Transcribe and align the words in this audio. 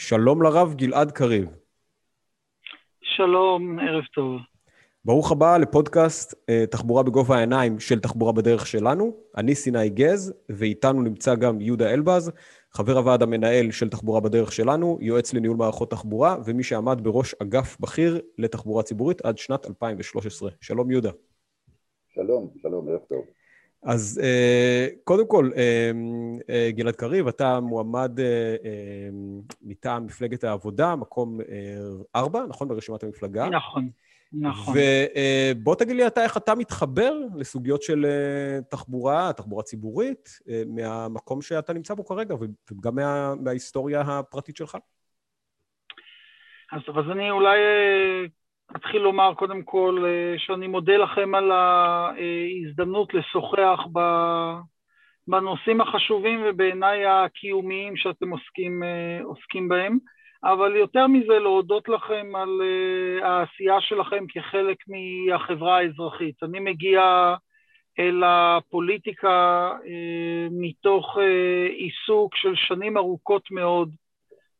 שלום 0.00 0.42
לרב 0.42 0.74
גלעד 0.74 1.10
קריב. 1.10 1.48
שלום, 3.02 3.78
ערב 3.78 4.04
טוב. 4.14 4.40
ברוך 5.04 5.32
הבא 5.32 5.56
לפודקאסט 5.56 6.34
אה, 6.48 6.66
תחבורה 6.70 7.02
בגובה 7.02 7.36
העיניים 7.36 7.80
של 7.80 8.00
תחבורה 8.00 8.32
בדרך 8.32 8.66
שלנו. 8.66 9.16
אני 9.36 9.54
סיני 9.54 9.88
גז, 9.88 10.34
ואיתנו 10.48 11.02
נמצא 11.02 11.34
גם 11.34 11.60
יהודה 11.60 11.94
אלבז, 11.94 12.32
חבר 12.72 12.98
הוועד 12.98 13.22
המנהל 13.22 13.70
של 13.70 13.88
תחבורה 13.88 14.20
בדרך 14.20 14.52
שלנו, 14.52 14.98
יועץ 15.00 15.34
לניהול 15.34 15.56
מערכות 15.56 15.90
תחבורה, 15.90 16.36
ומי 16.44 16.62
שעמד 16.62 17.00
בראש 17.02 17.34
אגף 17.34 17.80
בכיר 17.80 18.20
לתחבורה 18.38 18.82
ציבורית 18.82 19.20
עד 19.20 19.38
שנת 19.38 19.66
2013. 19.66 20.50
שלום 20.60 20.90
יהודה. 20.90 21.10
שלום, 22.14 22.50
שלום, 22.62 22.88
ערב 22.88 23.00
טוב. 23.08 23.24
אז 23.82 24.20
אה, 24.22 24.86
קודם 25.04 25.28
כל, 25.28 25.50
אה, 25.56 25.90
אה, 26.50 26.70
גלעד 26.70 26.96
קריב, 26.96 27.28
אתה 27.28 27.60
מועמד 27.60 28.18
מטעם 29.62 30.06
מפלגת 30.06 30.44
העבודה, 30.44 30.96
מקום 30.96 31.38
ארבע, 32.16 32.46
נכון? 32.48 32.68
ברשימת 32.68 33.02
המפלגה. 33.02 33.48
נכון, 33.48 33.90
נכון. 34.32 34.74
ובוא 35.56 35.74
תגיד 35.74 35.96
לי 35.96 36.06
אתה 36.06 36.22
איך 36.22 36.36
אתה 36.36 36.54
מתחבר 36.54 37.12
לסוגיות 37.36 37.82
של 37.82 38.06
תחבורה, 38.70 39.32
תחבורה 39.32 39.62
ציבורית, 39.62 40.38
מהמקום 40.66 41.42
שאתה 41.42 41.72
נמצא 41.72 41.94
בו 41.94 42.04
כרגע, 42.04 42.34
וגם 42.70 42.94
מה, 42.94 43.34
מההיסטוריה 43.34 44.00
הפרטית 44.00 44.56
שלך. 44.56 44.76
אז, 46.72 46.80
אז 46.88 47.10
אני 47.10 47.30
אולי 47.30 47.58
אתחיל 48.76 49.02
לומר 49.02 49.34
קודם 49.34 49.62
כל 49.62 50.04
אה, 50.06 50.38
שאני 50.38 50.66
מודה 50.66 50.96
לכם 50.96 51.34
על 51.34 51.50
ההזדמנות 51.50 53.14
לשוחח 53.14 53.80
בנושאים 55.28 55.80
החשובים 55.80 56.42
ובעיניי 56.44 57.06
הקיומיים 57.06 57.96
שאתם 57.96 58.30
עוסקים, 58.30 58.82
אה, 58.82 59.20
עוסקים 59.24 59.68
בהם, 59.68 59.98
אבל 60.44 60.76
יותר 60.76 61.06
מזה 61.06 61.38
להודות 61.38 61.88
לכם 61.88 62.36
על 62.36 62.60
אה, 62.62 63.28
העשייה 63.28 63.80
שלכם 63.80 64.24
כחלק 64.28 64.76
מהחברה 64.88 65.78
האזרחית. 65.78 66.42
אני 66.42 66.60
מגיע 66.60 67.34
אל 67.98 68.22
הפוליטיקה 68.26 69.70
מתוך 70.50 71.18
עיסוק 71.70 72.36
של 72.36 72.54
שנים 72.54 72.96
ארוכות 72.96 73.50
מאוד 73.50 73.90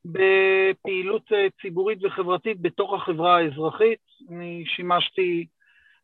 בפעילות 0.04 1.32
אה, 1.32 1.46
ציבורית 1.62 1.98
וחברתית 2.02 2.60
בתוך 2.60 2.94
החברה 2.94 3.36
האזרחית. 3.36 3.98
אני 4.30 4.64
שימשתי 4.66 5.46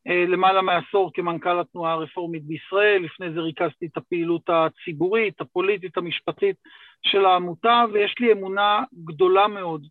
אה, 0.09 0.25
למעלה 0.29 0.63
מעשור 0.63 1.11
כמנכ"ל 1.15 1.61
התנועה 1.61 1.93
הרפורמית 1.93 2.45
בישראל, 2.45 3.03
לפני 3.03 3.33
זה 3.33 3.41
ריכזתי 3.41 3.87
את 3.87 3.97
הפעילות 3.97 4.43
הציבורית, 4.49 5.41
הפוליטית, 5.41 5.97
המשפטית 5.97 6.57
של 7.03 7.25
העמותה, 7.25 7.85
ויש 7.93 8.15
לי 8.21 8.33
אמונה 8.33 8.83
גדולה 9.05 9.49
מאוד 9.49 9.87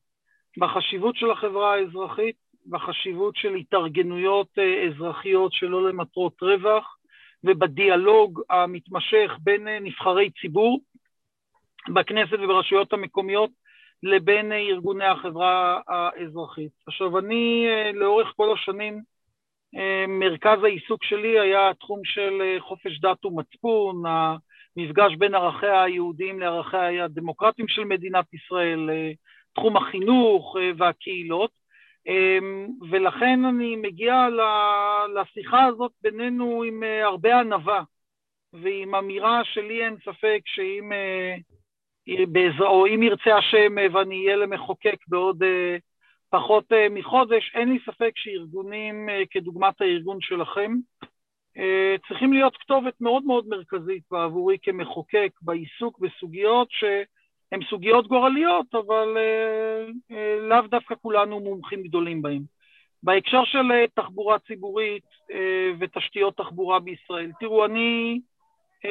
בחשיבות 0.58 1.16
של 1.16 1.32
החברה 1.32 1.74
האזרחית, 1.74 2.36
בחשיבות 2.70 3.36
של 3.36 3.56
התארגנויות 3.56 4.48
אה, 4.58 4.88
אזרחיות 4.88 5.54
שלא 5.54 5.90
למטרות 5.90 6.42
רווח, 6.42 6.98
ובדיאלוג 7.44 8.42
המתמשך 8.50 9.32
בין 9.40 9.68
נבחרי 9.68 10.30
ציבור 10.42 10.80
בכנסת 11.94 12.38
וברשויות 12.44 12.94
המקומיות 12.94 13.50
לבין 14.04 14.52
ארגוני 14.52 15.06
החברה 15.06 15.80
האזרחית. 15.88 16.72
עכשיו, 16.88 17.20
אני 17.20 17.66
אה, 17.68 17.92
לאורך 17.92 18.34
כל 18.36 18.54
השנים, 18.54 19.02
אה, 19.76 20.06
מרכז 20.08 20.64
העיסוק 20.64 21.04
שלי 21.04 21.40
היה 21.40 21.70
התחום 21.70 22.02
של 22.04 22.42
אה, 22.42 22.58
חופש 22.60 23.00
דת 23.00 23.26
ומצפון, 23.26 24.04
המפגש 24.06 25.16
בין 25.18 25.36
ערכיה 25.36 25.84
היהודיים 25.84 26.40
לערכיה 26.40 27.06
הדמוקרטיים 27.06 27.68
של 27.68 27.84
מדינת 27.84 28.34
ישראל, 28.34 28.90
תחום 29.56 29.78
החינוך 29.78 30.56
והקהילות, 30.78 31.52
ולכן 32.90 33.46
אני 33.46 33.76
מגיע 33.76 34.28
לשיחה 35.16 35.66
הזאת 35.66 35.92
בינינו 36.02 36.64
עם 36.64 36.84
הרבה 37.04 37.40
ענווה 37.40 37.84
ועם 38.54 38.96
אמירה 38.96 39.42
שלי 39.44 39.86
אין 39.86 39.96
ספק 40.06 40.42
שאם 40.46 40.92
או 42.60 42.86
אם 42.88 43.04
ירצה 43.04 43.38
השם 43.38 43.76
ואני 43.94 44.26
אהיה 44.26 44.36
למחוקק 44.36 44.98
בעוד 45.08 45.44
אה, 45.44 45.78
פחות 46.30 46.72
אה, 46.72 46.88
מחודש, 46.90 47.52
אין 47.56 47.70
לי 47.70 47.80
ספק 47.86 48.12
שארגונים 48.16 49.10
אה, 49.10 49.22
כדוגמת 49.32 49.82
הארגון 49.82 50.18
שלכם 50.22 50.72
צריכים 52.08 52.34
להיות 52.34 52.58
כתובת 52.58 53.02
מאוד 53.02 53.24
מאוד 53.24 53.48
מרכזית 53.48 54.04
בעבורי 54.12 54.58
כמחוקק 54.62 55.32
בעיסוק 55.42 56.00
בסוגיות 56.00 56.68
שהן 56.72 57.60
סוגיות 57.70 58.08
גורליות, 58.08 58.76
אבל 58.76 59.18
לאו 60.42 60.62
דווקא 60.62 60.96
כולנו 61.02 61.40
מומחים 61.40 61.84
גדולים 61.84 62.22
בהן. 62.22 62.42
בהקשר 63.04 63.44
של 63.46 63.72
תחבורה 63.96 64.40
ציבורית 64.40 65.04
ותשתיות 65.80 66.38
תחבורה 66.38 66.80
בישראל, 66.80 67.32
תראו, 67.40 67.66
אני 67.66 68.20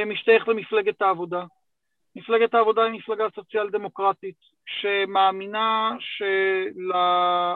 משתייך 0.06 0.49
למפלגת 0.49 1.03
העבודה. 1.03 1.44
מפלגת 2.17 2.55
העבודה 2.55 2.84
היא 2.84 2.93
מפלגה 2.93 3.25
סוציאל 3.34 3.71
דמוקרטית 3.71 4.37
שמאמינה 4.67 5.97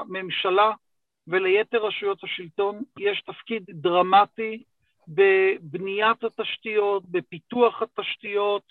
שלממשלה 0.05 0.71
וליתר 1.29 1.87
רשויות 1.87 2.25
השלטון 2.25 2.83
יש 2.99 3.23
תפקיד 3.27 3.63
דרמטי 3.69 4.63
בבניית 5.09 6.25
התשתיות, 6.25 7.03
בפיתוח 7.11 7.83
התשתיות 7.83 8.63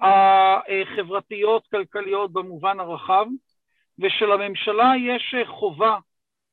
החברתיות, 0.00 1.66
כלכליות 1.70 2.32
במובן 2.32 2.80
הרחב, 2.80 3.26
ושלממשלה 3.98 4.92
יש 4.98 5.34
חובה 5.46 5.98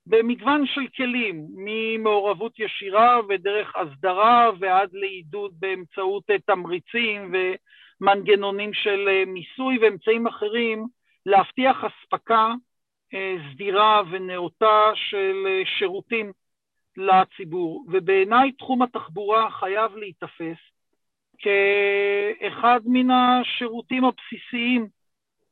במגוון 0.06 0.66
של 0.68 0.88
כלים, 0.98 1.48
ממעורבות 1.56 2.60
ישירה 2.60 3.20
ודרך 3.30 3.76
הסדרה 3.76 4.50
ועד 4.60 4.90
לעידוד 4.94 5.54
באמצעות 5.60 6.24
תמריצים 6.46 7.34
ו... 7.34 7.38
מנגנונים 8.02 8.74
של 8.74 9.08
אה, 9.10 9.24
מיסוי 9.28 9.78
ואמצעים 9.78 10.28
אחרים 10.28 10.88
להבטיח 11.26 11.78
אספקה 11.84 12.54
אה, 13.14 13.36
סדירה 13.52 14.02
ונאותה 14.12 14.92
של 14.96 15.48
אה, 15.48 15.62
שירותים 15.66 16.32
לציבור. 16.98 17.86
ובעיניי 17.88 18.52
תחום 18.52 18.82
התחבורה 18.82 19.52
חייב 19.52 19.96
להיתפס 19.96 20.58
כאחד 21.38 22.80
מן 22.86 23.12
השירותים 23.12 24.04
הבסיסיים 24.06 24.88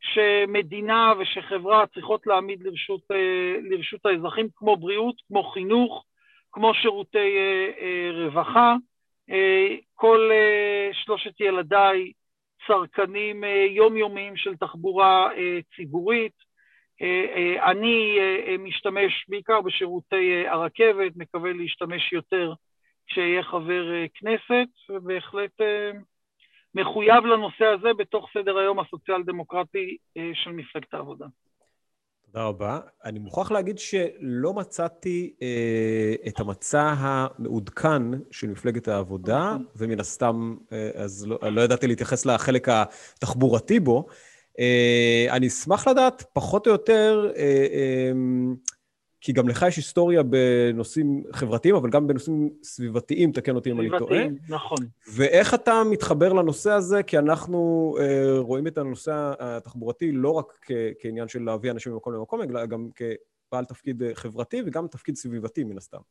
שמדינה 0.01 1.13
ושחברה 1.19 1.87
צריכות 1.87 2.27
להעמיד 2.27 2.63
לרשות, 2.63 3.01
לרשות 3.61 4.05
האזרחים, 4.05 4.47
כמו 4.55 4.77
בריאות, 4.77 5.15
כמו 5.27 5.43
חינוך, 5.43 6.05
כמו 6.51 6.73
שירותי 6.73 7.37
רווחה. 8.13 8.75
כל 9.95 10.29
שלושת 10.93 11.41
ילדיי 11.41 12.11
צרכנים 12.67 13.43
אה, 13.43 13.65
יומיומיים 13.69 14.37
של 14.37 14.55
תחבורה 14.55 15.33
אה, 15.37 15.59
ציבורית. 15.75 16.33
אה, 17.01 17.71
אני 17.71 18.17
משתמש 18.59 19.25
בעיקר 19.29 19.61
בשירותי 19.61 20.47
הרכבת, 20.47 21.11
מקווה 21.15 21.53
להשתמש 21.53 22.13
יותר 22.13 22.53
כשיהיה 23.07 23.43
חבר 23.43 23.83
כנסת, 24.13 24.67
ובהחלט 24.89 25.51
מחויב 26.75 27.25
לנושא 27.25 27.65
הזה 27.65 27.93
בתוך 27.97 28.29
סדר 28.33 28.57
היום 28.57 28.79
הסוציאל-דמוקרטי 28.79 29.97
של 30.33 30.51
מפלגת 30.51 30.93
העבודה. 30.93 31.25
תודה 32.33 32.45
רבה. 32.45 32.79
אני 33.05 33.19
מוכרח 33.19 33.51
להגיד 33.51 33.79
שלא 33.79 34.53
מצאתי 34.53 35.33
אה, 35.41 36.15
את 36.27 36.39
המצע 36.39 36.93
המעודכן 36.97 38.01
של 38.31 38.47
מפלגת 38.47 38.87
העבודה, 38.87 39.51
נכון. 39.53 39.65
ומן 39.75 39.99
הסתם, 39.99 40.55
אה, 40.71 40.89
אז 40.95 41.27
לא, 41.27 41.39
לא 41.51 41.61
ידעתי 41.61 41.87
להתייחס 41.87 42.25
לחלק 42.25 42.67
התחבורתי 42.69 43.79
בו. 43.79 44.05
אה, 44.59 45.27
אני 45.29 45.47
אשמח 45.47 45.87
לדעת 45.87 46.23
פחות 46.33 46.67
או 46.67 46.71
יותר 46.71 47.31
אה, 47.35 47.41
אה, 47.73 48.11
כי 49.23 49.33
גם 49.33 49.47
לך 49.49 49.65
יש 49.67 49.77
היסטוריה 49.77 50.23
בנושאים 50.23 51.23
חברתיים, 51.31 51.75
אבל 51.75 51.89
גם 51.89 52.07
בנושאים 52.07 52.49
סביבתיים, 52.63 53.31
תקן 53.31 53.55
אותי 53.55 53.71
אם 53.71 53.79
אני 53.79 53.89
טועה. 53.89 53.99
סביבתיים, 53.99 54.35
נכון. 54.49 54.77
ואיך 55.15 55.53
אתה 55.53 55.81
מתחבר 55.91 56.33
לנושא 56.33 56.71
הזה? 56.71 57.03
כי 57.03 57.17
אנחנו 57.17 57.95
אה, 57.99 58.39
רואים 58.39 58.67
את 58.67 58.77
הנושא 58.77 59.33
התחבורתי 59.39 60.11
לא 60.11 60.29
רק 60.29 60.45
כ- 60.61 60.71
כעניין 60.99 61.27
של 61.27 61.43
להביא 61.43 61.71
אנשים 61.71 61.93
ממקום 61.93 62.13
למקום, 62.13 62.41
אלא 62.41 62.65
גם 62.65 62.87
כבעל 62.95 63.65
תפקיד 63.65 64.03
אה, 64.03 64.09
חברתי 64.13 64.61
וגם 64.65 64.87
תפקיד 64.87 65.15
סביבתי, 65.15 65.63
מן 65.63 65.77
הסתם. 65.77 66.01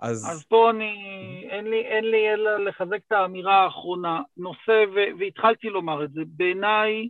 אז... 0.00 0.26
אז 0.30 0.44
פה 0.44 0.70
אני, 0.70 0.94
אין 1.50 1.64
לי, 1.64 1.80
אין 1.80 2.04
לי 2.04 2.34
אלא 2.34 2.64
לחזק 2.64 2.98
את 3.06 3.12
האמירה 3.12 3.64
האחרונה. 3.64 4.20
נושא, 4.36 4.84
ו, 4.94 4.98
והתחלתי 5.18 5.68
לומר 5.68 6.04
את 6.04 6.12
זה, 6.12 6.20
בעיניי 6.26 7.08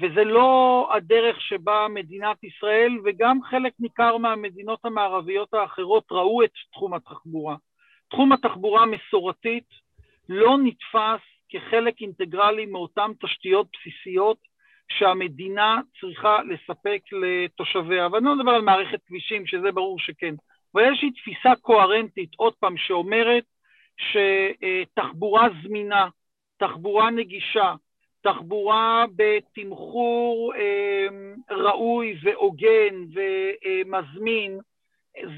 וזה 0.00 0.24
לא 0.24 0.88
הדרך 0.94 1.40
שבה 1.40 1.86
מדינת 1.90 2.44
ישראל 2.44 2.98
וגם 3.04 3.42
חלק 3.42 3.72
ניכר 3.80 4.16
מהמדינות 4.16 4.84
המערביות 4.84 5.54
האחרות 5.54 6.04
ראו 6.10 6.44
את 6.44 6.50
תחום 6.72 6.94
התחבורה. 6.94 7.56
תחום 8.10 8.32
התחבורה 8.32 8.82
המסורתית 8.82 9.68
לא 10.28 10.58
נתפס 10.58 11.20
כחלק 11.48 12.00
אינטגרלי 12.00 12.66
מאותן 12.66 13.10
תשתיות 13.20 13.66
בסיסיות 13.72 14.38
שהמדינה 14.88 15.80
צריכה 16.00 16.38
לספק 16.42 17.00
לתושביה. 17.12 18.08
ואני 18.12 18.24
לא 18.24 18.36
מדבר 18.36 18.50
על 18.50 18.62
מערכת 18.62 19.00
כבישים, 19.06 19.46
שזה 19.46 19.72
ברור 19.72 19.98
שכן. 19.98 20.34
אבל 20.74 20.92
יש 20.92 21.02
לי 21.02 21.10
תפיסה 21.10 21.56
קוהרנטית, 21.60 22.30
עוד 22.36 22.54
פעם, 22.54 22.76
שאומרת 22.76 23.44
שתחבורה 23.96 25.48
זמינה, 25.62 26.08
תחבורה 26.56 27.10
נגישה, 27.10 27.74
תחבורה 28.22 29.04
בתמחור 29.16 30.52
אה, 30.56 31.06
ראוי 31.50 32.18
והוגן 32.22 33.04
ומזמין, 33.14 34.60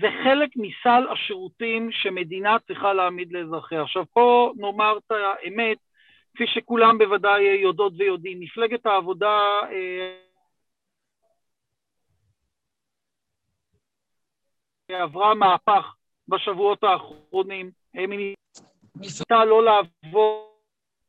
זה 0.00 0.06
חלק 0.24 0.50
מסל 0.56 1.02
השירותים 1.12 1.88
שמדינה 1.92 2.56
צריכה 2.66 2.92
להעמיד 2.92 3.32
לאזרחיה. 3.32 3.82
עכשיו 3.82 4.04
פה 4.12 4.52
נאמר 4.56 4.98
את 4.98 5.12
האמת, 5.12 5.78
כפי 6.34 6.46
שכולם 6.46 6.98
בוודאי 6.98 7.42
יודעות 7.42 7.92
ויודעים, 7.96 8.40
מפלגת 8.40 8.86
העבודה 8.86 9.60
אה, 9.70 10.16
עברה 15.02 15.34
מהפך 15.34 15.94
בשבועות 16.28 16.84
האחרונים, 16.84 17.70
ניסתה 18.96 19.44
לא 19.44 19.64
לעבור 19.64 20.51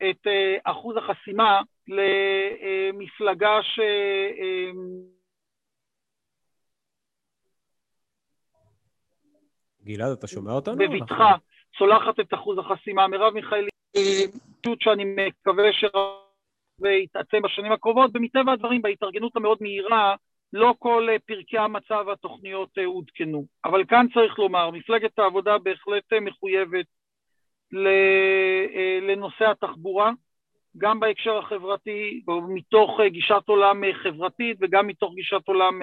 את 0.10 0.28
אה, 0.28 0.58
אחוז 0.64 0.98
החסימה 0.98 1.62
למפלגה 1.88 3.60
ש... 3.64 3.80
אה, 3.80 4.72
גלעד, 9.84 10.12
אתה 10.12 10.28
שומע 10.28 10.52
אותנו? 10.52 10.76
בבטחה 10.78 11.36
צולחת 11.78 12.20
את 12.20 12.34
אחוז 12.34 12.58
החסימה. 12.58 13.08
מרב 13.08 13.34
מיכאלי, 13.34 13.70
פשוט 14.62 14.82
שאני 14.82 15.04
מקווה 15.06 15.70
שיתעצם 15.74 17.42
בשנים 17.42 17.72
הקרובות, 17.72 18.12
ומטבע 18.14 18.52
הדברים, 18.52 18.82
בהתארגנות 18.82 19.36
המאוד 19.36 19.58
מהירה, 19.62 20.16
לא 20.54 20.76
כל 20.80 21.08
פרקי 21.26 21.58
המצב 21.58 22.04
והתוכניות 22.08 22.78
עודכנו. 22.86 23.46
אבל 23.66 23.86
כאן 23.86 24.06
צריך 24.14 24.40
לומר, 24.40 24.72
מפלגת 24.72 25.20
העבודה 25.20 25.58
בהחלט 25.58 26.14
מחויבת 26.22 26.86
לנושא 29.02 29.50
התחבורה, 29.52 30.12
גם 30.78 31.00
בהקשר 31.00 31.38
החברתי, 31.38 32.22
מתוך 32.50 33.00
גישת 33.08 33.44
עולם 33.46 33.82
חברתית 33.94 34.58
וגם 34.62 34.88
מתוך 34.88 35.14
גישת 35.16 35.48
עולם 35.48 35.82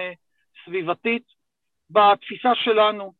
סביבתית. 0.64 1.40
בתפיסה 1.90 2.54
שלנו, 2.54 3.12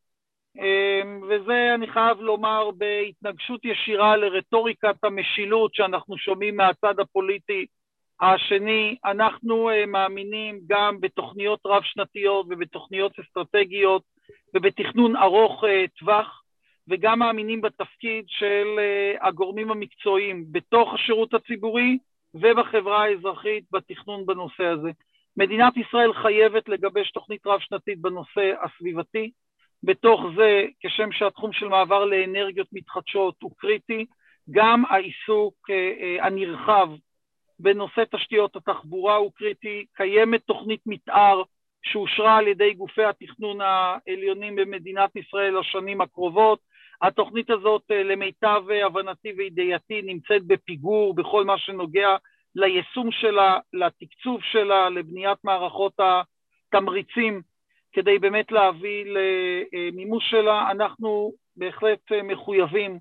וזה 1.29 1.73
אני 1.75 1.87
חייב 1.87 2.21
לומר 2.21 2.71
בהתנגשות 2.71 3.65
ישירה 3.65 4.17
לרטוריקת 4.17 5.05
המשילות 5.05 5.75
שאנחנו 5.75 6.19
שומעים 6.19 6.57
מהצד 6.57 7.01
הפוליטי 7.01 7.67
השני, 8.21 8.97
אנחנו 9.05 9.71
מאמינים 9.87 10.61
גם 10.67 11.01
בתוכניות 11.01 11.61
רב-שנתיות 11.67 12.47
ובתוכניות 12.49 13.19
אסטרטגיות 13.19 14.03
ובתכנון 14.55 15.17
ארוך 15.17 15.65
טווח, 15.99 16.43
וגם 16.89 17.19
מאמינים 17.19 17.61
בתפקיד 17.61 18.25
של 18.29 18.67
uh, 18.77 19.27
הגורמים 19.27 19.71
המקצועיים 19.71 20.45
בתוך 20.53 20.95
השירות 20.95 21.35
הציבורי 21.35 21.99
ובחברה 22.35 23.05
האזרחית 23.05 23.65
בתכנון 23.73 24.27
בנושא 24.27 24.65
הזה. 24.65 24.91
מדינת 25.37 25.77
ישראל 25.77 26.13
חייבת 26.13 26.69
לגבש 26.69 27.11
תוכנית 27.11 27.47
רב-שנתית 27.47 28.01
בנושא 28.01 28.53
הסביבתי, 28.63 29.31
בתוך 29.83 30.21
זה, 30.37 30.65
כשם 30.81 31.13
שהתחום 31.13 31.53
של 31.53 31.69
מעבר 31.69 32.05
לאנרגיות 32.05 32.69
מתחדשות 32.73 33.35
הוא 33.43 33.53
קריטי, 33.57 34.07
גם 34.51 34.85
העיסוק 34.91 35.55
uh, 35.71 35.73
uh, 35.73 36.25
הנרחב 36.27 36.89
בנושא 37.61 38.03
תשתיות 38.11 38.57
התחבורה 38.57 39.17
הוא 39.17 39.33
קריטי, 39.35 39.85
קיימת 39.95 40.41
תוכנית 40.43 40.81
מתאר 40.87 41.43
שאושרה 41.83 42.37
על 42.37 42.49
ידי 42.49 42.75
גופי 42.75 43.05
התכנון 43.05 43.59
העליונים 43.61 44.57
במדינת 44.57 45.17
ישראל 45.17 45.59
לשנים 45.59 46.01
הקרובות, 46.01 46.59
התוכנית 47.03 47.51
הזאת 47.51 47.83
אה, 47.91 48.03
למיטב 48.03 48.63
אה, 48.71 48.87
הבנתי 48.87 49.33
וידיעתי 49.37 50.03
נמצאת 50.03 50.47
בפיגור 50.47 51.15
בכל 51.15 51.45
מה 51.45 51.59
שנוגע 51.59 52.17
ליישום 52.55 53.13
שלה, 53.13 53.59
לתקצוב 53.73 54.41
שלה, 54.43 54.89
לבניית 54.89 55.39
מערכות 55.45 55.93
התמריצים 55.99 57.43
כדי 57.93 58.19
באמת 58.19 58.53
להביא 58.53 59.05
למימוש 59.73 60.31
שלה. 60.31 60.71
אנחנו 60.71 61.33
בהחלט 61.57 62.13
אה, 62.13 62.23
מחויבים 62.23 62.99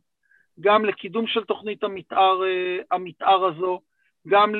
גם 0.60 0.86
לקידום 0.86 1.28
של 1.28 1.44
תוכנית 1.44 1.84
המתאר, 1.84 2.42
המתאר 2.92 3.46
הזו, 3.46 3.81
גם 4.28 4.54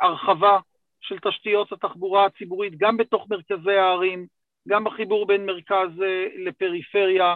להרחבה 0.00 0.58
של 1.00 1.18
תשתיות 1.18 1.72
התחבורה 1.72 2.26
הציבורית, 2.26 2.78
גם 2.78 2.96
בתוך 2.96 3.26
מרכזי 3.30 3.72
הערים, 3.72 4.26
גם 4.68 4.84
בחיבור 4.84 5.26
בין 5.26 5.46
מרכז 5.46 5.88
לפריפריה, 6.36 7.34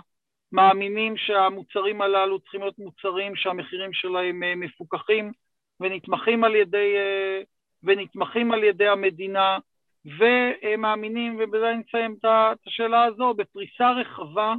מאמינים 0.52 1.16
שהמוצרים 1.16 2.02
הללו 2.02 2.40
צריכים 2.40 2.60
להיות 2.60 2.78
מוצרים 2.78 3.36
שהמחירים 3.36 3.92
שלהם 3.92 4.42
אה, 4.42 4.54
מפוקחים 4.54 5.32
ונתמכים 5.80 6.44
על 6.44 6.54
ידי, 6.54 6.94
אה, 6.96 7.40
ונתמכים 7.82 8.52
על 8.52 8.64
ידי 8.64 8.88
המדינה, 8.88 9.58
ומאמינים, 10.18 11.36
ובזה 11.40 11.70
אני 11.70 11.82
אסיים 11.88 12.16
את 12.22 12.66
השאלה 12.66 13.04
הזו, 13.04 13.34
בפריסה 13.34 13.90
רחבה 13.90 14.54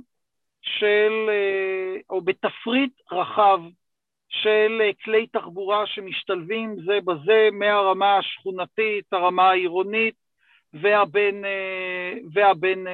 של, 0.61 1.29
אה, 1.29 1.99
או 2.09 2.21
בתפריט 2.21 2.93
רחב 3.11 3.59
של 4.29 4.81
כלי 5.03 5.27
תחבורה 5.27 5.87
שמשתלבים 5.87 6.75
זה 6.85 6.99
בזה 7.05 7.49
מהרמה 7.51 8.17
השכונתית, 8.17 9.05
הרמה 9.11 9.49
העירונית 9.49 10.15
והבין, 10.73 11.45
והבין 12.33 12.87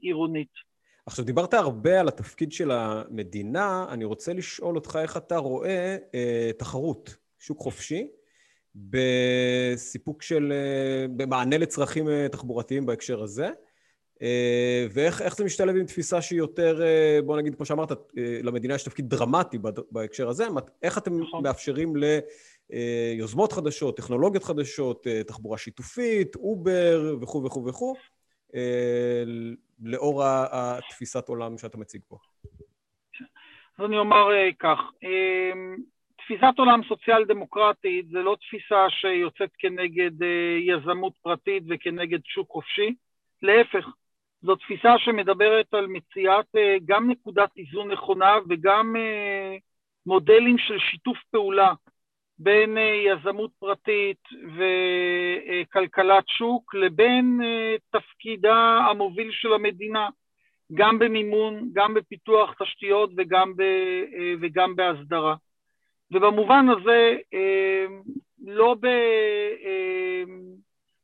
עירונית. 0.00 0.71
עכשיו, 1.12 1.24
דיברת 1.24 1.54
הרבה 1.54 2.00
על 2.00 2.08
התפקיד 2.08 2.52
של 2.52 2.70
המדינה, 2.70 3.86
אני 3.88 4.04
רוצה 4.04 4.32
לשאול 4.32 4.74
אותך 4.74 4.98
איך 5.02 5.16
אתה 5.16 5.36
רואה 5.36 5.96
אה, 6.14 6.50
תחרות, 6.58 7.16
שוק 7.38 7.58
חופשי, 7.58 8.08
בסיפוק 8.74 10.22
של, 10.22 10.52
אה, 10.52 11.08
במענה 11.16 11.58
לצרכים 11.58 12.08
אה, 12.08 12.28
תחבורתיים 12.28 12.86
בהקשר 12.86 13.22
הזה, 13.22 13.50
אה, 14.22 14.86
ואיך 14.92 15.36
זה 15.36 15.44
משתלב 15.44 15.76
עם 15.76 15.86
תפיסה 15.86 16.22
שהיא 16.22 16.38
יותר, 16.38 16.82
אה, 16.82 17.18
בוא 17.26 17.36
נגיד, 17.36 17.54
כמו 17.54 17.66
שאמרת, 17.66 17.92
אה, 17.92 17.96
למדינה 18.42 18.74
יש 18.74 18.82
תפקיד 18.82 19.08
דרמטי 19.08 19.58
בהקשר 19.90 20.28
הזה, 20.28 20.46
איך 20.82 20.98
אתם 20.98 21.20
נכון. 21.20 21.42
מאפשרים 21.42 21.94
ליוזמות 22.70 23.52
אה, 23.52 23.56
חדשות, 23.56 23.96
טכנולוגיות 23.96 24.44
חדשות, 24.44 25.06
אה, 25.06 25.22
תחבורה 25.24 25.58
שיתופית, 25.58 26.36
אובר 26.36 27.16
וכו' 27.20 27.44
וכו' 27.44 27.64
וכו', 27.66 27.94
לאור 29.82 30.22
התפיסת 30.24 31.28
עולם 31.28 31.58
שאתה 31.58 31.78
מציג 31.78 32.02
פה? 32.08 32.16
אז 33.78 33.84
אני 33.84 33.98
אומר 33.98 34.32
אה, 34.32 34.48
כך, 34.58 34.78
אה, 35.04 35.52
תפיסת 36.18 36.54
עולם 36.58 36.80
סוציאל 36.88 37.24
דמוקרטית 37.24 38.08
זה 38.08 38.18
לא 38.18 38.36
תפיסה 38.40 38.86
שיוצאת 38.90 39.50
כנגד 39.58 40.10
יזמות 40.60 41.12
פרטית 41.22 41.62
וכנגד 41.68 42.20
שוק 42.24 42.50
חופשי, 42.50 42.94
להפך, 43.42 43.86
זו 44.42 44.56
תפיסה 44.56 44.94
שמדברת 44.98 45.74
על 45.74 45.86
מציאת 45.86 46.46
גם 46.84 47.10
נקודת 47.10 47.50
איזון 47.56 47.92
נכונה 47.92 48.34
וגם 48.48 48.96
מודלים 50.06 50.58
של 50.58 50.78
שיתוף 50.78 51.18
פעולה 51.30 51.72
בין 52.38 52.78
אה, 52.78 52.82
יזמות 52.82 53.50
פרטית 53.58 54.22
וכלכלת 54.56 56.24
שוק 56.28 56.74
לבין 56.74 57.40
אה, 57.44 57.74
תפקידה 57.90 58.78
המוביל 58.90 59.28
של 59.32 59.52
המדינה, 59.52 60.08
גם 60.74 60.98
במימון, 60.98 61.70
גם 61.72 61.94
בפיתוח 61.94 62.54
תשתיות 62.62 63.10
וגם, 63.16 63.56
ב, 63.56 63.60
אה, 63.60 64.34
וגם 64.40 64.76
בהסדרה. 64.76 65.34
ובמובן 66.10 66.66
הזה, 66.68 67.16
לא, 68.44 68.76
ב, 68.80 68.86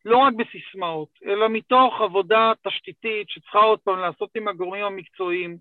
לא 0.04 0.16
רק 0.16 0.34
בסיסמאות, 0.34 1.08
אלא 1.26 1.48
מתוך 1.48 2.00
עבודה 2.00 2.52
תשתיתית 2.68 3.30
שצריכה 3.30 3.58
עוד 3.58 3.78
פעם 3.78 3.98
לעשות 3.98 4.30
עם 4.36 4.48
הגורמים 4.48 4.84
המקצועיים, 4.84 5.56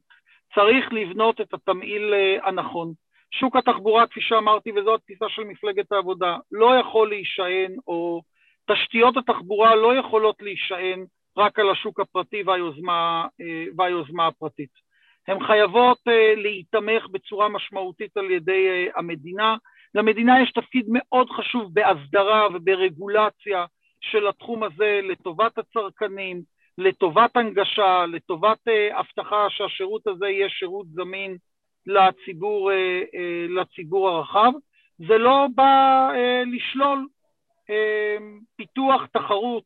צריך 0.56 0.86
לבנות 0.92 1.42
את 1.42 1.54
התמהיל 1.54 2.14
הנכון. 2.44 2.94
שוק 3.32 3.56
התחבורה, 3.56 4.08
כפי 4.08 4.22
שאמרתי, 4.22 4.72
וזו 4.72 4.96
התפיסה 4.96 5.26
של 5.30 5.44
מפלגת 5.44 5.92
העבודה, 5.92 6.38
לא 6.52 6.76
יכול 6.80 7.10
להישען, 7.10 7.76
או 7.88 8.22
תשתיות 8.72 9.18
התחבורה 9.18 9.76
לא 9.76 9.96
יכולות 9.96 10.42
להישען 10.42 11.06
רק 11.38 11.60
על 11.60 11.70
השוק 11.70 12.00
הפרטי 12.00 12.44
והיוזמה, 12.44 13.28
אה, 13.42 13.66
והיוזמה 13.78 14.28
הפרטית. 14.28 14.88
הן 15.28 15.48
חייבות 15.48 15.98
אה, 16.08 16.36
להיתמך 16.36 17.08
בצורה 17.12 17.50
משמעותית 17.50 18.18
על 18.18 18.32
ידי 18.32 18.68
אה, 18.68 19.00
המדינה. 19.00 19.56
למדינה 19.96 20.42
יש 20.42 20.52
תפקיד 20.52 20.86
מאוד 20.90 21.30
חשוב 21.30 21.74
בהסדרה 21.74 22.48
וברגולציה 22.54 23.66
של 24.02 24.28
התחום 24.28 24.64
הזה 24.64 25.00
לטובת 25.04 25.58
הצרכנים, 25.58 26.42
לטובת 26.78 27.38
הנגשה, 27.38 28.06
לטובת 28.06 28.60
הבטחה 28.94 29.48
שהשירות 29.50 30.08
הזה 30.08 30.28
יהיה 30.28 30.50
שירות 30.50 30.88
זמין 30.88 31.38
לציבור, 31.88 32.72
אה, 32.72 33.02
אה, 33.16 33.46
לציבור 33.50 34.10
הרחב. 34.10 34.52
זה 34.98 35.18
לא 35.18 35.48
בא 35.56 36.10
אה, 36.16 36.44
לשלול 36.46 37.08
פיתוח 38.56 39.06
תחרות, 39.06 39.64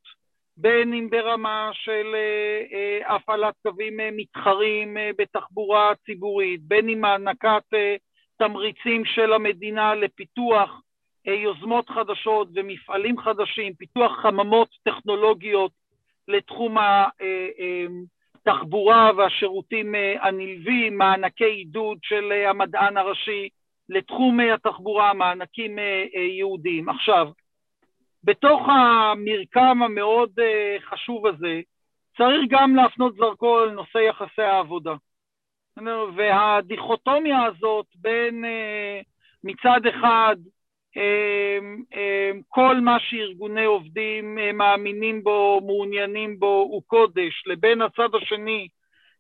בין 0.57 0.93
אם 0.93 1.09
ברמה 1.09 1.69
של 1.73 2.15
הפעלת 3.07 3.53
קווים 3.67 3.99
מתחרים 4.17 4.97
בתחבורה 5.17 5.91
ציבורית, 6.05 6.61
בין 6.61 6.89
אם 6.89 7.05
הענקת 7.05 7.63
תמריצים 8.37 9.05
של 9.05 9.33
המדינה 9.33 9.95
לפיתוח 9.95 10.81
יוזמות 11.25 11.89
חדשות 11.89 12.47
ומפעלים 12.55 13.17
חדשים, 13.17 13.73
פיתוח 13.73 14.11
חממות 14.21 14.69
טכנולוגיות 14.83 15.71
לתחום 16.27 16.77
התחבורה 18.45 19.11
והשירותים 19.17 19.95
הנלווים, 20.21 20.97
מענקי 20.97 21.45
עידוד 21.45 21.97
של 22.03 22.31
המדען 22.31 22.97
הראשי 22.97 23.49
לתחום 23.89 24.39
התחבורה, 24.39 25.13
מענקים 25.13 25.77
יהודיים. 26.37 26.89
עכשיו, 26.89 27.27
בתוך 28.23 28.61
המרקם 28.67 29.83
המאוד 29.83 30.31
חשוב 30.79 31.27
הזה, 31.27 31.61
צריך 32.17 32.41
גם 32.49 32.75
להפנות 32.75 33.15
זרקור 33.15 33.61
לנושא 33.61 33.97
יחסי 33.97 34.41
העבודה. 34.41 34.93
והדיכוטומיה 36.15 37.43
הזאת 37.43 37.85
בין 37.95 38.45
מצד 39.43 39.85
אחד 39.85 40.35
כל 42.47 42.75
מה 42.81 42.97
שארגוני 42.99 43.65
עובדים 43.65 44.37
מאמינים 44.53 45.23
בו, 45.23 45.61
מעוניינים 45.65 46.39
בו, 46.39 46.67
הוא 46.71 46.81
קודש, 46.87 47.43
לבין 47.45 47.81
הצד 47.81 48.15
השני 48.15 48.67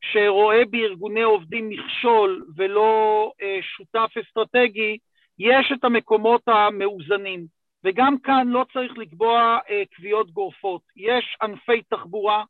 שרואה 0.01 0.65
בארגוני 0.69 1.21
עובדים 1.21 1.69
מכשול 1.69 2.45
ולא 2.57 3.31
שותף 3.61 4.11
אסטרטגי, 4.21 4.97
יש 5.39 5.71
את 5.73 5.83
המקומות 5.83 6.41
המאוזנים. 6.47 7.61
וגם 7.83 8.17
כאן 8.23 8.47
לא 8.47 8.65
צריך 8.73 8.97
לקבוע 8.97 9.57
קביעות 9.95 10.31
גורפות. 10.31 10.81
יש 10.95 11.37
ענפי 11.41 11.81
תחבורה 11.81 12.43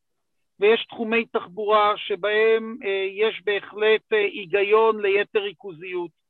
ויש 0.60 0.86
תחומי 0.86 1.26
תחבורה 1.26 1.94
שבהם 1.98 2.78
יש 3.18 3.42
בהחלט 3.46 4.02
היגיון 4.12 5.02
ליתר 5.02 5.40
ריכוזיות. 5.40 6.21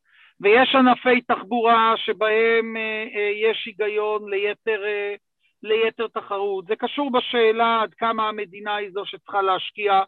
ויש 0.41 0.75
ענפי 0.75 1.21
תחבורה 1.21 1.93
שבהם 1.97 2.75
יש 3.35 3.63
היגיון 3.65 4.29
ליתר, 4.29 4.81
ליתר 5.63 6.07
תחרות. 6.07 6.65
זה 6.65 6.75
קשור 6.75 7.11
בשאלה 7.11 7.81
עד 7.81 7.93
כמה 7.93 8.29
המדינה 8.29 8.75
היא 8.75 8.89
זו 8.91 9.05
שצריכה 9.05 9.41
להשקיע 9.41 10.01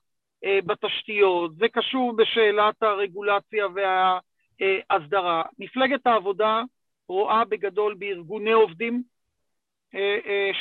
בתשתיות, 0.65 1.55
זה 1.55 1.67
קשור 1.67 2.15
בשאלת 2.15 2.83
הרגולציה 2.83 3.65
וההסדרה. 3.75 5.43
מפלגת 5.59 6.07
העבודה 6.07 6.61
רואה 7.07 7.45
בגדול 7.45 7.93
בארגוני 7.93 8.51
עובדים 8.51 9.03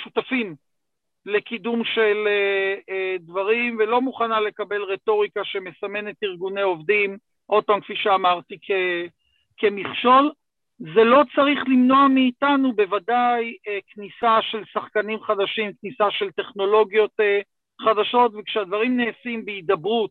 שותפים 0.05 0.55
לקידום 1.27 1.85
של 1.85 2.29
דברים 3.21 3.77
ולא 3.79 4.01
מוכנה 4.01 4.41
לקבל 4.41 4.83
רטוריקה 4.83 5.45
שמסמנת 5.45 6.17
ארגוני 6.25 6.63
עובדים, 6.63 7.17
עוד 7.47 7.65
פעם 7.65 7.81
כפי 7.81 7.97
שאמרתי, 7.97 8.59
כ... 8.63 8.71
כמכשול, 9.63 10.33
זה 10.79 11.05
לא 11.05 11.23
צריך 11.37 11.61
למנוע 11.67 12.09
מאיתנו 12.09 12.73
בוודאי 12.73 13.57
כניסה 13.87 14.39
של 14.43 14.65
שחקנים 14.73 15.21
חדשים, 15.21 15.71
כניסה 15.81 16.11
של 16.11 16.31
טכנולוגיות 16.31 17.11
חדשות, 17.81 18.33
וכשהדברים 18.35 18.97
נעשים 18.97 19.45
בהידברות 19.45 20.11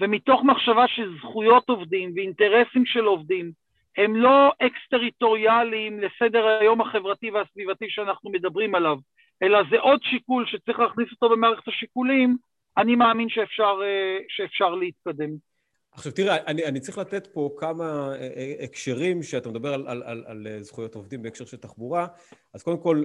ומתוך 0.00 0.42
מחשבה 0.44 0.88
של 0.88 1.18
זכויות 1.18 1.68
עובדים 1.68 2.12
ואינטרסים 2.14 2.86
של 2.86 3.04
עובדים, 3.04 3.50
הם 3.96 4.16
לא 4.16 4.52
אקס-טריטוריאליים 4.62 6.00
לסדר 6.00 6.46
היום 6.46 6.80
החברתי 6.80 7.30
והסביבתי 7.30 7.86
שאנחנו 7.88 8.30
מדברים 8.30 8.74
עליו, 8.74 8.96
אלא 9.42 9.58
זה 9.70 9.80
עוד 9.80 10.02
שיקול 10.02 10.46
שצריך 10.46 10.78
להכניס 10.78 11.08
אותו 11.12 11.28
במערכת 11.28 11.68
השיקולים, 11.68 12.36
אני 12.76 12.96
מאמין 12.96 13.28
שאפשר, 13.28 13.80
שאפשר 14.28 14.74
להתקדם. 14.74 15.51
עכשיו 15.92 16.12
תראה, 16.12 16.36
אני, 16.46 16.64
אני 16.64 16.80
צריך 16.80 16.98
לתת 16.98 17.26
פה 17.26 17.50
כמה 17.56 18.14
הקשרים 18.60 19.22
שאתה 19.22 19.48
מדבר 19.48 19.74
על, 19.74 19.88
על, 19.88 20.02
על, 20.06 20.24
על 20.26 20.62
זכויות 20.62 20.94
עובדים 20.94 21.22
בהקשר 21.22 21.44
של 21.44 21.56
תחבורה. 21.56 22.06
אז 22.54 22.62
קודם 22.62 22.78
כל, 22.78 23.04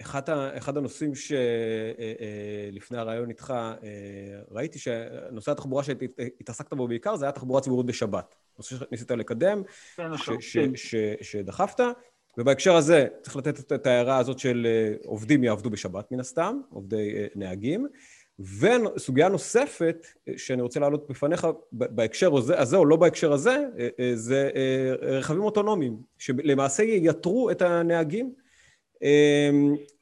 אחד, 0.00 0.22
אחד 0.30 0.76
הנושאים 0.76 1.12
שלפני 1.14 2.98
הרעיון 2.98 3.28
איתך, 3.28 3.54
ראיתי 4.50 4.78
שנושא 4.78 5.52
התחבורה 5.52 5.84
שהתעסקת 5.84 6.72
בו 6.72 6.88
בעיקר 6.88 7.16
זה 7.16 7.24
היה 7.24 7.32
תחבורה 7.32 7.60
ציבורית 7.60 7.86
בשבת. 7.86 8.34
נושא 8.58 8.76
שניסית 8.76 9.10
לקדם, 9.10 9.62
ש, 10.16 10.30
ש, 10.40 10.58
ש, 10.74 10.94
שדחפת, 11.20 11.80
ובהקשר 12.38 12.76
הזה 12.76 13.06
צריך 13.22 13.36
לתת 13.36 13.72
את 13.72 13.86
ההערה 13.86 14.18
הזאת 14.18 14.38
של 14.38 14.66
עובדים 15.04 15.44
יעבדו 15.44 15.70
בשבת 15.70 16.12
מן 16.12 16.20
הסתם, 16.20 16.60
עובדי 16.70 17.26
נהגים. 17.34 17.86
וסוגיה 18.40 19.28
נוספת 19.28 20.06
שאני 20.36 20.62
רוצה 20.62 20.80
להעלות 20.80 21.10
בפניך 21.10 21.46
בהקשר 21.72 22.36
הזה, 22.36 22.60
הזה 22.60 22.76
או 22.76 22.86
לא 22.86 22.96
בהקשר 22.96 23.32
הזה, 23.32 23.64
זה 24.14 24.50
רכבים 25.02 25.42
אוטונומיים, 25.42 25.96
שלמעשה 26.18 26.82
ייתרו 26.82 27.50
את 27.50 27.62
הנהגים. 27.62 28.34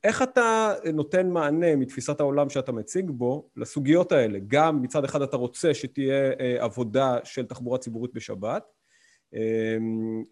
איך 0.05 0.23
אתה 0.23 0.73
נותן 0.93 1.31
מענה 1.31 1.77
מתפיסת 1.77 2.21
העולם 2.21 2.51
שאתה 2.51 2.73
מציג 2.73 3.11
בו 3.11 3.49
לסוגיות 3.57 4.13
האלה? 4.13 4.39
גם 4.47 4.83
מצד 4.83 5.05
אחד 5.05 5.23
אתה 5.23 5.37
רוצה 5.37 5.75
שתהיה 5.75 6.33
עבודה 6.59 7.19
של 7.25 7.47
תחבורה 7.47 7.79
ציבורית 7.79 8.15
בשבת, 8.15 8.65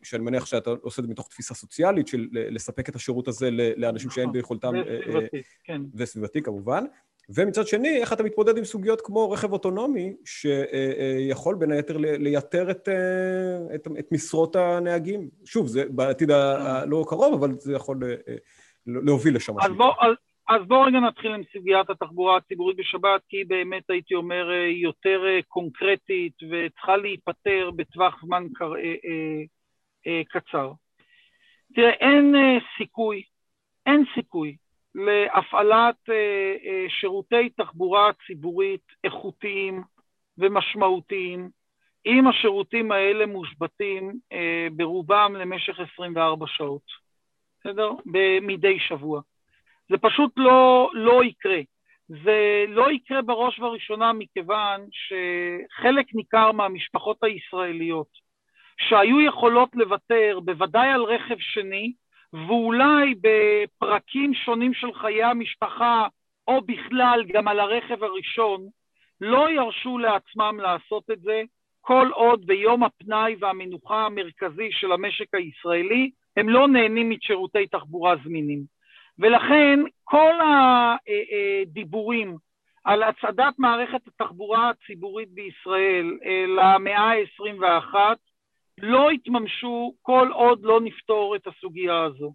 שאני 0.03 0.25
מניח 0.25 0.47
שאתה 0.47 0.71
עושה 0.83 1.03
את 1.03 1.07
זה 1.07 1.13
מתוך 1.13 1.29
תפיסה 1.29 1.55
סוציאלית 1.55 2.09
של 2.09 2.29
לספק 2.33 2.89
את 2.89 2.97
השירות 2.97 3.29
הזה 3.29 3.51
לאנשים 3.51 4.11
שאין 4.11 4.33
ביכולתם... 4.33 4.73
וסביבתי, 4.77 5.43
כן. 5.65 5.83
וסביבתי 5.95 6.43
כמובן. 6.43 6.85
ומצד 7.35 7.67
שני, 7.67 7.97
איך 8.01 8.13
אתה 8.13 8.23
מתמודד 8.23 8.59
עם 8.59 8.65
סוגיות 8.65 9.01
כמו 9.01 9.31
רכב 9.31 9.53
אוטונומי, 9.53 10.13
שיכול 10.25 11.55
בין 11.55 11.73
היתר 11.73 11.97
לייתר 11.97 12.71
את, 12.71 12.89
את, 13.75 13.89
את 13.99 14.13
משרות 14.13 14.57
הנהגים? 14.57 15.29
שוב, 15.45 15.67
זה 15.67 15.85
בעתיד 15.91 16.31
הלא 16.31 17.05
קרוב, 17.09 17.35
אבל 17.35 17.55
זה 17.59 17.75
יכול 17.75 17.97
להוביל 18.87 19.37
לשם. 19.37 19.61
אז 19.61 19.73
בואו 19.77 19.93
אז 20.49 20.63
בוא 20.67 20.87
רגע 20.87 21.01
נתחיל 21.01 21.33
עם 21.35 21.43
סוגיית 21.53 21.91
התחבורה 21.91 22.37
הציבורית 22.37 22.77
בשבת, 22.77 23.21
כי 23.29 23.37
היא 23.37 23.47
באמת, 23.49 23.91
הייתי 23.91 24.15
אומר, 24.15 24.51
יותר 24.83 25.21
קונקרטית 25.49 26.33
וצריכה 26.43 26.97
להיפטר 26.97 27.71
בטווח 27.77 28.25
זמן 28.25 28.47
קר, 28.55 28.73
קצר. 30.29 30.73
תראה, 31.75 31.91
אין 31.91 32.35
סיכוי, 32.79 33.23
אין 33.87 34.05
סיכוי 34.15 34.57
להפעלת 34.99 35.97
שירותי 36.89 37.49
תחבורה 37.49 38.11
ציבורית 38.27 38.85
איכותיים 39.05 39.83
ומשמעותיים, 40.39 41.49
אם 42.07 42.29
השירותים 42.29 42.93
האלה 42.93 43.27
מושבתים 43.27 44.19
ברובם 44.73 45.37
למשך 45.39 45.81
24 45.95 46.47
שעות, 46.49 46.83
בסדר? 47.61 47.91
מדי 48.43 48.79
שבוע. 48.81 49.21
זה 49.89 49.99
פשוט 49.99 50.33
לא, 50.37 50.91
לא 50.95 51.25
יקרה. 51.25 51.61
זה 52.09 52.65
לא 52.69 52.91
יקרה 52.91 53.23
בראש 53.23 53.59
ובראשונה 53.59 54.13
מכיוון 54.13 54.87
שחלק 54.91 56.07
ניכר 56.15 56.53
מהמשפחות 56.53 57.19
הישראליות 57.23 58.09
שהיו 58.79 59.21
יכולות 59.21 59.69
לוותר 59.75 60.39
בוודאי 60.45 60.89
על 60.89 61.03
רכב 61.03 61.37
שני, 61.39 61.93
ואולי 62.33 63.15
בפרקים 63.21 64.35
שונים 64.35 64.75
של 64.75 64.93
חיי 64.93 65.25
המשפחה, 65.25 66.07
או 66.49 66.61
בכלל 66.61 67.25
גם 67.29 67.49
על 67.49 67.61
הרכב 67.61 68.05
הראשון, 68.05 68.61
לא 69.21 69.51
ירשו 69.51 69.99
לעצמם 69.99 70.61
לעשות 70.63 71.11
את 71.11 71.21
זה, 71.21 71.43
כל 71.81 72.09
עוד 72.15 72.47
ביום 72.47 72.85
הפנאי 72.85 73.37
והמנוחה 73.41 74.07
המרכזי 74.07 74.69
של 74.73 74.93
המשק 74.93 75.35
הישראלי, 75.35 76.11
הם 76.37 76.49
לא 76.49 76.69
נהנים 76.69 77.11
משירותי 77.11 77.67
תחבורה 77.67 78.15
זמינים. 78.25 78.63
ולכן 79.19 79.81
כל 80.05 80.35
הדיבורים 80.41 82.37
על 82.85 83.03
הצעדת 83.03 83.55
מערכת 83.59 84.07
התחבורה 84.07 84.71
הציבורית 84.71 85.29
בישראל 85.29 86.19
למאה 86.57 87.13
ה-21 87.13 87.95
לא 88.83 89.13
יתממשו 89.13 89.95
כל 90.03 90.29
עוד 90.33 90.63
לא 90.63 90.81
נפתור 90.81 91.37
את 91.37 91.47
הסוגיה 91.47 92.03
הזו. 92.03 92.33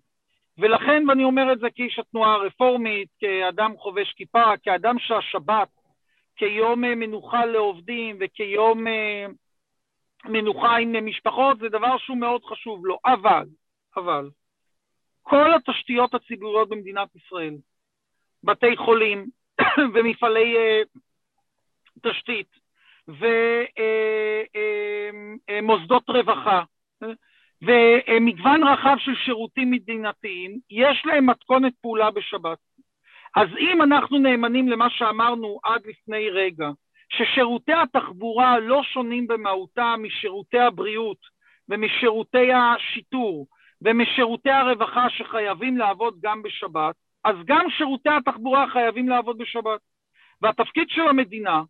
ולכן, 0.57 1.09
ואני 1.09 1.23
אומר 1.23 1.53
את 1.53 1.59
זה 1.59 1.67
כאיש 1.75 1.99
התנועה 1.99 2.33
הרפורמית, 2.33 3.09
כאדם 3.19 3.77
חובש 3.77 4.13
כיפה, 4.13 4.57
כאדם 4.63 4.99
שהשבת 4.99 5.69
כיום 6.35 6.81
מנוחה 6.81 7.45
לעובדים 7.45 8.17
וכיום 8.19 8.85
מנוחה 10.25 10.77
עם 10.77 11.05
משפחות, 11.05 11.59
זה 11.59 11.69
דבר 11.69 11.97
שהוא 11.97 12.17
מאוד 12.17 12.43
חשוב 12.43 12.85
לו. 12.85 12.99
אבל, 13.05 13.45
אבל, 13.95 14.29
כל 15.21 15.53
התשתיות 15.53 16.13
הציבוריות 16.13 16.69
במדינת 16.69 17.15
ישראל, 17.15 17.55
בתי 18.43 18.77
חולים 18.77 19.29
ומפעלי 19.93 20.55
תשתית 22.03 22.62
ומוסדות 25.49 26.09
רווחה 26.09 26.63
ומגוון 27.61 28.63
רחב 28.63 28.95
של 28.99 29.15
שירותים 29.25 29.71
מדינתיים, 29.71 30.59
יש 30.69 31.05
להם 31.05 31.29
מתכונת 31.29 31.73
פעולה 31.81 32.11
בשבת. 32.11 32.57
אז 33.35 33.47
אם 33.59 33.81
אנחנו 33.81 34.17
נאמנים 34.17 34.69
למה 34.69 34.89
שאמרנו 34.89 35.59
עד 35.63 35.81
לפני 35.85 36.29
רגע, 36.29 36.69
ששירותי 37.09 37.73
התחבורה 37.73 38.59
לא 38.59 38.83
שונים 38.83 39.27
במהותם 39.27 39.99
משירותי 40.03 40.59
הבריאות 40.59 41.17
ומשירותי 41.69 42.53
השיטור 42.53 43.47
ומשירותי 43.81 44.49
הרווחה 44.49 45.09
שחייבים 45.09 45.77
לעבוד 45.77 46.15
גם 46.21 46.41
בשבת, 46.41 46.95
אז 47.23 47.35
גם 47.45 47.69
שירותי 47.77 48.09
התחבורה 48.09 48.69
חייבים 48.69 49.09
לעבוד 49.09 49.37
בשבת. 49.37 49.79
והתפקיד 50.41 50.89
של 50.89 51.01
המדינה 51.01 51.61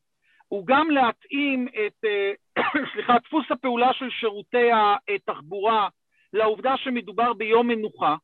הוא 0.54 0.68
גם 0.68 0.90
להתאים 0.90 1.68
את, 1.68 2.06
אה, 2.06 2.32
סליחה, 2.94 3.14
דפוס 3.20 3.46
הפעולה 3.52 3.94
של 3.94 4.10
שירותי 4.10 4.70
התחבורה 5.16 5.90
לעובדה 6.34 6.78
שמדובר 6.78 7.34
ביום 7.34 7.68
מנוחה, 7.68 8.16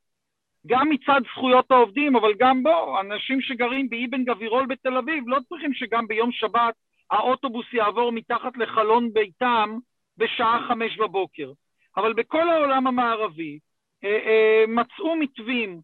גם 0.67 0.89
מצד 0.89 1.21
זכויות 1.31 1.71
העובדים, 1.71 2.15
אבל 2.15 2.33
גם 2.39 2.63
בו, 2.63 2.99
אנשים 2.99 3.41
שגרים 3.41 3.89
באבן 3.89 4.23
גבירול 4.23 4.65
בתל 4.65 4.97
אביב 4.97 5.23
לא 5.27 5.37
צריכים 5.49 5.73
שגם 5.73 6.07
ביום 6.07 6.31
שבת 6.31 6.73
האוטובוס 7.11 7.65
יעבור 7.73 8.11
מתחת 8.11 8.57
לחלון 8.57 9.13
ביתם 9.13 9.77
בשעה 10.17 10.65
חמש 10.67 10.97
בבוקר. 10.97 11.51
אבל 11.97 12.13
בכל 12.13 12.49
העולם 12.49 12.87
המערבי 12.87 13.59
אה, 14.03 14.09
אה, 14.09 14.63
מצאו 14.67 15.15
מתווים 15.15 15.81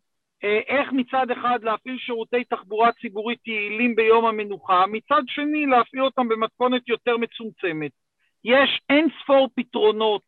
איך 0.68 0.92
מצד 0.92 1.32
אחד 1.32 1.60
להפעיל 1.64 1.98
שירותי 1.98 2.44
תחבורה 2.44 2.92
ציבורית 3.02 3.48
יעילים 3.48 3.96
ביום 3.96 4.26
המנוחה, 4.26 4.86
מצד 4.88 5.22
שני 5.28 5.66
להפעיל 5.66 6.04
אותם 6.04 6.28
במתכונת 6.28 6.90
יותר 6.90 7.18
מצומצמת. 7.18 7.92
יש 8.46 8.82
אין 8.90 9.08
ספור 9.24 9.50
פתרונות 9.56 10.22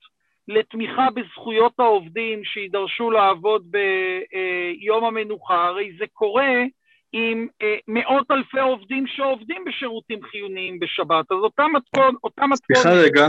לתמיכה 0.48 1.08
בזכויות 1.16 1.74
העובדים 1.80 2.44
שידרשו 2.44 3.12
לעבוד 3.12 3.66
ביום 3.72 5.04
המנוחה, 5.06 5.66
הרי 5.68 5.92
זה 6.00 6.06
קורה 6.14 6.64
עם 7.12 7.48
אה, 7.62 7.76
מאות 7.88 8.32
אלפי 8.32 8.60
עובדים 8.60 9.08
שעובדים 9.08 9.66
בשירותים 9.66 10.20
חיוניים 10.24 10.80
בשבת, 10.80 11.32
אז 11.32 11.38
אותה 11.38 11.64
מתכון, 11.74 12.16
אותה 12.24 12.48
מתכון... 12.48 12.76
סליחה 12.76 12.90
רגע, 12.94 13.28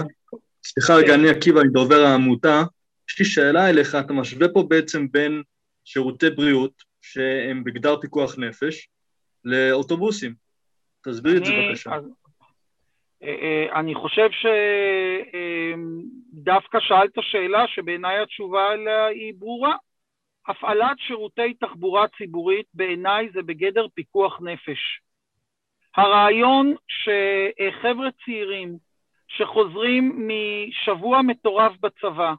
סליחה 0.64 0.94
רגע, 0.94 1.14
אני 1.14 1.28
עקיבא, 1.28 1.60
אני 1.60 1.68
דובר 1.68 2.00
העמותה, 2.00 2.62
יש 3.10 3.18
לי 3.18 3.24
שאלה 3.24 3.70
אליך, 3.70 3.94
אתה 3.94 4.12
משווה 4.12 4.48
פה 4.48 4.62
בעצם 4.68 5.06
בין 5.10 5.42
שירותי 5.90 6.30
בריאות, 6.30 6.82
שהם 7.02 7.64
בגדר 7.64 8.00
פיקוח 8.00 8.38
נפש, 8.38 8.88
לאוטובוסים. 9.44 10.34
תסביר 11.04 11.36
את 11.36 11.44
זה 11.44 11.52
בבקשה. 11.52 11.90
אה, 13.22 13.28
אה, 13.28 13.80
אני 13.80 13.94
חושב 13.94 14.28
שדווקא 16.34 16.78
שאלת 16.80 17.12
שאלה 17.20 17.68
שבעיניי 17.68 18.18
התשובה 18.18 18.70
עליה 18.70 19.06
היא 19.06 19.34
ברורה. 19.38 19.76
הפעלת 20.48 20.98
שירותי 20.98 21.54
תחבורה 21.54 22.06
ציבורית 22.18 22.66
בעיניי 22.74 23.28
זה 23.32 23.42
בגדר 23.42 23.86
פיקוח 23.94 24.40
נפש. 24.40 25.00
הרעיון 25.96 26.74
שחבר'ה 26.88 28.08
צעירים 28.24 28.76
שחוזרים 29.28 30.28
משבוע 30.28 31.22
מטורף 31.22 31.72
בצבא, 31.80 32.34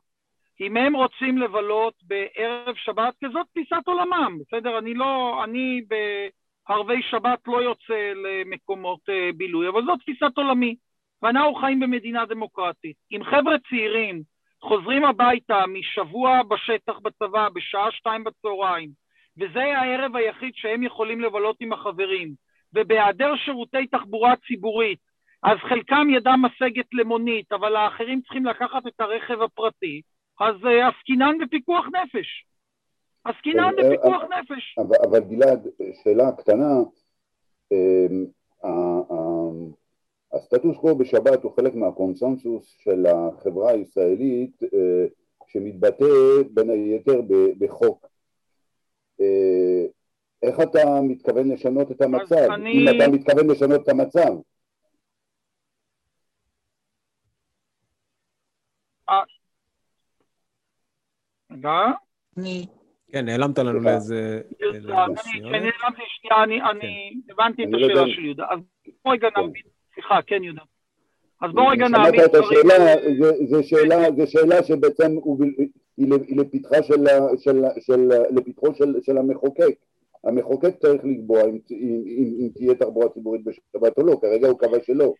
אם 0.62 0.78
הם 0.78 0.96
רוצים 0.96 1.38
לבלות 1.38 1.94
בערב 2.04 2.76
שבת, 2.76 3.14
כי 3.20 3.26
זאת 3.34 3.48
תפיסת 3.52 3.88
עולמם, 3.88 4.38
בסדר? 4.40 4.78
אני 4.78 4.94
לא, 4.94 5.44
אני 5.44 5.82
בערבי 5.90 7.02
שבת 7.02 7.40
לא 7.48 7.64
יוצא 7.64 8.14
למקומות 8.16 9.00
אה, 9.10 9.30
בילוי, 9.38 9.70
אבל 9.70 9.86
זאת 9.86 10.00
תפיסת 10.00 10.38
עולמי. 10.38 10.76
ואנחנו 11.22 11.56
חיים 11.56 11.80
במדינה 11.80 12.26
דמוקרטית. 12.26 12.96
אם 13.12 13.24
חבר'ה 13.24 13.56
צעירים 13.70 14.22
חוזרים 14.62 15.06
הביתה 15.06 15.64
משבוע 15.68 16.44
בשטח 16.44 17.00
בצבא 17.00 17.50
בשעה 17.54 17.92
שתיים 17.92 18.24
בצהריים, 18.24 18.90
וזה 19.38 19.64
הערב 19.78 20.16
היחיד 20.16 20.52
שהם 20.56 20.84
יכולים 20.84 21.22
לבלות 21.22 21.56
עם 21.60 21.74
החברים, 21.74 22.34
ובהיעדר 22.74 23.36
שירותי 23.36 23.88
תחבורה 23.88 24.36
ציבורית, 24.48 25.00
אז 25.44 25.58
חלקם 25.58 26.08
ידם 26.10 26.42
משגת 26.42 26.86
למונית, 26.94 27.52
אבל 27.52 27.76
האחרים 27.76 28.22
צריכים 28.22 28.46
לקחת 28.46 28.88
את 28.88 29.02
הרכב 29.02 29.42
הפרטי, 29.42 30.02
אז 30.40 30.56
אה, 30.66 30.88
עסקינן 30.88 31.38
בפיקוח 31.42 31.86
נפש. 31.86 32.46
עסקינן 33.24 33.64
אה, 33.64 33.72
בפיקוח 33.72 34.22
אה, 34.22 34.40
נפש. 34.40 34.76
אבל 34.78 35.20
גלעד, 35.20 35.68
שאלה 36.04 36.32
קטנה, 36.32 36.80
הסטטוס 40.34 40.78
קוו 40.78 40.96
בשבת 40.96 41.44
הוא 41.44 41.52
חלק 41.56 41.76
מהקונסנזוס 41.76 42.76
של 42.84 43.06
החברה 43.06 43.72
הישראלית 43.72 44.60
שמתבטא 45.48 46.06
בין 46.54 46.70
היתר 46.70 47.22
בחוק. 47.60 48.10
איך 50.44 50.60
אתה 50.62 51.02
מתכוון 51.02 51.52
לשנות 51.52 51.92
את 51.92 52.02
המצב? 52.02 52.36
אני... 52.36 52.72
אם 52.72 52.88
אתה 52.96 53.12
מתכוון 53.12 53.50
לשנות 53.50 53.84
את 53.84 53.90
המצב. 53.90 54.34
מה? 61.62 61.92
כן, 63.12 63.26
נעלמת 63.26 63.60
לנו 63.60 63.80
לאיזה... 63.80 64.42
כן, 64.60 64.66
נעלמתי 64.88 65.22
שנייה, 66.08 66.44
אני 66.44 66.60
כן. 66.82 67.34
הבנתי 67.34 67.64
את 67.64 67.70
השאלה 67.76 68.04
של 68.16 68.26
יהודה. 68.26 68.46
אז 68.50 68.60
בוא 69.06 69.14
רגע 69.14 69.28
כן. 69.36 69.42
נבין. 69.42 69.62
סליחה, 69.94 70.20
כן 70.28 70.44
יהודה. 70.44 70.62
אז 71.42 71.52
בואו 71.52 71.68
רגע 71.68 71.88
נעמיד 71.88 72.22
דברים... 72.34 72.68
זו 73.50 73.64
שאלה, 73.64 74.12
זו 74.18 74.32
שאלה 74.32 74.64
שבעצם 74.64 75.12
היא 75.98 76.38
לפתחה 76.38 76.84
של, 76.84 77.06
של, 77.38 77.62
של, 77.80 78.10
לפתחו 78.32 78.74
של, 78.76 78.96
של 79.02 79.18
המחוקק. 79.18 79.76
המחוקק 80.24 80.76
צריך 80.80 81.02
לקבוע 81.04 81.42
אם 81.72 82.50
תהיה 82.56 82.76
תחבורה 82.76 83.10
ציבורית 83.10 83.42
בשבת 83.44 83.98
או 83.98 84.04
לא, 84.04 84.18
כרגע 84.22 84.48
הוא 84.48 84.60
קבע 84.60 84.78
שלא. 84.84 85.14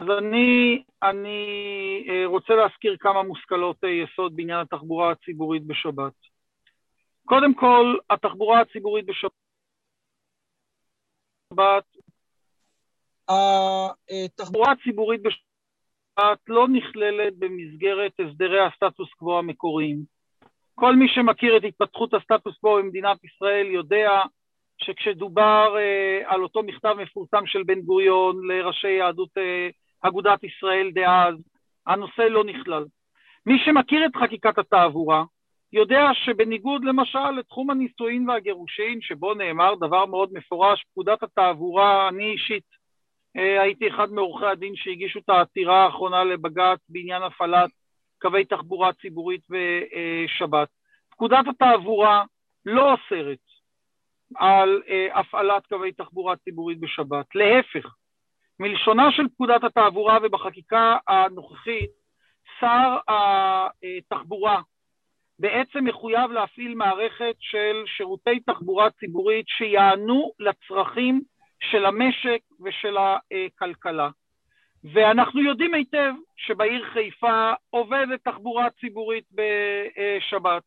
אז 0.00 0.06
אני, 0.18 0.82
אני 1.02 1.38
אה, 2.08 2.26
רוצה 2.26 2.54
להזכיר 2.54 2.96
כמה 3.00 3.22
מושכלות 3.22 3.76
אה, 3.84 3.88
יסוד 3.88 4.36
בעניין 4.36 4.58
התחבורה 4.58 5.10
הציבורית 5.10 5.66
בשבת. 5.66 6.12
קודם 7.24 7.54
כל, 7.54 7.96
התחבורה 8.10 8.60
הציבורית 8.60 9.06
בשבת 9.06 9.32
התחבורה 14.24 14.72
הציבורית 14.72 15.22
בשבת 15.22 16.38
לא 16.48 16.68
נכללת 16.68 17.38
במסגרת 17.38 18.12
הסדרי 18.20 18.60
הסטטוס 18.66 19.08
קוו 19.12 19.38
המקוריים. 19.38 19.98
כל 20.74 20.96
מי 20.96 21.08
שמכיר 21.08 21.56
את 21.56 21.62
התפתחות 21.64 22.14
הסטטוס 22.14 22.58
קוו 22.58 22.76
במדינת 22.76 23.24
ישראל 23.24 23.66
יודע 23.66 24.22
שכשדובר 24.78 25.76
אה, 25.78 26.20
על 26.26 26.42
אותו 26.42 26.62
מכתב 26.62 26.94
מפורסם 26.98 27.46
של 27.46 27.62
בן 27.62 27.80
גוריון 27.80 28.48
לראשי 28.48 28.90
יהדות 28.90 29.38
אה, 29.38 29.68
אגודת 30.02 30.44
ישראל 30.44 30.90
דאז, 30.94 31.34
הנושא 31.86 32.22
לא 32.22 32.44
נכלל. 32.44 32.84
מי 33.46 33.58
שמכיר 33.64 34.06
את 34.06 34.16
חקיקת 34.16 34.58
התעבורה 34.58 35.24
יודע 35.72 36.10
שבניגוד 36.14 36.84
למשל 36.84 37.30
לתחום 37.30 37.70
הנישואין 37.70 38.28
והגירושין, 38.28 39.00
שבו 39.00 39.34
נאמר 39.34 39.74
דבר 39.74 40.06
מאוד 40.06 40.32
מפורש, 40.32 40.84
פקודת 40.92 41.22
התעבורה, 41.22 42.08
אני 42.08 42.32
אישית 42.32 42.64
אה, 43.36 43.62
הייתי 43.62 43.88
אחד 43.88 44.12
מעורכי 44.12 44.46
הדין 44.46 44.76
שהגישו 44.76 45.18
את 45.18 45.28
העתירה 45.28 45.84
האחרונה 45.84 46.24
לבג"ץ 46.24 46.78
בעניין 46.88 47.22
הפעלת 47.22 47.70
קווי 48.20 48.44
תחבורה 48.44 48.92
ציבורית 48.92 49.42
בשבת. 49.50 50.68
פקודת 51.10 51.44
התעבורה 51.48 52.24
לא 52.66 52.92
אוסרת 52.92 53.38
על 54.36 54.82
אה, 54.88 55.20
הפעלת 55.20 55.66
קווי 55.66 55.92
תחבורה 55.92 56.36
ציבורית 56.36 56.80
בשבת. 56.80 57.26
להפך, 57.34 57.94
מלשונה 58.60 59.12
של 59.12 59.28
פקודת 59.28 59.64
התעבורה 59.64 60.18
ובחקיקה 60.22 60.96
הנוכחית, 61.08 61.90
שר 62.60 62.96
התחבורה 63.98 64.60
בעצם 65.38 65.84
מחויב 65.84 66.30
להפעיל 66.30 66.74
מערכת 66.74 67.34
של 67.38 67.82
שירותי 67.96 68.40
תחבורה 68.40 68.90
ציבורית 68.90 69.46
שיענו 69.48 70.32
לצרכים 70.38 71.20
של 71.70 71.86
המשק 71.86 72.40
ושל 72.64 72.96
הכלכלה. 72.98 74.08
ואנחנו 74.92 75.42
יודעים 75.42 75.74
היטב 75.74 76.12
שבעיר 76.36 76.84
חיפה 76.84 77.52
עובדת 77.70 78.24
תחבורה 78.24 78.70
ציבורית 78.80 79.24
בשבת. 79.32 80.62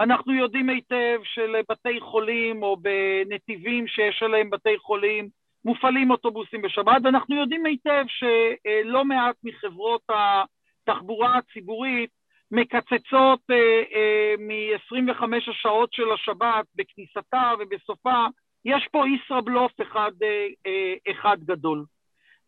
אנחנו 0.00 0.34
יודעים 0.34 0.70
היטב 0.70 1.20
שלבתי 1.24 2.00
חולים 2.00 2.62
או 2.62 2.76
בנתיבים 2.76 3.86
שיש 3.86 4.22
עליהם 4.22 4.50
בתי 4.50 4.78
חולים 4.78 5.37
מופעלים 5.64 6.10
אוטובוסים 6.10 6.62
בשבת, 6.62 6.96
ואנחנו 7.04 7.36
יודעים 7.36 7.66
היטב 7.66 8.04
שלא 8.08 9.04
מעט 9.04 9.36
מחברות 9.44 10.02
התחבורה 10.08 11.38
הציבורית 11.38 12.10
מקצצות 12.50 13.40
אה, 13.50 13.82
אה, 13.94 14.34
מ-25 14.38 15.50
השעות 15.50 15.92
של 15.92 16.12
השבת 16.14 16.66
בכניסתה 16.74 17.52
ובסופה 17.58 18.26
יש 18.64 18.88
פה 18.92 19.04
ישראבלוף 19.08 19.72
אחד, 19.82 20.12
אה, 20.22 20.94
אחד 21.10 21.36
גדול. 21.44 21.84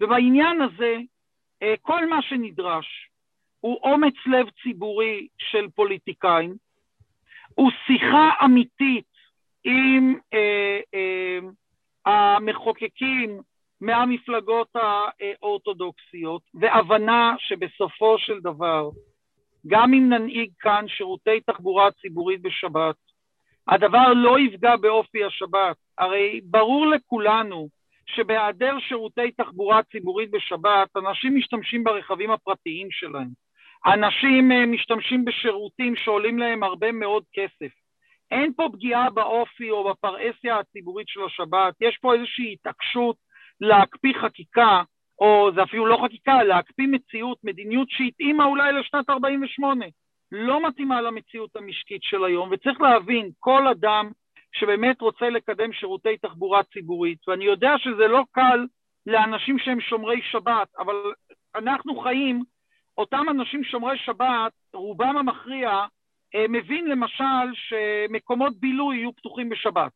ובעניין 0.01 0.61
הזה, 0.61 0.97
כל 1.83 2.09
מה 2.09 2.23
שנדרש 2.23 3.11
הוא 3.61 3.79
אומץ 3.83 4.15
לב 4.27 4.47
ציבורי 4.63 5.29
של 5.39 5.69
פוליטיקאים, 5.75 6.55
הוא 7.55 7.71
שיחה 7.87 8.31
אמיתית 8.45 9.11
עם 9.65 10.15
אה, 10.35 10.81
אה, 10.95 11.39
המחוקקים 12.07 13.41
מהמפלגות 13.81 14.69
האורתודוקסיות, 14.75 16.43
והבנה 16.55 17.35
שבסופו 17.39 18.19
של 18.19 18.41
דבר, 18.41 18.91
גם 19.67 19.95
אם 19.95 20.09
ננהיג 20.09 20.51
כאן 20.61 20.85
שירותי 20.89 21.41
תחבורה 21.41 21.91
ציבורית 21.91 22.43
בשבת, 22.43 22.97
הדבר 23.69 24.13
לא 24.17 24.41
יפגע 24.41 24.77
באופי 24.77 25.25
השבת. 25.25 25.77
הרי 25.99 26.41
ברור 26.45 26.87
לכולנו 26.87 27.69
שבהיעדר 28.07 28.79
שירותי 28.89 29.31
תחבורה 29.31 29.83
ציבורית 29.83 30.31
בשבת, 30.31 30.97
אנשים 30.97 31.37
משתמשים 31.37 31.85
ברכבים 31.85 32.31
הפרטיים 32.31 32.89
שלהם. 32.91 33.29
אנשים 33.87 34.53
אה, 34.53 34.67
משתמשים 34.67 35.25
בשירותים 35.25 35.97
שעולים 35.97 36.39
להם 36.39 36.63
הרבה 36.63 36.93
מאוד 36.93 37.25
כסף. 37.33 37.73
אין 38.31 38.53
פה 38.57 38.69
פגיעה 38.73 39.11
באופי 39.11 39.71
או 39.71 39.91
בפרהסיה 39.91 40.59
הציבורית 40.59 41.09
של 41.09 41.21
השבת, 41.25 41.75
יש 41.81 41.99
פה 42.01 42.15
איזושהי 42.15 42.53
התעקשות 42.53 43.17
להקפיא 43.61 44.13
חקיקה, 44.23 44.83
או 45.19 45.51
זה 45.55 45.63
אפילו 45.63 45.87
לא 45.87 45.99
חקיקה, 46.05 46.43
להקפיא 46.43 46.87
מציאות, 46.89 47.39
מדיניות 47.45 47.89
שהתאימה 47.91 48.45
אולי 48.45 48.73
לשנת 48.73 49.11
48, 49.11 49.87
לא 50.33 50.69
מתאימה 50.69 51.01
למציאות 51.01 51.57
המשקית 51.57 52.03
של 52.03 52.25
היום, 52.25 52.49
וצריך 52.53 52.81
להבין, 52.81 53.31
כל 53.39 53.69
אדם 53.69 54.11
שבאמת 54.53 55.01
רוצה 55.01 55.31
לקדם 55.31 55.73
שירותי 55.73 56.17
תחבורה 56.17 56.63
ציבורית, 56.63 57.29
ואני 57.29 57.45
יודע 57.45 57.79
שזה 57.79 58.07
לא 58.09 58.23
קל 58.33 58.67
לאנשים 59.07 59.59
שהם 59.59 59.81
שומרי 59.81 60.23
שבת, 60.23 60.69
אבל 60.79 60.95
אנחנו 61.55 62.01
חיים, 62.01 62.43
אותם 62.99 63.27
אנשים 63.31 63.65
שומרי 63.65 63.99
שבת, 63.99 64.53
רובם 64.75 65.17
המכריע, 65.17 65.87
מבין 66.49 66.87
למשל 66.87 67.55
שמקומות 67.55 68.61
בילוי 68.61 68.97
יהיו 68.97 69.17
פתוחים 69.17 69.49
בשבת. 69.49 69.93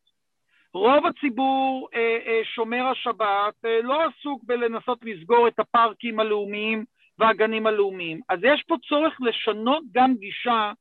רוב 0.73 1.05
הציבור 1.05 1.89
אה, 1.95 2.17
אה, 2.25 2.41
שומר 2.43 2.85
השבת 2.85 3.53
לא 3.83 4.01
עסוק 4.03 4.43
בלנסות 4.43 4.99
לסגור 5.01 5.47
את 5.47 5.59
הפארקים 5.59 6.19
הלאומיים 6.19 6.85
והגנים 7.19 7.67
הלאומיים. 7.67 8.21
אז 8.29 8.39
יש 8.43 8.63
פה 8.67 8.75
צורך 8.89 9.17
לשנות 9.21 9.83
גם 9.91 10.15
גישה 10.15 10.71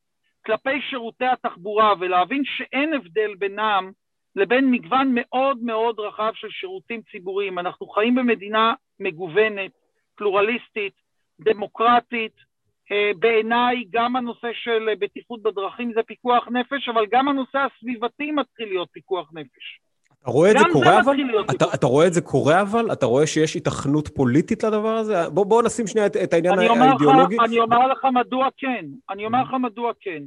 כלפי 0.47 0.81
שירותי 0.91 1.25
התחבורה 1.25 1.93
ולהבין 2.01 2.43
שאין 2.45 2.95
הבדל 2.95 3.35
בינם 3.39 3.91
לבין 4.37 4.71
מגוון 4.71 5.11
מאוד 5.15 5.59
מאוד 5.63 6.01
רחב 6.01 6.33
של 6.35 6.51
שירותים 6.51 7.03
ציבוריים. 7.11 7.59
אנחנו 7.59 7.87
חיים 7.87 8.15
במדינה 8.15 8.75
מגוונת, 9.01 9.71
פלורליסטית, 10.17 10.93
דמוקרטית. 11.41 12.54
אה, 12.93 13.11
בעיניי 13.19 13.85
גם 13.91 14.17
הנושא 14.17 14.49
של 14.53 14.89
בטיחות 14.99 15.43
בדרכים 15.43 15.93
זה 15.95 16.01
פיקוח 16.07 16.49
נפש, 16.49 16.89
אבל 16.89 17.05
גם 17.11 17.29
הנושא 17.29 17.59
הסביבתי 17.59 18.31
מתחיל 18.31 18.69
להיות 18.69 18.89
פיקוח 18.93 19.31
נפש. 19.35 19.81
אתה 20.23 20.31
רואה 20.31 20.51
את 20.51 20.59
זה 20.59 20.65
קורה 20.73 21.01
אבל? 21.01 21.17
אתה, 21.51 21.65
אתה 21.75 21.87
רואה 21.87 22.07
את 22.07 22.13
זה 22.13 22.21
קורה 22.21 22.61
אבל? 22.61 22.93
אתה 22.93 23.07
רואה 23.07 23.27
שיש 23.27 23.57
התכנות 23.57 24.09
פוליטית 24.09 24.65
לדבר 24.65 24.97
הזה? 24.97 25.29
בוא, 25.29 25.47
בוא 25.47 25.63
נשים 25.63 25.87
שנייה 25.87 26.07
את, 26.07 26.17
את 26.17 26.33
העניין 26.33 26.59
אני 26.59 26.69
האידיאולוגי. 26.69 27.37
לך, 27.37 27.43
אני 27.45 27.61
אומר 27.61 27.87
לך 27.87 28.05
מדוע 28.05 28.49
כן. 28.57 28.85
אני 29.11 29.27
אומר 29.27 29.43
לך 29.43 29.55
מדוע 29.61 29.93
כן. 30.01 30.23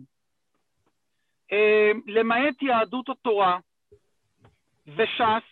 Uh, 1.52 1.98
למעט 2.08 2.62
יהדות 2.62 3.10
התורה 3.10 3.58
וש"ס 4.88 5.48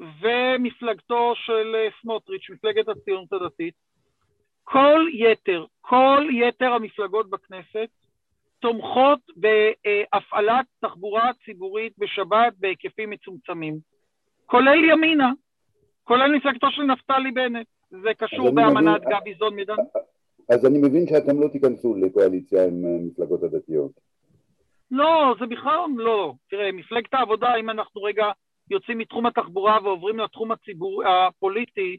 ומפלגתו 0.00 1.32
של 1.36 1.74
סמוטריץ', 2.02 2.50
מפלגת 2.50 2.88
הציונות 2.88 3.32
הדתית, 3.32 3.74
כל 4.72 5.06
יתר, 5.12 5.64
כל 5.80 6.26
יתר 6.30 6.72
המפלגות 6.72 7.30
בכנסת 7.30 7.88
תומכות 8.58 9.20
בהפעלת 9.36 10.66
תחבורה 10.80 11.30
ציבורית 11.44 11.92
בשבת 11.98 12.52
בהיקפים 12.58 13.10
מצומצמים, 13.10 13.78
כולל 14.46 14.84
ימינה, 14.84 15.32
כולל 16.04 16.36
מפלגתו 16.36 16.70
של 16.70 16.82
נפתלי 16.82 17.30
בנט, 17.30 17.66
זה 17.90 18.14
קשור 18.18 18.50
באמנת 18.50 19.02
גביזון 19.02 19.56
מדן. 19.56 19.76
אז 20.48 20.66
אני 20.66 20.78
מבין 20.78 21.06
שאתם 21.06 21.40
לא 21.40 21.48
תיכנסו 21.48 21.94
לקואליציה 21.94 22.64
עם 22.64 22.84
אה, 22.84 22.98
מפלגות 23.06 23.42
הדתיות. 23.42 23.92
לא, 24.90 25.34
זה 25.40 25.46
בכלל 25.46 25.78
לא. 25.96 26.34
תראה, 26.50 26.72
מפלגת 26.72 27.14
העבודה, 27.14 27.56
אם 27.60 27.70
אנחנו 27.70 28.02
רגע 28.02 28.24
יוצאים 28.70 28.98
מתחום 28.98 29.26
התחבורה 29.26 29.78
ועוברים 29.82 30.18
לתחום 30.18 30.52
הציבור, 30.52 31.02
הפוליטי, 31.08 31.96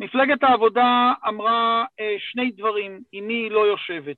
מפלגת 0.00 0.42
העבודה 0.42 1.12
אמרה 1.28 1.84
אה, 2.00 2.16
שני 2.18 2.50
דברים, 2.50 3.00
עם 3.12 3.26
מי 3.26 3.34
היא 3.34 3.50
לא 3.50 3.66
יושבת. 3.66 4.16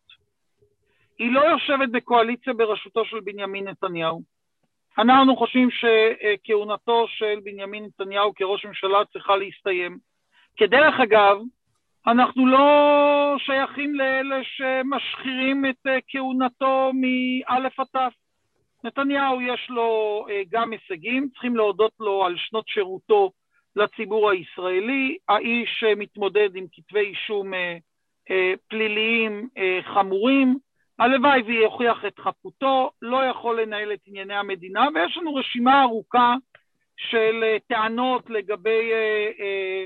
היא 1.18 1.32
לא 1.32 1.40
יושבת 1.40 1.88
בקואליציה 1.88 2.52
בראשותו 2.52 3.04
של 3.04 3.20
בנימין 3.20 3.68
נתניהו. 3.68 4.22
אנחנו 4.98 5.36
חושבים 5.36 5.68
שכהונתו 5.70 7.06
של 7.08 7.38
בנימין 7.44 7.84
נתניהו 7.84 8.34
כראש 8.34 8.64
ממשלה 8.64 8.98
צריכה 9.12 9.36
להסתיים. 9.36 9.98
כדרך 10.56 11.00
אגב, 11.00 11.38
אנחנו 12.06 12.46
לא 12.46 13.36
שייכים 13.38 13.94
לאלה 13.94 14.40
שמשחירים 14.44 15.64
את 15.66 15.86
אה, 15.86 15.98
כהונתו 16.08 16.92
מאלף 16.94 17.80
עד 17.80 17.86
תף. 17.92 18.14
נתניהו 18.84 19.40
יש 19.40 19.66
לו 19.70 20.24
אה, 20.30 20.42
גם 20.50 20.72
הישגים, 20.72 21.28
צריכים 21.32 21.56
להודות 21.56 21.92
לו 22.00 22.24
על 22.24 22.34
שנות 22.36 22.68
שירותו 22.68 23.30
לציבור 23.76 24.30
הישראלי. 24.30 25.18
האיש 25.28 25.84
מתמודד 25.96 26.56
עם 26.56 26.66
כתבי 26.72 27.00
אישום 27.00 27.54
אה, 27.54 27.78
פליליים 28.68 29.48
חמורים, 29.94 30.58
הלוואי 30.98 31.42
ויוכיח 31.42 32.04
את 32.06 32.18
חפותו, 32.18 32.90
לא 33.02 33.24
יכול 33.24 33.60
לנהל 33.60 33.92
את 33.92 34.00
ענייני 34.06 34.34
המדינה, 34.34 34.88
ויש 34.94 35.16
לנו 35.16 35.34
רשימה 35.34 35.82
ארוכה 35.82 36.34
של 36.96 37.40
אה, 37.42 37.56
טענות 37.68 38.30
לגבי 38.30 38.92
אה, 38.92 39.30
אה, 39.40 39.84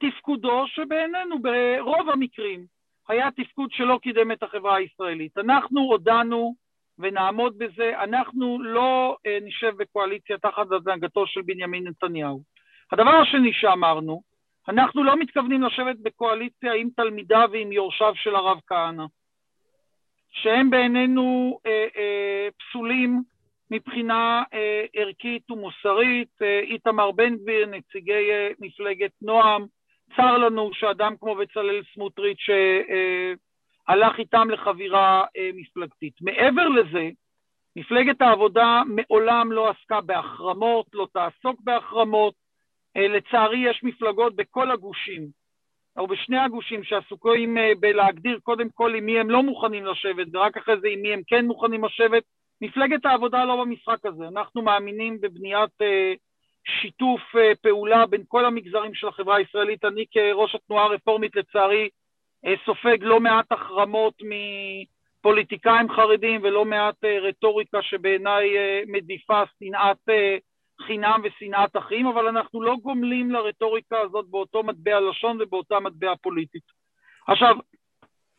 תפקודו, 0.00 0.66
שבעינינו 0.66 1.36
ברוב 1.42 2.10
המקרים 2.10 2.64
היה 3.08 3.30
תפקוד 3.30 3.70
שלא 3.72 3.98
קידם 4.02 4.32
את 4.32 4.42
החברה 4.42 4.76
הישראלית. 4.76 5.38
אנחנו 5.38 5.80
הודענו 5.80 6.54
ונעמוד 6.98 7.58
בזה, 7.58 7.92
אנחנו 8.02 8.62
לא 8.62 9.16
אה, 9.26 9.38
נשב 9.42 9.72
בקואליציה 9.76 10.38
תחת 10.38 10.66
הנהגתו 10.86 11.26
של 11.26 11.42
בנימין 11.42 11.88
נתניהו. 11.88 12.42
הדבר 12.92 13.10
השני 13.10 13.52
שאמרנו, 13.52 14.22
אנחנו 14.68 15.04
לא 15.04 15.16
מתכוונים 15.16 15.62
לשבת 15.62 15.96
בקואליציה 16.02 16.74
עם 16.74 16.88
תלמידיו 16.96 17.48
ועם 17.52 17.72
יורשיו 17.72 18.12
של 18.16 18.34
הרב 18.34 18.60
כהנא. 18.66 19.04
שהם 20.30 20.70
בעינינו 20.70 21.58
אה, 21.66 21.86
אה, 21.96 22.48
פסולים 22.58 23.22
מבחינה 23.70 24.42
אה, 24.54 24.84
ערכית 24.94 25.50
ומוסרית. 25.50 26.42
אה, 26.42 26.60
איתמר 26.60 27.10
בן 27.10 27.36
גביר, 27.36 27.66
נציגי 27.66 28.30
אה, 28.30 28.48
מפלגת 28.60 29.12
נועם, 29.22 29.66
צר 30.16 30.38
לנו 30.38 30.70
שאדם 30.74 31.14
כמו 31.20 31.34
בצלאל 31.34 31.82
סמוטריץ' 31.94 32.48
אה, 32.50 32.80
אה, 32.90 33.32
הלך 33.88 34.18
איתם 34.18 34.50
לחבירה 34.50 35.24
אה, 35.36 35.50
מפלגתית. 35.54 36.14
מעבר 36.20 36.68
לזה, 36.68 37.08
מפלגת 37.76 38.22
העבודה 38.22 38.82
מעולם 38.86 39.52
לא 39.52 39.70
עסקה 39.70 40.00
בהחרמות, 40.00 40.86
לא 40.94 41.08
תעסוק 41.12 41.60
בהחרמות. 41.60 42.34
אה, 42.96 43.08
לצערי 43.08 43.70
יש 43.70 43.80
מפלגות 43.84 44.36
בכל 44.36 44.70
הגושים 44.70 45.28
או 45.98 46.06
בשני 46.06 46.38
הגושים 46.38 46.84
שעסוקים 46.84 47.58
אה, 47.58 47.72
בלהגדיר 47.80 48.38
קודם 48.42 48.68
כל 48.74 48.94
עם 48.94 49.06
מי 49.06 49.20
הם 49.20 49.30
לא 49.30 49.42
מוכנים 49.42 49.86
לשבת 49.86 50.26
ורק 50.32 50.56
אחרי 50.56 50.80
זה 50.80 50.88
עם 50.88 51.02
מי 51.02 51.12
הם 51.12 51.22
כן 51.26 51.46
מוכנים 51.46 51.84
לשבת, 51.84 52.22
מפלגת 52.60 53.06
העבודה 53.06 53.44
לא 53.44 53.64
במשחק 53.64 54.06
הזה. 54.06 54.28
אנחנו 54.28 54.62
מאמינים 54.62 55.20
בבניית 55.20 55.82
אה, 55.82 56.14
שיתוף 56.80 57.20
פעולה 57.62 58.06
בין 58.06 58.22
כל 58.28 58.44
המגזרים 58.44 58.94
של 58.94 59.08
החברה 59.08 59.36
הישראלית. 59.36 59.84
אני 59.84 60.04
כראש 60.10 60.54
התנועה 60.54 60.84
הרפורמית 60.84 61.36
לצערי 61.36 61.88
סופג 62.64 62.98
לא 63.00 63.20
מעט 63.20 63.52
החרמות 63.52 64.14
מפוליטיקאים 64.22 65.88
חרדים 65.90 66.40
ולא 66.42 66.64
מעט 66.64 67.04
רטוריקה 67.04 67.82
שבעיניי 67.82 68.48
מדיפה 68.86 69.42
שנאת 69.58 70.08
חינם 70.86 71.20
ושנאת 71.24 71.76
אחים, 71.76 72.06
אבל 72.06 72.28
אנחנו 72.28 72.62
לא 72.62 72.76
גומלים 72.82 73.30
לרטוריקה 73.30 74.00
הזאת 74.00 74.26
באותו 74.28 74.62
מטבע 74.62 75.00
לשון 75.00 75.38
ובאותה 75.40 75.80
מטבע 75.80 76.14
פוליטית. 76.22 76.62
עכשיו, 77.28 77.56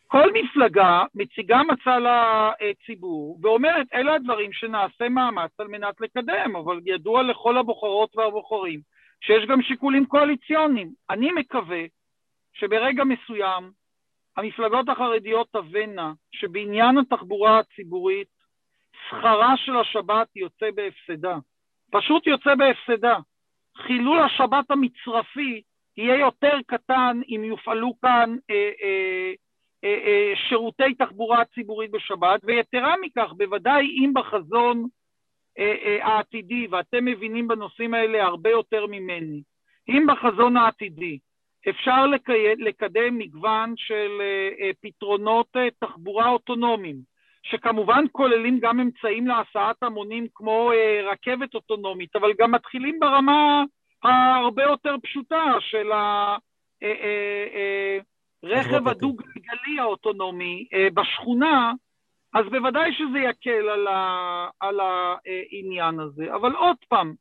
כל 0.07 0.31
מפלגה 0.33 1.03
מציגה 1.15 1.61
מצע 1.63 1.97
לציבור 1.99 3.39
ואומרת, 3.41 3.87
אלה 3.93 4.13
הדברים 4.13 4.53
שנעשה 4.53 5.09
מאמץ 5.09 5.51
על 5.59 5.67
מנת 5.67 6.01
לקדם, 6.01 6.55
אבל 6.55 6.79
ידוע 6.85 7.23
לכל 7.23 7.57
הבוחרות 7.57 8.15
והבוחרים 8.15 8.79
שיש 9.21 9.45
גם 9.45 9.61
שיקולים 9.61 10.05
קואליציוניים. 10.05 10.93
אני 11.09 11.31
מקווה 11.31 11.83
שברגע 12.53 13.03
מסוים 13.03 13.71
המפלגות 14.37 14.89
החרדיות 14.89 15.47
תבנה 15.51 16.13
שבעניין 16.31 16.97
התחבורה 16.97 17.59
הציבורית 17.59 18.27
שכרה 19.07 19.57
של 19.57 19.77
השבת 19.77 20.27
יוצא 20.35 20.65
בהפסדה. 20.75 21.37
פשוט 21.91 22.27
יוצא 22.27 22.55
בהפסדה. 22.55 23.17
חילול 23.77 24.19
השבת 24.19 24.71
המצרפי 24.71 25.61
יהיה 25.97 26.15
יותר 26.15 26.57
קטן 26.67 27.21
אם 27.29 27.43
יופעלו 27.43 27.93
כאן 28.01 28.35
אה, 28.49 28.71
אה, 29.83 30.33
שירותי 30.49 30.93
תחבורה 30.97 31.45
ציבורית 31.45 31.91
בשבת, 31.91 32.41
ויתרה 32.43 32.95
מכך, 33.01 33.33
בוודאי 33.37 33.85
אם 33.85 34.11
בחזון 34.13 34.87
העתידי, 36.01 36.67
ואתם 36.71 37.05
מבינים 37.05 37.47
בנושאים 37.47 37.93
האלה 37.93 38.23
הרבה 38.23 38.49
יותר 38.49 38.85
ממני, 38.87 39.41
אם 39.89 40.05
בחזון 40.07 40.57
העתידי 40.57 41.19
אפשר 41.69 42.05
לקדם 42.57 43.17
מגוון 43.17 43.73
של 43.77 44.21
פתרונות 44.81 45.47
תחבורה 45.79 46.29
אוטונומיים, 46.29 47.01
שכמובן 47.51 48.03
כוללים 48.11 48.59
גם 48.59 48.79
אמצעים 48.79 49.27
להסעת 49.27 49.83
המונים 49.83 50.27
כמו 50.35 50.71
רכבת 51.11 51.55
אוטונומית, 51.55 52.15
אבל 52.15 52.33
גם 52.39 52.51
מתחילים 52.51 52.99
ברמה 52.99 53.63
ההרבה 54.03 54.63
יותר 54.63 54.95
פשוטה 55.03 55.43
של 55.59 55.91
הרכב 58.43 58.87
הדו-גלגלי 58.87 59.79
האוטונומי 59.79 60.67
בשכונה, 60.93 61.73
אז 62.33 62.45
בוודאי 62.51 62.93
שזה 62.93 63.19
יקל 63.19 63.69
על, 63.69 63.87
ה, 63.87 64.47
על 64.59 64.79
העניין 64.79 65.99
הזה. 65.99 66.35
אבל 66.35 66.55
עוד 66.55 66.77
פעם, 66.89 67.13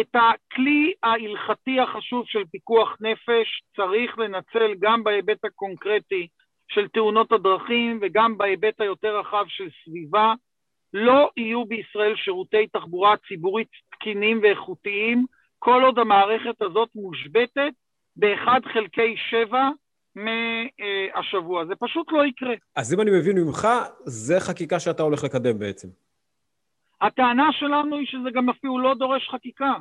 את 0.00 0.16
הכלי 0.16 0.92
ההלכתי 1.02 1.80
החשוב 1.80 2.24
של 2.26 2.44
פיקוח 2.50 2.96
נפש 3.00 3.62
צריך 3.76 4.18
לנצל 4.18 4.74
גם 4.78 5.04
בהיבט 5.04 5.44
הקונקרטי 5.44 6.28
של 6.70 6.88
תאונות 6.88 7.32
הדרכים 7.32 7.98
וגם 8.02 8.38
בהיבט 8.38 8.80
היותר 8.80 9.18
רחב 9.18 9.44
של 9.48 9.68
סביבה. 9.84 10.34
לא 10.92 11.30
יהיו 11.36 11.64
בישראל 11.64 12.16
שירותי 12.16 12.66
תחבורה 12.66 13.14
ציבורית 13.28 13.68
תקינים 13.92 14.40
ואיכותיים 14.42 15.26
כל 15.58 15.82
עוד 15.84 15.98
המערכת 15.98 16.62
הזאת 16.62 16.88
מושבתת 16.94 17.72
באחד 18.16 18.60
חלקי 18.72 19.16
שבע 19.30 19.68
מהשבוע. 20.16 21.64
זה 21.64 21.74
פשוט 21.74 22.12
לא 22.12 22.26
יקרה. 22.26 22.54
אז 22.76 22.94
אם 22.94 23.00
אני 23.00 23.10
מבין 23.10 23.38
ממך, 23.38 23.68
זה 24.04 24.40
חקיקה 24.40 24.80
שאתה 24.80 25.02
הולך 25.02 25.24
לקדם 25.24 25.58
בעצם. 25.58 25.88
הטענה 27.00 27.48
שלנו 27.52 27.96
היא 27.96 28.06
שזה 28.06 28.30
גם 28.32 28.48
אפילו 28.48 28.78
לא 28.78 28.94
דורש 28.94 29.28
חקיקה. 29.28 29.72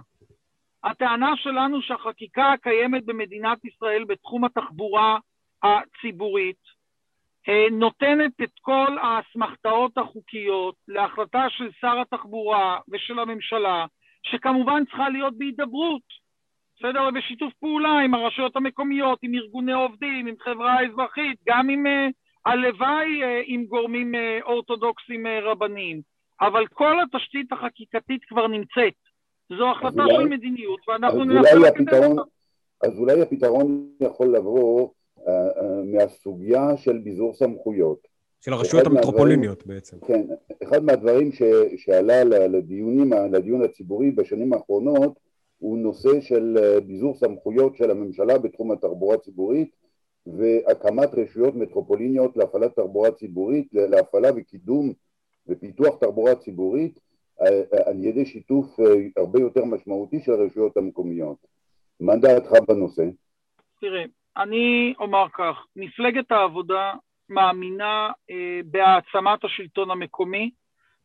הטענה 0.83 1.33
שלנו 1.37 1.81
שהחקיקה 1.81 2.51
הקיימת 2.53 3.05
במדינת 3.05 3.65
ישראל 3.65 4.03
בתחום 4.07 4.45
התחבורה 4.45 5.17
הציבורית 5.63 6.68
נותנת 7.71 8.31
את 8.43 8.51
כל 8.61 8.97
האסמכתאות 9.01 9.97
החוקיות 9.97 10.75
להחלטה 10.87 11.45
של 11.49 11.69
שר 11.81 12.01
התחבורה 12.01 12.79
ושל 12.91 13.19
הממשלה, 13.19 13.85
שכמובן 14.23 14.83
צריכה 14.85 15.09
להיות 15.09 15.37
בהידברות, 15.37 16.01
בסדר? 16.79 17.07
ובשיתוף 17.09 17.53
פעולה 17.59 17.99
עם 17.99 18.13
הרשויות 18.13 18.55
המקומיות, 18.55 19.19
עם 19.21 19.35
ארגוני 19.35 19.73
עובדים, 19.73 20.27
עם 20.27 20.35
חברה 20.39 20.77
אזרחית, 20.85 21.37
גם 21.47 21.69
עם, 21.69 21.85
uh, 21.85 22.11
הלוואי 22.45 23.23
uh, 23.23 23.43
עם 23.45 23.65
גורמים 23.65 24.11
אורתודוקסים 24.43 25.27
רבניים. 25.27 26.01
אבל 26.41 26.67
כל 26.67 26.95
התשתית 27.03 27.51
החקיקתית 27.51 28.25
כבר 28.25 28.47
נמצאת. 28.47 28.93
זו 29.57 29.71
החלטה 29.71 30.03
אולי, 30.03 30.15
של 30.15 30.25
מדיניות, 30.25 30.79
ואנחנו 30.87 31.23
ננסה 31.23 31.55
לקדם 31.55 32.03
אותה. 32.11 32.21
אז 32.83 32.99
אולי 32.99 33.21
הפתרון 33.21 33.89
יכול 34.01 34.27
לבוא 34.27 34.89
מהסוגיה 35.85 36.77
של 36.77 36.97
ביזור 36.97 37.33
סמכויות. 37.33 38.07
של 38.41 38.53
הרשויות 38.53 38.85
המטרופוליניות 38.85 39.57
מהדברים, 39.57 39.75
בעצם. 39.75 39.97
כן, 40.07 40.27
אחד 40.63 40.83
מהדברים 40.83 41.31
ש, 41.31 41.41
שעלה 41.77 42.23
לדיונים, 42.23 43.13
לדיון 43.31 43.61
הציבורי 43.63 44.11
בשנים 44.11 44.53
האחרונות 44.53 45.19
הוא 45.59 45.77
נושא 45.77 46.21
של 46.21 46.57
אה, 46.61 46.79
ביזור 46.79 47.15
סמכויות 47.15 47.75
של 47.75 47.91
הממשלה 47.91 48.37
בתחום 48.37 48.71
התחבורה 48.71 49.15
הציבורית 49.15 49.75
והקמת 50.25 51.13
רשויות 51.13 51.55
מטרופוליניות 51.55 52.37
להפעלת 52.37 52.75
תחבורה 52.75 53.11
ציבורית, 53.11 53.67
להפעלה 53.73 54.29
וקידום 54.35 54.93
ופיתוח 55.47 55.95
תחבורה 55.95 56.35
ציבורית 56.35 56.99
אה, 57.41 57.47
אה, 57.47 57.89
על 57.89 58.03
ידי 58.03 58.25
שיתוף 58.25 58.79
הרבה 59.17 59.39
יותר 59.39 59.65
משמעותי 59.65 60.19
של 60.19 60.31
הרשויות 60.31 60.77
המקומיות. 60.77 61.37
מה 61.99 62.15
דעתך 62.15 62.51
בנושא? 62.67 63.05
תראה, 63.81 64.03
אני 64.39 64.93
אומר 64.99 65.25
כך, 65.33 65.65
מפלגת 65.75 66.31
העבודה 66.31 66.93
מאמינה 67.29 68.11
אה, 68.31 68.59
בהעצמת 68.65 69.43
השלטון 69.43 69.91
המקומי, 69.91 70.51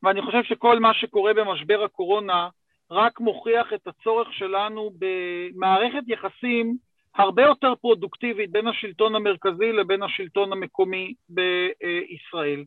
ואני 0.03 0.23
חושב 0.23 0.43
שכל 0.43 0.79
מה 0.79 0.95
שקורה 0.95 1.35
במשבר 1.35 1.83
הקורונה 1.85 2.49
רק 2.91 3.21
מוכיח 3.21 3.73
את 3.73 3.87
הצורך 3.87 4.33
שלנו 4.33 4.91
במערכת 4.99 6.03
יחסים 6.07 6.77
הרבה 7.15 7.43
יותר 7.43 7.75
פרודוקטיבית 7.75 8.51
בין 8.51 8.67
השלטון 8.67 9.15
המרכזי 9.15 9.73
לבין 9.73 10.03
השלטון 10.03 10.53
המקומי 10.53 11.15
בישראל. 11.29 12.65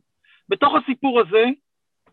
בתוך 0.48 0.74
הסיפור 0.74 1.20
הזה, 1.20 1.44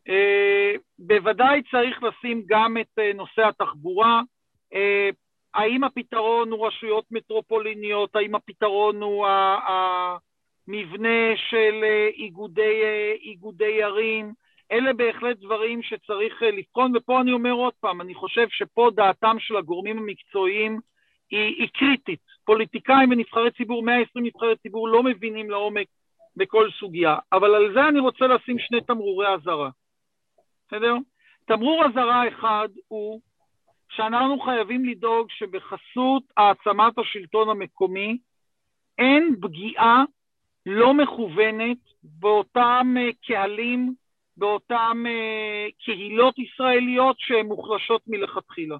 אה, 0.09 0.73
בוודאי 0.99 1.61
צריך 1.71 2.03
לשים 2.03 2.43
גם 2.47 2.77
את 2.81 2.99
אה, 2.99 3.11
נושא 3.13 3.47
התחבורה. 3.47 4.21
אה, 5.55 5.61
האם 5.61 5.83
הפתרון 5.83 6.51
הוא 6.51 6.67
רשויות 6.67 7.05
מטרופוליניות? 7.11 8.15
האם 8.15 8.35
הפתרון 8.35 9.01
הוא 9.01 9.27
המבנה 10.67 11.37
של 11.49 11.83
איגודי, 12.17 12.81
איגודי 13.21 13.83
ערים? 13.83 14.33
אלה 14.71 14.93
בהחלט 14.93 15.37
דברים 15.37 15.83
שצריך 15.83 16.43
אה, 16.43 16.51
לבחון, 16.51 16.97
ופה 16.97 17.21
אני 17.21 17.31
אומר 17.31 17.51
עוד 17.51 17.73
פעם, 17.79 18.01
אני 18.01 18.13
חושב 18.13 18.47
שפה 18.49 18.89
דעתם 18.95 19.35
של 19.39 19.57
הגורמים 19.57 19.97
המקצועיים 19.97 20.79
היא, 21.31 21.55
היא 21.59 21.69
קריטית. 21.73 22.19
פוליטיקאים 22.45 23.11
ונבחרי 23.11 23.51
ציבור, 23.51 23.83
120 23.83 24.25
נבחרי 24.25 24.55
ציבור, 24.55 24.89
לא 24.89 25.03
מבינים 25.03 25.49
לעומק 25.49 25.87
בכל 26.35 26.69
סוגיה. 26.79 27.15
אבל 27.33 27.55
על 27.55 27.73
זה 27.73 27.87
אני 27.87 27.99
רוצה 27.99 28.27
לשים 28.27 28.59
שני 28.59 28.81
תמרורי 28.81 29.33
אזהרה. 29.33 29.69
בסדר? 30.67 30.95
תמרור 31.45 31.85
אזהרה 31.85 32.27
אחד 32.27 32.69
הוא 32.87 33.21
שאנחנו 33.89 34.39
חייבים 34.39 34.85
לדאוג 34.85 35.27
שבחסות 35.29 36.23
העצמת 36.37 36.97
השלטון 36.97 37.49
המקומי 37.49 38.17
אין 38.97 39.35
פגיעה 39.41 40.03
לא 40.65 40.93
מכוונת 40.93 41.77
באותם 42.03 42.95
אה, 42.97 43.09
קהלים 43.27 43.93
באותן 44.37 45.03
אה, 45.07 45.67
קהילות 45.85 46.39
ישראליות 46.39 47.15
שהן 47.19 47.45
מוחלשות 47.45 48.01
מלכתחילה. 48.07 48.77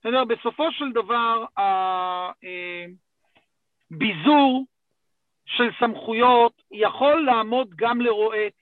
בסדר? 0.00 0.24
בסופו 0.24 0.72
של 0.72 0.92
דבר, 0.92 1.44
הביזור 3.90 4.64
אה, 4.64 4.70
של 5.46 5.70
סמכויות 5.78 6.62
יכול 6.72 7.24
לעמוד 7.24 7.74
גם 7.76 8.00
לרועץ, 8.00 8.54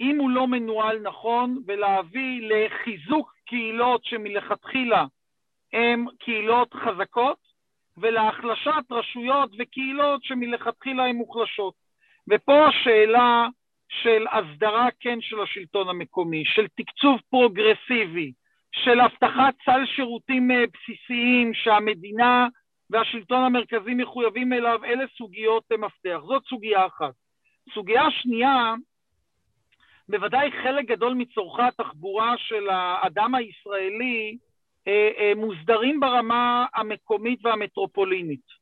אם 0.00 0.18
הוא 0.18 0.30
לא 0.30 0.46
מנוהל 0.46 0.98
נכון, 0.98 1.62
ולהביא 1.66 2.42
לחיזוק 2.42 3.37
קהילות 3.48 4.04
שמלכתחילה 4.04 5.04
הן 5.72 6.04
קהילות 6.18 6.74
חזקות, 6.74 7.38
ולהחלשת 8.00 8.84
רשויות 8.90 9.50
וקהילות 9.58 10.24
שמלכתחילה 10.24 11.06
הן 11.06 11.16
מוחלשות. 11.16 11.74
ופה 12.30 12.66
השאלה 12.66 13.46
של 13.88 14.26
הסדרה 14.32 14.88
כן 15.00 15.18
של 15.20 15.40
השלטון 15.40 15.88
המקומי, 15.88 16.44
של 16.44 16.66
תקצוב 16.76 17.20
פרוגרסיבי, 17.30 18.32
של 18.72 19.00
הבטחת 19.00 19.54
סל 19.64 19.86
שירותים 19.86 20.50
אה, 20.50 20.64
בסיסיים 20.74 21.54
שהמדינה 21.54 22.46
והשלטון 22.90 23.44
המרכזי 23.44 23.94
מחויבים 23.94 24.52
אליו, 24.52 24.84
אלה 24.84 25.04
סוגיות 25.18 25.64
אה, 25.72 25.76
מפתח. 25.76 26.18
זאת 26.26 26.42
סוגיה 26.48 26.86
אחת. 26.86 27.14
סוגיה 27.74 28.10
שנייה, 28.10 28.74
בוודאי 30.08 30.50
חלק 30.62 30.86
גדול 30.86 31.14
מצורכי 31.14 31.62
התחבורה 31.62 32.34
של 32.38 32.68
האדם 32.70 33.34
הישראלי 33.34 34.38
אה, 34.88 35.32
מוסדרים 35.36 36.00
ברמה 36.00 36.66
המקומית 36.74 37.40
והמטרופולינית. 37.44 38.58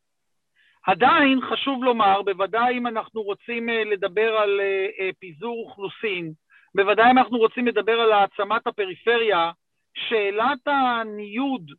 עדיין 0.86 1.40
חשוב 1.40 1.84
לומר, 1.84 2.22
בוודאי 2.22 2.78
אם 2.78 2.86
אנחנו 2.86 3.22
רוצים 3.22 3.68
אה, 3.68 3.84
לדבר 3.84 4.36
על 4.36 4.60
אה, 4.60 4.86
אה, 5.00 5.10
פיזור 5.18 5.58
אוכלוסין, 5.58 6.32
בוודאי 6.74 7.10
אם 7.10 7.18
אנחנו 7.18 7.38
רוצים 7.38 7.66
לדבר 7.66 8.00
על 8.00 8.12
העצמת 8.12 8.66
הפריפריה, 8.66 9.50
שאלת 9.94 10.66
הניוד 10.66 11.70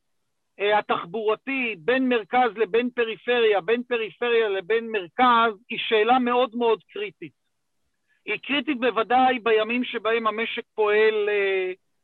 התחבורתי 0.80 1.75
בין 1.80 2.10
מרכז 2.10 2.51
לבין 2.56 2.89
פריפריה, 2.89 3.62
בין 3.62 3.84
פריפריה 3.84 4.49
לבין 4.49 4.91
מרכז, 4.91 5.53
היא 5.69 5.80
שאלה 5.88 6.19
מאוד 6.19 6.56
מאוד 6.56 6.80
קריטית. 6.93 7.46
היא 8.27 8.37
קריטית 8.43 8.79
בוודאי 8.79 9.39
בימים 9.39 9.83
שבהם 9.83 10.27
המשק 10.27 10.63
פועל 10.75 11.29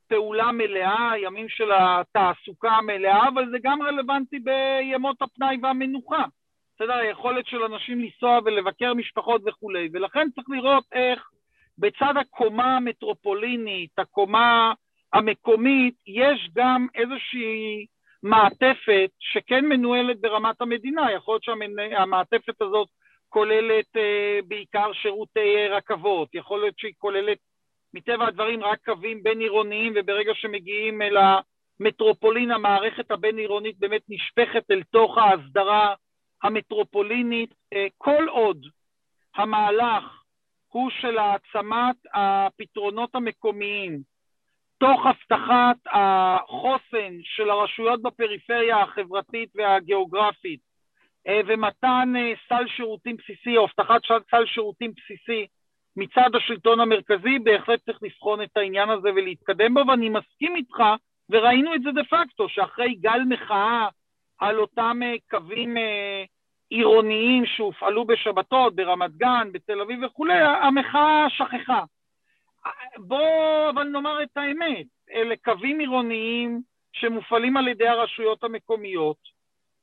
פעולה 0.08 0.52
מלאה, 0.52 1.12
ימים 1.18 1.50
של 1.50 1.72
התעסוקה 1.72 2.72
המלאה, 2.72 3.28
אבל 3.28 3.50
זה 3.52 3.58
גם 3.64 3.82
רלוונטי 3.82 4.40
בימות 4.40 5.22
הפנאי 5.22 5.58
והמנוחה. 5.62 6.24
בסדר? 6.76 6.94
היכולת 6.94 7.48
של 7.48 7.64
אנשים 7.64 8.00
לנסוע 8.00 8.40
ולבקר 8.46 8.94
משפחות 8.94 9.42
וכולי, 9.46 9.90
ולכן 9.94 10.28
צריך 10.36 10.50
לראות 10.50 10.84
איך 10.92 11.30
בצד 11.78 12.14
הקומה 12.18 12.76
המטרופולינית, 12.76 14.00
הקומה 14.00 14.74
המקומית, 15.14 15.96
יש 16.08 16.50
גם 16.56 16.88
איזושהי 16.96 17.86
מעטפת 18.24 19.10
שכן 19.20 19.66
מנוהלת 19.66 20.22
ברמת 20.22 20.62
המדינה, 20.62 21.12
יכול 21.12 21.34
להיות 21.34 21.44
שהמעטפת 21.44 22.62
הזאת 22.62 22.88
כוללת 23.34 23.98
אה, 23.98 24.40
בעיקר 24.48 24.94
שירותי 24.94 25.68
רכבות, 25.68 26.30
יכול 26.34 26.60
להיות 26.60 26.80
שהיא 26.80 26.94
כוללת 26.98 27.38
מטבע 27.94 28.28
הדברים 28.28 28.64
רק 28.64 28.86
קווים 28.86 29.24
בין 29.24 29.40
עירוניים 29.40 29.94
וברגע 29.96 30.32
שמגיעים 30.36 31.02
אל 31.02 31.18
המטרופולין 31.18 32.52
המערכת 32.52 33.12
הבין 33.12 33.38
עירונית 33.38 33.80
באמת 33.80 34.02
נשפכת 34.10 34.72
אל 34.72 34.84
תוך 34.84 35.18
ההסדרה 35.18 35.94
המטרופולינית. 36.44 37.54
כל 37.98 38.28
עוד 38.30 38.66
המהלך 39.36 40.04
הוא 40.68 40.90
של 41.02 41.18
העצמת 41.18 41.96
הפתרונות 42.14 43.16
המקומיים 43.16 44.00
תוך 44.78 45.06
הבטחת 45.06 45.78
החוסן 45.86 47.14
של 47.24 47.50
הרשויות 47.50 48.02
בפריפריה 48.02 48.82
החברתית 48.82 49.50
והגיאוגרפית 49.56 50.60
אה, 50.60 50.73
ומתן 51.28 52.14
אה, 52.18 52.34
סל 52.50 52.68
שירותים 52.68 53.16
בסיסי 53.16 53.58
או 53.58 53.64
הבטחת 53.64 54.02
סל 54.32 54.46
שירותים 54.46 54.92
בסיסי 54.92 55.48
מצד 55.96 56.36
השלטון 56.36 56.80
המרכזי, 56.80 57.40
בהחלט 57.40 57.86
צריך 57.86 57.98
לבחון 58.02 58.42
את 58.42 58.58
העניין 58.58 58.90
הזה 58.90 59.10
ולהתקדם 59.16 59.74
בו, 59.74 59.88
ואני 59.88 60.10
מסכים 60.10 60.56
איתך, 60.56 60.78
וראינו 61.30 61.76
את 61.76 61.82
זה 61.82 61.92
דה 61.92 62.04
פקטו, 62.04 62.50
שאחרי 62.50 62.96
גל 62.96 63.20
מחאה 63.30 63.88
על 64.40 64.60
אותם 64.60 65.00
אה, 65.04 65.16
קווים 65.30 65.78
עירוניים 66.70 67.46
שהופעלו 67.46 68.06
בשבתות, 68.06 68.76
ברמת 68.76 69.12
גן, 69.18 69.50
בתל 69.52 69.82
אביב 69.82 70.04
וכולי, 70.04 70.40
המחאה 70.42 71.26
שכחה. 71.30 71.84
בואו 72.98 73.70
אבל 73.70 73.84
נאמר 73.84 74.24
את 74.24 74.38
האמת, 74.38 74.86
אלה 75.14 75.36
קווים 75.44 75.80
עירוניים 75.80 76.62
שמופעלים 76.94 77.58
על 77.58 77.68
ידי 77.68 77.88
הרשויות 77.88 78.44
המקומיות, 78.44 79.33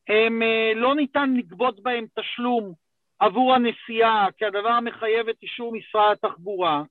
הם 0.09 0.43
אה, 0.43 0.73
לא 0.75 0.95
ניתן 0.95 1.35
לגבות 1.37 1.83
בהם 1.83 2.07
תשלום 2.19 2.73
עבור 3.19 3.55
הנסיעה, 3.55 4.27
כי 4.37 4.45
הדבר 4.45 4.81
מחייב 4.81 5.29
את 5.29 5.37
אישור 5.43 5.73
משרד 5.73 6.13
התחבורה. 6.13 6.83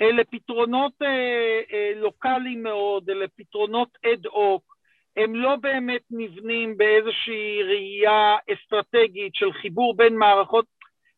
אלה 0.00 0.24
פתרונות 0.24 0.92
אה, 1.02 1.60
אה, 1.72 1.92
לוקאליים 1.96 2.62
מאוד, 2.62 3.10
אלה 3.10 3.26
פתרונות 3.36 3.88
אד-הוק, 4.06 4.78
הם 5.16 5.34
לא 5.34 5.56
באמת 5.56 6.02
נבנים 6.10 6.76
באיזושהי 6.76 7.62
ראייה 7.62 8.36
אסטרטגית 8.52 9.34
של 9.34 9.52
חיבור 9.52 9.96
בין 9.96 10.16
מערכות, 10.16 10.66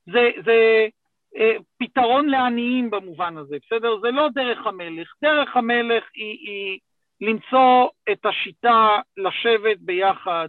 זה, 0.06 0.30
זה 0.44 0.88
אה, 1.36 1.56
פתרון 1.78 2.28
לעניים 2.28 2.90
במובן 2.90 3.36
הזה, 3.36 3.56
בסדר? 3.66 4.00
זה 4.00 4.10
לא 4.10 4.28
דרך 4.34 4.66
המלך. 4.66 5.12
דרך 5.22 5.56
המלך 5.56 6.04
היא, 6.14 6.38
היא 6.48 6.78
למצוא 7.20 7.88
את 8.12 8.26
השיטה 8.26 8.98
לשבת 9.16 9.78
ביחד, 9.80 10.48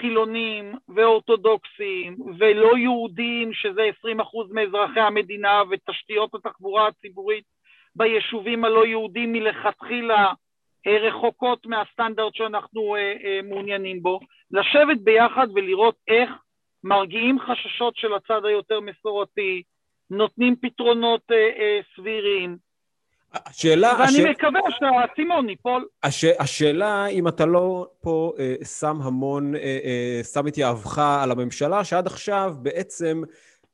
חילונים 0.00 0.74
ואורתודוקסים 0.88 2.16
ולא 2.38 2.78
יהודים, 2.78 3.52
שזה 3.52 3.82
20% 4.04 4.18
מאזרחי 4.50 5.00
המדינה, 5.00 5.62
ותשתיות 5.70 6.34
התחבורה 6.34 6.86
הציבורית 6.86 7.44
ביישובים 7.96 8.64
הלא 8.64 8.86
יהודים 8.86 9.32
מלכתחילה 9.32 10.32
רחוקות 10.86 11.66
מהסטנדרט 11.66 12.34
שאנחנו 12.34 12.96
מעוניינים 13.44 14.02
בו, 14.02 14.20
לשבת 14.50 15.00
ביחד 15.00 15.46
ולראות 15.54 15.94
איך 16.08 16.30
מרגיעים 16.84 17.38
חששות 17.40 17.96
של 17.96 18.14
הצד 18.14 18.44
היותר 18.44 18.80
מסורתי, 18.80 19.62
נותנים 20.10 20.56
פתרונות 20.56 21.22
אה, 21.30 21.36
אה, 21.36 21.80
סבירים. 21.96 22.69
השאלה... 23.34 23.96
ואני 23.98 24.08
הש... 24.08 24.20
מקווה 24.20 24.60
שהאסימון 24.70 25.48
ייפול. 25.48 25.86
הש... 26.02 26.24
השאלה 26.24 27.06
אם 27.06 27.28
אתה 27.28 27.46
לא 27.46 27.86
פה 28.00 28.32
אה, 28.38 28.54
שם 28.64 28.98
המון, 29.02 29.54
אה, 29.54 29.60
אה, 29.60 30.20
שם 30.24 30.48
את 30.48 30.58
יהבך 30.58 30.98
על 30.98 31.30
הממשלה, 31.30 31.84
שעד 31.84 32.06
עכשיו 32.06 32.54
בעצם 32.62 33.22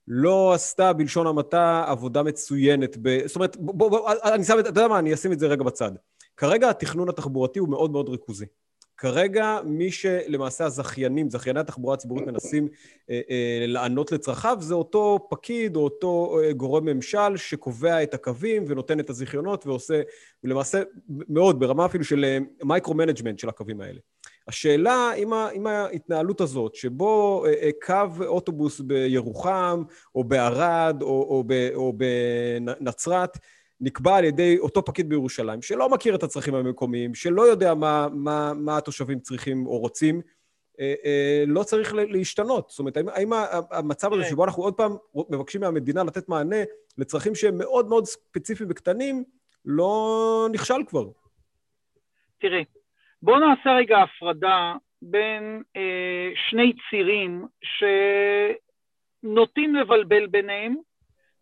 לא 0.09 0.53
עשתה 0.53 0.93
בלשון 0.93 1.27
המעטה 1.27 1.85
עבודה 1.89 2.23
מצוינת. 2.23 2.97
ב... 3.03 3.27
זאת 3.27 3.37
אומרת, 3.37 3.57
בוא, 3.57 3.91
בוא, 3.91 4.11
אני 4.25 4.45
שם 4.45 4.59
את... 4.59 4.61
אתה 4.61 4.69
יודע 4.69 4.89
מה, 4.89 4.99
אני 4.99 5.15
אשים 5.15 5.33
את 5.33 5.39
זה 5.39 5.47
רגע 5.47 5.65
בצד. 5.65 5.93
כרגע 6.37 6.71
התכנון 6.71 7.09
התחבורתי 7.09 7.59
הוא 7.59 7.69
מאוד 7.69 7.91
מאוד 7.91 8.09
ריכוזי. 8.09 8.47
כרגע 8.99 9.59
מי 9.65 9.91
שלמעשה 9.91 10.65
הזכיינים, 10.65 11.31
זכייני 11.31 11.61
התחבורה 11.61 11.95
הציבורית 11.95 12.27
מנסים 12.27 12.69
אה, 13.11 13.21
אה, 13.31 13.65
לענות 13.67 14.13
לצרכיו, 14.13 14.57
זה 14.61 14.75
אותו 14.75 15.27
פקיד 15.31 15.77
או 15.77 15.85
אותו 15.85 16.39
אה, 16.43 16.53
גורם 16.53 16.85
ממשל 16.85 17.37
שקובע 17.37 18.03
את 18.03 18.15
הקווים 18.15 18.65
ונותן 18.67 19.01
את 19.01 19.11
הזיכיונות 19.11 19.67
ועושה, 19.67 20.03
ולמעשה 20.45 20.83
מאוד, 21.09 21.61
ברמה 21.61 21.87
אפילו 21.87 22.05
של 22.05 22.39
micro-management 22.63 23.39
של 23.39 23.49
הקווים 23.49 23.81
האלה. 23.81 23.99
השאלה 24.49 25.13
אם, 25.17 25.33
ה, 25.33 25.51
אם 25.51 25.67
ההתנהלות 25.67 26.41
הזאת, 26.41 26.75
שבו 26.75 27.45
אה, 27.47 27.53
אה, 27.63 27.71
קו 27.87 28.25
אוטובוס 28.27 28.81
בירוחם 28.81 29.83
או 30.15 30.25
בערד 30.25 31.03
או, 31.03 31.09
או, 31.09 31.45
או 31.75 31.93
בנצרת, 31.93 33.39
נקבע 33.81 34.17
על 34.17 34.25
ידי 34.25 34.59
אותו 34.59 34.85
פקיד 34.85 35.09
בירושלים, 35.09 35.63
שלא 35.63 35.89
מכיר 35.89 36.15
את 36.15 36.23
הצרכים 36.23 36.55
המקומיים, 36.55 37.15
שלא 37.15 37.43
יודע 37.43 37.75
מה, 37.75 38.07
מה, 38.13 38.53
מה 38.55 38.77
התושבים 38.77 39.21
צריכים 39.21 39.67
או 39.67 39.79
רוצים, 39.79 40.21
אה, 40.81 40.95
אה, 41.05 41.45
לא 41.47 41.63
צריך 41.63 41.95
להשתנות. 41.95 42.71
זאת 42.71 42.79
אומרת, 42.79 42.97
האם, 42.97 43.09
האם 43.09 43.31
המצב 43.71 44.13
הזה 44.13 44.23
כן. 44.23 44.31
שבו 44.31 44.45
אנחנו 44.45 44.63
עוד 44.63 44.75
פעם 44.75 44.97
מבקשים 45.31 45.61
מהמדינה 45.61 46.05
לתת 46.05 46.29
מענה 46.29 46.63
לצרכים 46.99 47.35
שהם 47.35 47.59
מאוד 47.59 47.89
מאוד 47.89 48.05
ספציפיים 48.05 48.71
וקטנים, 48.71 49.25
לא 49.65 50.49
נכשל 50.53 50.85
כבר? 50.87 51.05
תראה, 52.39 52.61
בואו 53.23 53.39
נעשה 53.39 53.71
רגע 53.71 53.97
הפרדה 53.99 54.75
בין 55.03 55.63
אה, 55.77 56.31
שני 56.51 56.73
צירים 56.91 57.45
שנוטים 59.23 59.75
לבלבל 59.75 60.27
ביניהם, 60.27 60.77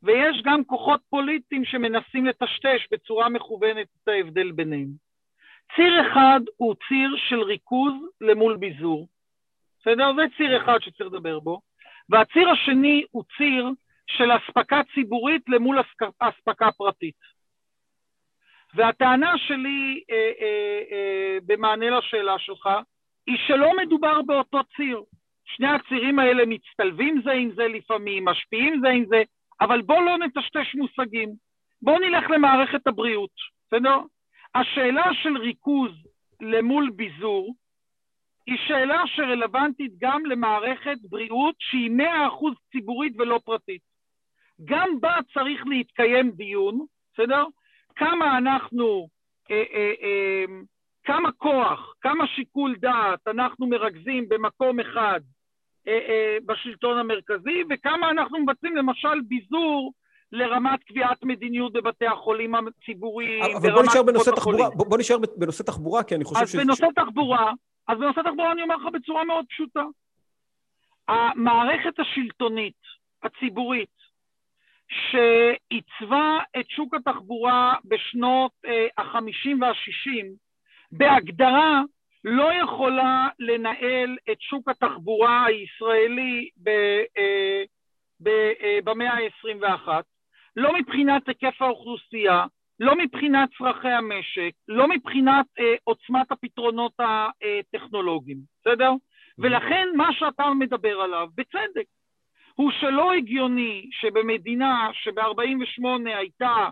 ויש 0.05 0.43
גם 0.45 0.65
כוחות 0.65 1.01
פוליטיים 1.11 1.65
שמנסים 1.65 2.27
לטשטש 2.27 2.87
בצורה 2.91 3.29
מכוונת 3.29 3.87
את 4.03 4.09
ההבדל 4.09 4.51
ביניהם. 4.53 4.89
ציר 5.77 6.01
אחד 6.01 6.41
הוא 6.57 6.75
ציר 6.89 7.17
של 7.29 7.41
ריכוז 7.43 7.93
למול 8.21 8.57
ביזור, 8.57 9.09
בסדר? 9.81 10.13
זה 10.17 10.23
ציר 10.37 10.63
אחד 10.63 10.79
שצריך 10.81 11.13
לדבר 11.13 11.41
בו. 11.41 11.61
והציר 12.09 12.49
השני 12.49 13.05
הוא 13.11 13.25
ציר 13.37 13.71
של 14.07 14.31
אספקה 14.37 14.81
ציבורית 14.95 15.43
למול 15.49 15.81
אספקה 16.19 16.73
פרטית. 16.73 17.35
והטענה 18.75 19.33
שלי 19.39 20.03
אה, 20.11 20.33
אה, 20.41 20.83
אה, 20.93 21.39
במענה 21.47 21.91
לשאלה 21.91 22.39
שלך 22.39 22.69
היא 23.27 23.37
שלא 23.47 23.77
מדובר 23.77 24.23
באותו 24.23 24.61
ציר. 24.77 25.03
שני 25.45 25.69
הצירים 25.69 26.19
האלה 26.19 26.43
מצטלבים 26.47 27.23
זה 27.25 27.33
עם 27.33 27.51
זה 27.55 27.69
לפעמים, 27.69 28.25
משפיעים 28.25 28.81
זה 28.81 28.89
עם 28.89 29.05
זה, 29.09 29.23
אבל 29.61 29.83
בואו 29.83 30.05
לא 30.05 30.19
נטשטש 30.19 30.75
מושגים. 30.75 31.35
בואו 31.83 31.99
נלך 31.99 32.31
למערכת 32.31 32.87
הבריאות, 32.87 33.31
בסדר? 33.67 33.99
השאלה 34.55 35.05
של 35.23 35.37
ריכוז 35.37 35.93
למול 36.41 36.91
ביזור 36.91 37.55
היא 38.47 38.59
שאלה 38.67 39.03
שרלוונטית 39.07 39.93
גם 39.99 40.27
למערכת 40.27 40.97
בריאות 41.03 41.55
שהיא 41.59 41.91
מאה 41.91 42.29
אחוז 42.29 42.55
ציבורית 42.73 43.13
ולא 43.19 43.41
פרטית. 43.45 43.83
גם 44.65 45.01
בה 45.01 45.17
צריך 45.35 45.63
להתקיים 45.67 46.31
דיון, 46.31 46.87
בסדר? 47.13 47.45
כמה 47.97 48.39
אנחנו, 48.39 49.09
אה, 49.51 49.65
אה, 49.75 49.93
אה, 50.03 50.45
כמה 51.05 51.33
כוח, 51.33 51.95
כמה 52.01 52.27
שיקול 52.27 52.77
דעת 52.77 53.29
אנחנו 53.29 53.67
מרכזים 53.67 54.29
במקום 54.29 54.81
אחד 54.81 55.21
בשלטון 56.47 56.99
המרכזי, 56.99 57.63
וכמה 57.71 58.11
אנחנו 58.11 58.39
מבצעים 58.39 58.77
למשל 58.77 59.21
ביזור 59.29 59.93
לרמת 60.33 60.85
קביעת 60.85 61.25
מדיניות 61.25 61.73
בבתי 61.73 62.07
החולים 62.07 62.55
הציבוריים, 62.55 63.57
אבל 63.57 63.73
בוא 63.73 63.83
נשאר 63.83 64.03
בנושא 64.03 64.31
תחבורה, 64.31 64.71
בוא, 64.71 64.87
בוא 64.87 64.99
נשאר 64.99 65.17
בנושא 65.37 65.63
תחבורה, 65.63 66.03
כי 66.03 66.15
אני 66.15 66.25
חושב 66.25 66.43
אז 66.43 66.53
ש... 66.53 66.57
בנושא 66.57 66.87
תחבורה, 66.97 67.53
אז 67.89 67.99
בנושא 67.99 68.21
תחבורה 68.21 68.53
אני 68.53 68.63
אומר 68.63 68.77
לך 68.77 68.93
בצורה 68.93 69.25
מאוד 69.25 69.45
פשוטה. 69.49 69.83
המערכת 71.09 72.01
השלטונית, 72.01 72.81
הציבורית, 73.23 73.95
שעיצבה 74.89 76.39
את 76.61 76.71
שוק 76.71 76.95
התחבורה 76.95 77.75
בשנות 77.85 78.53
אה, 78.67 78.87
החמישים 78.99 79.63
והשישים, 79.63 80.33
בהגדרה 80.93 81.83
לא 82.25 82.53
יכולה 82.63 83.29
לנהל 83.39 84.17
את 84.33 84.41
שוק 84.41 84.69
התחבורה 84.69 85.45
הישראלי 85.45 86.49
ב, 86.57 86.69
אה, 87.19 87.63
ב, 88.21 88.29
אה, 88.63 88.79
במאה 88.85 89.13
ה-21, 89.13 89.89
לא 90.57 90.75
מבחינת 90.79 91.29
היקף 91.29 91.63
האוכלוסייה, 91.63 92.47
לא 92.81 92.95
מבחינת 92.99 93.49
צרכי 93.59 93.89
המשק, 93.89 94.53
לא 94.69 94.89
מבחינת 94.89 95.47
אה, 95.59 95.75
עוצמת 95.85 96.33
הפתרונות 96.33 96.93
הטכנולוגיים, 96.99 98.39
בסדר? 98.61 98.91
ולכן 99.39 99.89
מה 99.97 100.13
שאתה 100.13 100.51
מדבר 100.59 101.01
עליו, 101.01 101.29
בצדק, 101.35 101.87
הוא 102.55 102.71
שלא 102.81 103.13
הגיוני 103.13 103.89
שבמדינה 103.91 104.89
שב-48' 104.93 105.85
הייתה 106.05 106.69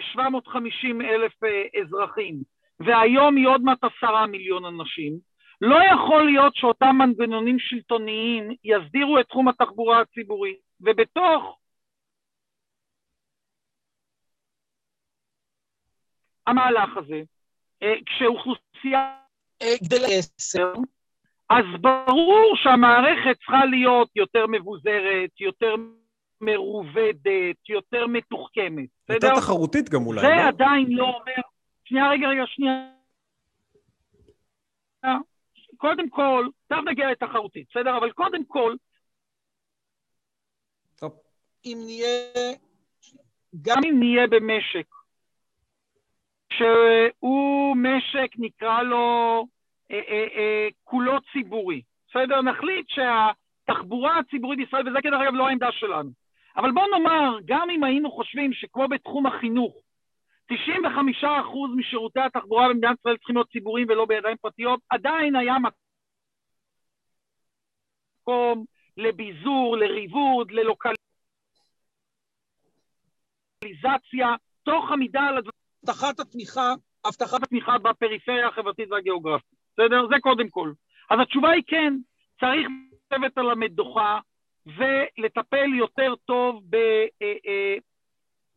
750 0.00 1.02
אלף 1.02 1.32
אזרחים, 1.80 2.42
והיום 2.86 3.36
היא 3.36 3.48
עוד 3.48 3.62
מעט 3.62 3.78
עשרה 3.84 4.26
מיליון 4.26 4.64
אנשים, 4.64 5.18
לא 5.60 5.78
יכול 5.94 6.24
להיות 6.24 6.56
שאותם 6.56 6.96
מנגנונים 6.98 7.58
שלטוניים 7.58 8.50
יסדירו 8.64 9.20
את 9.20 9.26
תחום 9.28 9.48
התחבורה 9.48 10.00
הציבורית, 10.00 10.58
ובתוך 10.80 11.58
המהלך 16.46 16.96
הזה, 16.96 17.22
אה, 17.82 17.94
כשאוכלוסייה 18.06 19.16
אה, 19.62 19.74
גדלה 19.84 20.08
עשר, 20.08 20.72
אז 21.50 21.64
ברור 21.80 22.54
שהמערכת 22.56 23.36
צריכה 23.38 23.64
להיות 23.64 24.08
יותר 24.16 24.46
מבוזרת, 24.46 25.40
יותר 25.40 25.74
מרובדת, 26.40 27.68
יותר 27.68 28.06
מתוחכמת. 28.06 28.88
יותר? 29.08 29.34
תחרותית 29.34 29.88
גם 29.88 30.06
אולי, 30.06 30.20
זה 30.20 30.26
לא? 30.26 30.48
עדיין 30.48 30.86
לא 30.90 31.04
אומר... 31.04 31.51
שנייה, 31.84 32.10
רגע, 32.10 32.28
רגע, 32.28 32.42
שנייה. 32.46 32.92
קודם 35.76 36.08
כל, 36.08 36.48
תכף 36.66 36.80
נגיע 36.86 37.10
לתחרותית, 37.10 37.66
בסדר? 37.70 37.96
אבל 37.98 38.12
קודם 38.12 38.44
כל, 38.44 38.74
טוב. 40.96 41.18
אם 41.64 41.78
נהיה, 41.84 42.54
גם 43.62 43.78
אם 43.84 43.98
נהיה 43.98 44.26
במשק, 44.26 44.86
שהוא 46.52 47.76
משק, 47.76 48.32
נקרא 48.38 48.82
לו, 48.82 49.46
אה, 49.90 50.00
אה, 50.08 50.26
אה, 50.36 50.68
כולו 50.84 51.12
ציבורי, 51.32 51.82
בסדר? 52.08 52.42
נחליט 52.42 52.86
שהתחבורה 52.88 54.18
הציבורית 54.18 54.58
בישראל, 54.58 54.88
וזה 54.88 54.98
כדרך 55.02 55.20
אגב 55.22 55.34
לא 55.34 55.48
העמדה 55.48 55.72
שלנו, 55.72 56.10
אבל 56.56 56.70
בוא 56.72 56.86
נאמר, 56.92 57.38
גם 57.44 57.70
אם 57.70 57.84
היינו 57.84 58.10
חושבים 58.10 58.52
שכמו 58.52 58.88
בתחום 58.88 59.26
החינוך, 59.26 59.74
95% 60.56 61.26
משירותי 61.76 62.20
התחבורה 62.20 62.68
במדינת 62.68 62.98
ישראל 62.98 63.16
צריכים 63.16 63.36
להיות 63.36 63.50
ציבוריים 63.50 63.88
ולא 63.88 64.04
בידיים 64.04 64.36
פרטיות, 64.36 64.80
עדיין 64.90 65.36
היה 65.36 65.54
מקום 68.22 68.64
לביזור, 68.96 69.76
לריבוד, 69.76 70.50
ללוקליזציה, 70.50 70.96
תוך 74.62 74.90
עמידה 74.92 75.20
על 75.20 75.38
הבטחת 75.38 76.20
התמיכה, 76.20 76.74
הבטחת 77.04 77.42
התמיכה 77.42 77.78
בפריפריה 77.78 78.48
החברתית 78.48 78.90
והגיאוגרפית. 78.90 79.58
בסדר? 79.72 80.06
זה 80.08 80.14
קודם 80.20 80.48
כל. 80.48 80.72
אז 81.10 81.18
התשובה 81.22 81.50
היא 81.50 81.62
כן, 81.66 81.94
צריך 82.40 82.68
לשבת 83.12 83.38
על 83.38 83.50
המדוכה 83.50 84.18
ולטפל 84.66 85.74
יותר 85.74 86.14
טוב 86.24 86.64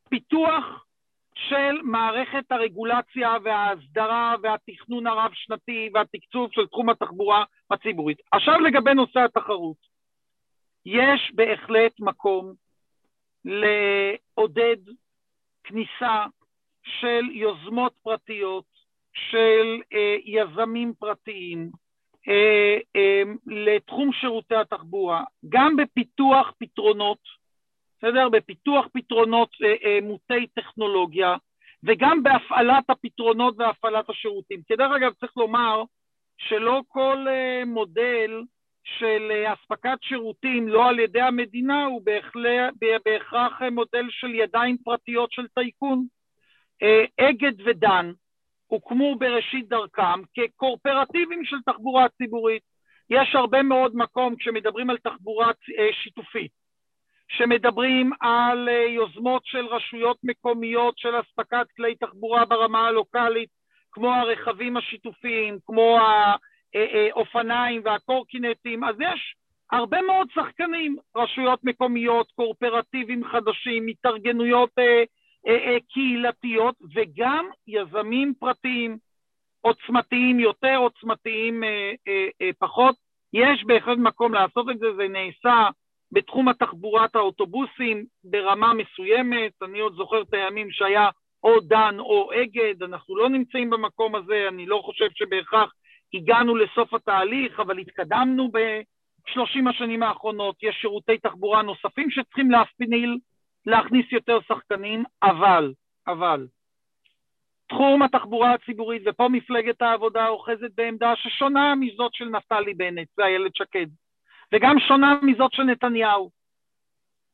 בפיתוח 0.07 0.84
של 1.38 1.81
מערכת 1.83 2.51
הרגולציה 2.51 3.33
וההסדרה 3.43 4.36
והתכנון 4.43 5.07
הרב-שנתי 5.07 5.89
והתקצוב 5.93 6.49
של 6.51 6.67
תחום 6.67 6.89
התחבורה 6.89 7.43
הציבורית. 7.71 8.17
עכשיו 8.31 8.59
לגבי 8.59 8.93
נושא 8.93 9.19
התחרות. 9.19 9.77
יש 10.86 11.31
בהחלט 11.36 11.99
מקום 11.99 12.53
לעודד 13.45 14.77
כניסה 15.63 16.25
של 16.83 17.25
יוזמות 17.31 17.93
פרטיות, 18.03 18.65
של 19.13 19.81
אה, 19.93 20.15
יזמים 20.25 20.93
פרטיים, 20.99 21.69
אה, 22.27 22.77
אה, 22.95 23.21
לתחום 23.47 24.13
שירותי 24.13 24.55
התחבורה, 24.55 25.23
גם 25.49 25.75
בפיתוח 25.75 26.53
פתרונות, 26.59 27.19
בסדר? 27.97 28.29
בפיתוח 28.29 28.85
פתרונות 28.93 29.49
אה, 29.63 29.75
אה, 29.83 29.99
מוטי 30.01 30.47
טכנולוגיה, 30.47 31.35
וגם 31.83 32.23
בהפעלת 32.23 32.89
הפתרונות 32.89 33.55
והפעלת 33.57 34.09
השירותים. 34.09 34.61
כדרך 34.67 34.91
אגב, 34.97 35.13
צריך 35.13 35.37
לומר 35.37 35.83
שלא 36.37 36.81
כל 36.87 37.25
אה, 37.29 37.65
מודל 37.65 38.41
של 38.83 39.31
אה, 39.31 39.53
אספקת 39.53 39.97
שירותים 40.01 40.67
לא 40.67 40.89
על 40.89 40.99
ידי 40.99 41.21
המדינה 41.21 41.85
הוא 41.85 42.01
בהכלה, 42.05 42.69
בהכרח 43.05 43.61
מודל 43.71 44.05
של 44.09 44.35
ידיים 44.35 44.77
פרטיות 44.77 45.31
של 45.31 45.47
טייקון. 45.47 46.05
אה, 46.83 47.05
אגד 47.29 47.61
ודן 47.65 48.11
הוקמו 48.67 49.15
בראשית 49.15 49.67
דרכם 49.67 50.21
כקואופרטיבים 50.33 51.45
של 51.45 51.55
תחבורה 51.65 52.09
ציבורית. 52.09 52.63
יש 53.09 53.35
הרבה 53.35 53.63
מאוד 53.63 53.95
מקום 53.95 54.35
כשמדברים 54.35 54.89
על 54.89 54.97
תחבורה 54.97 55.47
אה, 55.47 55.89
שיתופית, 56.03 56.51
שמדברים 57.28 58.11
על 58.21 58.69
אה, 58.69 58.86
יוזמות 58.89 59.45
של 59.45 59.65
רשויות 59.65 60.17
מקומיות 60.23 60.97
של 60.97 61.19
אספקת 61.19 61.67
כלי 61.78 61.95
תחבורה 61.95 62.45
ברמה 62.45 62.88
הלוקאלית, 62.88 63.49
כמו 63.91 64.13
הרכבים 64.13 64.78
השיתופיים, 64.78 65.57
כמו 65.65 65.99
האופניים 66.73 67.82
והקורקינטים, 67.86 68.84
אז 68.84 68.95
יש 68.99 69.36
הרבה 69.71 70.01
מאוד 70.01 70.28
שחקנים, 70.34 70.95
רשויות 71.15 71.63
מקומיות, 71.63 72.32
קואופרטיבים 72.36 73.23
חדשים, 73.23 73.88
התארגנויות 73.88 74.69
אה, 74.80 75.03
אה, 75.47 75.78
קהילתיות 75.93 76.76
וגם 76.95 77.49
יזמים 77.67 78.34
פרטיים, 78.39 78.97
עוצמתיים 79.61 80.39
יותר, 80.39 80.76
עוצמתיים 80.78 81.63
אה, 81.63 82.49
פחות. 82.59 82.95
יש 83.34 83.63
בהחלט 83.65 83.97
מקום 83.97 84.34
לעשות 84.34 84.69
את 84.69 84.80
זה, 84.80 84.88
זה 84.97 85.07
נעשה 85.07 85.69
בתחום 86.16 86.47
התחבורת 86.47 87.16
האוטובוסים 87.16 88.05
ברמה 88.24 88.74
מסוימת, 88.74 89.51
אני 89.61 89.80
עוד 89.80 89.95
זוכר 89.95 90.22
את 90.22 90.34
הימים 90.34 90.72
שהיה 90.72 91.09
או 91.43 91.59
דן 91.59 91.95
או 91.99 92.30
אגד, 92.34 92.84
אנחנו 92.84 93.18
לא 93.18 93.30
נמצאים 93.30 93.70
במקום 93.70 94.16
הזה, 94.16 94.45
אני 94.47 94.66
לא 94.66 94.82
חושב 94.86 95.05
שבהכרח 95.16 95.74
הגענו 96.13 96.55
לסוף 96.55 96.93
התהליך, 96.93 97.59
אבל 97.59 97.78
התקדמנו 97.78 98.51
בשלושים 98.51 99.68
השנים 99.68 100.03
האחרונות, 100.03 100.63
יש 100.63 100.76
שירותי 100.82 101.18
תחבורה 101.18 101.61
נוספים 101.61 102.11
שצריכים 102.11 102.51
להפניל 102.51 103.18
להכניס 103.66 104.11
יותר 104.11 104.39
שחקנים, 104.47 105.03
אבל, 105.24 105.74
אבל, 106.07 106.47
תחום 107.68 108.01
התחבורה 108.01 108.53
הציבורית, 108.53 109.01
ופה 109.05 109.28
מפלגת 109.30 109.82
העבודה 109.82 110.28
אוחזת 110.28 110.72
בעמדה 110.76 111.13
ששונה 111.16 111.76
מזאת 111.76 112.13
של 112.13 112.26
נפתלי 112.26 112.74
בנט 112.74 113.07
ואיילת 113.18 113.55
שקד, 113.55 113.88
וגם 114.53 114.79
שונה 114.87 115.19
מזאת 115.21 115.53
של 115.53 115.63
נתניהו. 115.63 116.29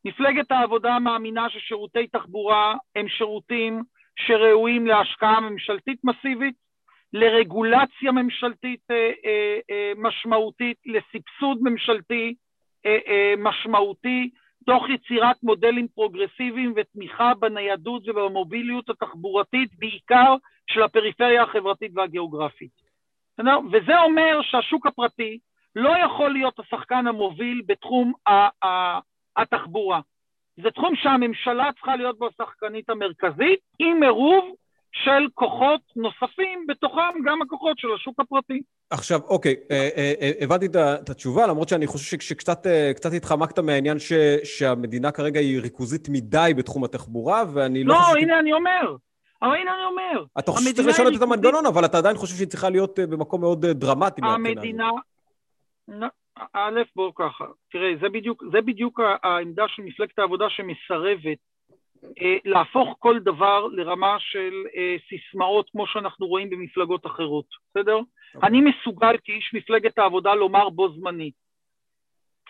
מפלגת 0.06 0.52
העבודה 0.52 1.00
מאמינה 1.00 1.50
ששירותי 1.50 2.08
תחבורה 2.08 2.76
הם 2.96 3.08
שירותים 3.08 3.84
שראויים 4.16 4.88
להשקעה 4.88 5.40
ממשלתית 5.40 6.00
מסיבית, 6.04 6.56
לרגולציה 7.14 8.12
ממשלתית 8.12 8.80
אה, 8.92 9.12
אה, 9.26 9.60
אה, 9.72 9.92
משמעותית, 9.98 10.78
לסבסוד 10.86 11.58
ממשלתי 11.62 12.36
אה, 12.86 12.98
אה, 13.08 13.34
משמעותי, 13.38 14.30
תוך 14.66 14.90
יצירת 14.90 15.44
מודלים 15.44 15.88
פרוגרסיביים 15.88 16.74
ותמיכה 16.76 17.34
בניידות 17.40 18.08
ובמוביליות 18.08 18.90
התחבורתית, 18.90 19.70
בעיקר 19.80 20.36
של 20.68 20.84
הפריפריה 20.84 21.44
החברתית 21.44 21.92
והגיאוגרפית. 21.96 22.72
וזה 23.72 24.00
אומר 24.02 24.40
שהשוק 24.42 24.88
הפרטי 24.88 25.40
לא 25.76 25.94
יכול 26.06 26.34
להיות 26.34 26.60
השחקן 26.60 27.08
המוביל 27.08 27.62
בתחום 27.66 28.14
התחבורה. 29.38 30.00
זה 30.64 30.72
תחום 30.72 30.96
שהממשלה 30.96 31.70
צריכה 31.74 31.96
להיות 31.96 32.20
בו 32.20 32.28
השחקנית 32.28 32.90
המרכזית, 32.90 33.60
עם 33.80 34.04
עירוב 34.04 34.56
של 34.92 35.28
כוחות 35.34 35.82
נוספים, 35.96 36.66
בתוכם 36.68 37.12
גם 37.26 37.42
הכוחות 37.42 37.80
של 37.80 37.88
השוק 37.96 38.20
הפרטי. 38.20 38.62
עכשיו, 38.90 39.20
אוקיי, 39.28 39.56
אה, 39.72 39.90
אה, 39.98 40.14
אה, 40.22 40.32
הבנתי 40.42 40.66
את 40.66 41.10
התשובה, 41.10 41.48
למרות 41.48 41.70
שאני 41.70 41.88
חושב 41.88 42.20
שקצת 42.20 43.14
התחמקת 43.18 43.60
מהעניין 43.60 44.00
ש, 44.00 44.14
שהמדינה 44.44 45.12
כרגע 45.12 45.40
היא 45.40 45.62
ריכוזית 45.62 46.10
מדי 46.10 46.52
בתחום 46.58 46.84
התחבורה, 46.84 47.44
ואני 47.54 47.84
לא, 47.84 47.96
לא 47.96 48.00
חושב... 48.00 48.16
לא, 48.16 48.22
הנה 48.22 48.34
ש... 48.36 48.40
אני 48.40 48.54
אומר. 48.54 48.96
אבל 49.42 49.56
הנה 49.56 49.72
אני 49.74 49.86
אומר. 49.86 50.26
אתה 50.40 50.52
חושב 50.52 50.70
שצריך 50.70 50.88
לשנות 50.88 51.14
את 51.16 51.22
המנגנון, 51.22 51.66
אבל 51.66 51.86
אתה 51.86 51.98
עדיין 51.98 52.18
חושב 52.18 52.36
שהיא 52.36 52.48
צריכה 52.48 52.70
להיות 52.70 53.00
במקום 53.00 53.42
מאוד 53.42 53.66
דרמטי 53.66 54.22
המדינה... 54.24 54.90
א', 56.54 56.82
בואו 56.96 57.16
ככה, 57.16 57.46
תראה, 57.72 57.92
זה 58.02 58.10
בדיוק, 58.10 58.44
זה 58.52 58.62
בדיוק 58.62 59.00
העמדה 59.24 59.68
של 59.68 59.82
מפלגת 59.82 60.20
העבודה 60.20 60.50
שמסרבת 60.50 61.38
אה, 62.22 62.38
להפוך 62.46 62.96
כל 63.00 63.20
דבר 63.20 63.68
לרמה 63.72 64.18
של 64.20 64.54
אה, 64.76 64.96
סיסמאות 65.10 65.70
כמו 65.70 65.88
שאנחנו 65.88 66.28
רואים 66.28 66.50
במפלגות 66.50 67.06
אחרות, 67.06 67.46
בסדר? 67.70 67.98
Okay. 67.98 68.36
אוקיי. 68.36 68.50
אני 68.50 68.62
מסוגל 68.62 69.16
כאיש 69.24 69.54
מפלגת 69.54 69.98
העבודה 69.98 70.36
לומר 70.36 70.70
בו 70.70 70.90
זמנית, 70.90 71.34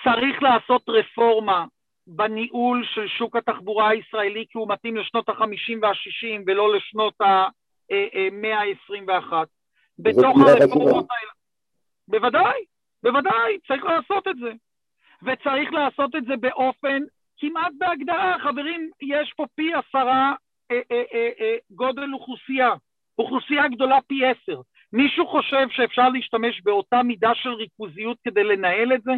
צריך 0.04 0.44
לעשות 0.44 0.89
רפורמה 0.89 1.66
בניהול 2.08 2.86
של 2.94 3.08
שוק 3.08 3.36
התחבורה 3.36 3.89
הישראלי 3.89 4.46
כי 4.50 4.58
הוא 4.58 4.70
מתאים 4.70 4.98
לשנות 4.98 5.30
ה-50 5.30 5.78
וה-60 5.82 6.44
ולא 6.48 6.76
לשנות 6.76 7.22
ה-100 7.22 8.48
ה-21. 8.48 9.34
בתוך 10.00 10.38
הרפורמות 10.48 11.06
האלה... 11.12 11.32
בוודאי, 12.08 12.66
בוודאי, 13.04 13.58
צריך 13.68 13.84
לעשות 13.84 14.28
את 14.28 14.36
זה. 14.36 14.52
וצריך 15.24 15.74
לעשות 15.74 16.16
את 16.16 16.26
זה 16.26 16.38
באופן 16.38 16.99
כמעט 17.38 17.72
בהגדרה, 17.78 18.38
חברים, 18.43 18.89
יש 19.02 19.34
פה 19.38 19.45
פי 19.56 19.72
עשרה 19.74 20.34
אה, 20.72 20.82
אה, 20.91 21.04
אה, 21.14 21.30
אה, 21.39 21.56
גודל 21.72 22.14
אוכלוסייה, 22.14 22.70
אוכלוסייה 23.18 23.68
גדולה 23.68 23.99
פי 24.08 24.26
עשר. 24.26 24.62
מישהו 24.93 25.28
חושב 25.28 25.68
שאפשר 25.70 26.10
להשתמש 26.10 26.62
באותה 26.62 27.04
מידה 27.04 27.36
של 27.36 27.49
ריכוזיות 27.49 28.18
כדי 28.24 28.43
לנהל 28.43 28.93
את 28.93 29.02
זה? 29.02 29.12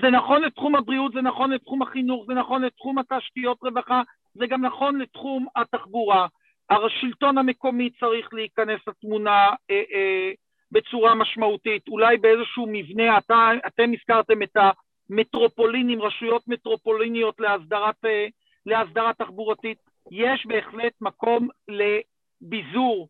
זה 0.00 0.10
נכון 0.10 0.42
לתחום 0.42 0.76
הבריאות, 0.76 1.12
זה 1.12 1.20
נכון 1.22 1.50
לתחום 1.50 1.82
החינוך, 1.82 2.24
זה 2.26 2.34
נכון 2.34 2.62
לתחום 2.62 2.98
התשתיות 2.98 3.58
רווחה, 3.62 4.02
זה 4.34 4.46
גם 4.46 4.64
נכון 4.64 4.98
לתחום 4.98 5.46
התחבורה. 5.56 6.26
השלטון 6.70 7.38
המקומי 7.38 7.90
צריך 7.90 8.34
להיכנס 8.34 8.80
לתמונה 8.86 9.48
אה, 9.70 9.82
אה, 9.92 10.30
בצורה 10.72 11.14
משמעותית, 11.14 11.88
אולי 11.88 12.16
באיזשהו 12.16 12.66
מבנה, 12.68 13.18
אתה, 13.18 13.50
אתם 13.66 13.92
הזכרתם 13.92 14.42
את 14.42 14.56
המטרופולינים, 14.56 16.02
רשויות 16.02 16.48
מטרופוליניות 16.48 17.40
להסדרת, 17.40 18.04
אה, 18.04 18.26
להסדרת 18.66 19.18
תחבורתית, 19.18 19.78
יש 20.10 20.46
בהחלט 20.46 20.92
מקום 21.00 21.48
לביזור 21.68 23.08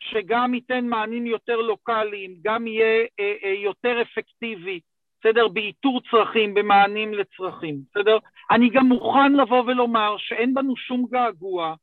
שגם 0.00 0.54
ייתן 0.54 0.86
מענים 0.86 1.26
יותר 1.26 1.56
לוקאליים, 1.56 2.34
גם 2.42 2.66
יהיה 2.66 3.06
אה, 3.20 3.34
אה, 3.44 3.54
יותר 3.64 4.02
אפקטיבי, 4.02 4.80
בסדר? 5.20 5.48
באיתור 5.48 6.00
צרכים, 6.10 6.54
במענים 6.54 7.14
לצרכים, 7.14 7.80
בסדר? 7.90 8.18
אני 8.50 8.70
גם 8.70 8.86
מוכן 8.86 9.32
לבוא 9.32 9.62
ולומר 9.66 10.16
שאין 10.18 10.54
בנו 10.54 10.76
שום 10.76 11.06
געגוע 11.10 11.74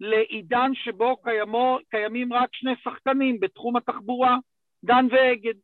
לעידן 0.00 0.70
שבו 0.74 1.16
קיימו, 1.16 1.78
קיימים 1.90 2.32
רק 2.32 2.48
שני 2.52 2.72
שחקנים 2.84 3.40
בתחום 3.40 3.76
התחבורה, 3.76 4.36
דן 4.84 5.06
ואגד, 5.10 5.54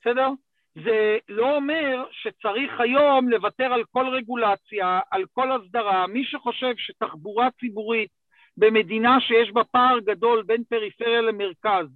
בסדר? 0.00 0.28
זה 0.74 1.18
לא 1.28 1.56
אומר 1.56 2.04
שצריך 2.10 2.80
היום 2.80 3.28
לוותר 3.28 3.72
על 3.72 3.84
כל 3.90 4.08
רגולציה, 4.08 5.00
על 5.10 5.24
כל 5.32 5.52
הסדרה. 5.52 6.06
מי 6.06 6.24
שחושב 6.24 6.74
שתחבורה 6.76 7.48
ציבורית 7.60 8.10
במדינה 8.56 9.20
שיש 9.20 9.50
בה 9.50 9.64
פער 9.64 9.98
גדול 10.00 10.42
בין 10.42 10.64
פריפריה 10.64 11.20
למרכז, 11.20 11.86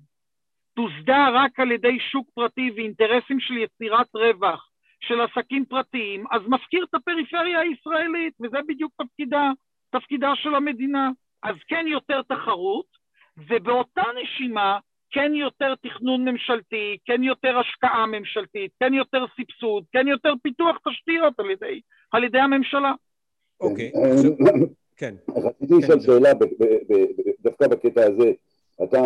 תוסדר 0.75 1.27
רק 1.35 1.61
על 1.61 1.73
ידי 1.73 1.99
שוק 2.01 2.29
פרטי 2.35 2.71
ואינטרסים 2.77 3.41
של 3.41 3.57
יצירת 3.57 4.15
רווח 4.15 4.69
של 5.01 5.21
עסקים 5.21 5.65
פרטיים, 5.65 6.25
אז 6.31 6.43
מפקיר 6.49 6.85
את 6.85 6.95
הפריפריה 6.95 7.61
הישראלית, 7.61 8.35
וזה 8.41 8.59
בדיוק 8.69 8.93
תפקידה, 9.03 9.51
תפקידה 9.91 10.37
של 10.37 10.55
המדינה. 10.55 11.11
אז 11.43 11.57
כן 11.69 11.85
יותר 11.89 12.23
תחרות, 12.23 12.87
ובאותה 13.37 14.03
נשימה 14.23 14.79
כן 15.15 15.35
יותר 15.35 15.75
תכנון 15.75 16.29
ממשלתי, 16.29 16.97
כן 17.05 17.23
יותר 17.23 17.59
השקעה 17.59 18.07
ממשלתית, 18.07 18.71
כן 18.81 18.95
יותר 18.95 19.25
סבסוד, 19.37 19.85
כן 19.93 20.09
יותר 20.09 20.33
פיתוח 20.43 20.77
תשתיות 20.89 21.41
על 21.41 21.51
ידי, 21.51 21.81
על 22.13 22.25
ידי 22.25 22.39
הממשלה. 22.39 22.93
אוקיי, 23.61 23.93
כן. 24.97 25.15
רציתי 25.29 25.75
לשאול 25.75 26.01
שאלה 26.01 26.31
דווקא 27.41 27.69
בקטע 27.69 28.03
הזה. 28.07 28.33
אתה, 28.85 29.01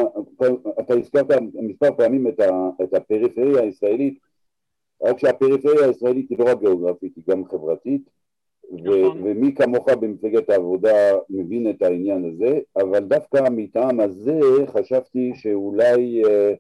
אתה 0.80 0.94
הזכרת 0.94 1.26
מספר 1.54 1.94
פעמים 1.96 2.28
את, 2.28 2.40
ה, 2.40 2.68
את 2.82 2.94
הפריפריה 2.94 3.62
הישראלית, 3.62 4.18
רק 5.02 5.18
שהפריפריה 5.18 5.86
הישראלית 5.86 6.30
היא 6.30 6.38
לא 6.38 6.44
רק 6.44 6.61
גיאוגרפית, 6.61 7.16
היא 7.16 7.24
גם 7.28 7.44
חברתית, 7.44 8.02
נכון. 8.72 9.20
ומי 9.24 9.54
כמוך 9.54 9.88
במפלגת 9.88 10.50
העבודה 10.50 11.16
מבין 11.30 11.70
את 11.70 11.82
העניין 11.82 12.24
הזה, 12.24 12.58
אבל 12.76 12.98
דווקא 12.98 13.48
מטעם 13.50 14.00
הזה 14.00 14.40
חשבתי 14.66 15.32
שאולי 15.34 16.22
אה, 16.24 16.52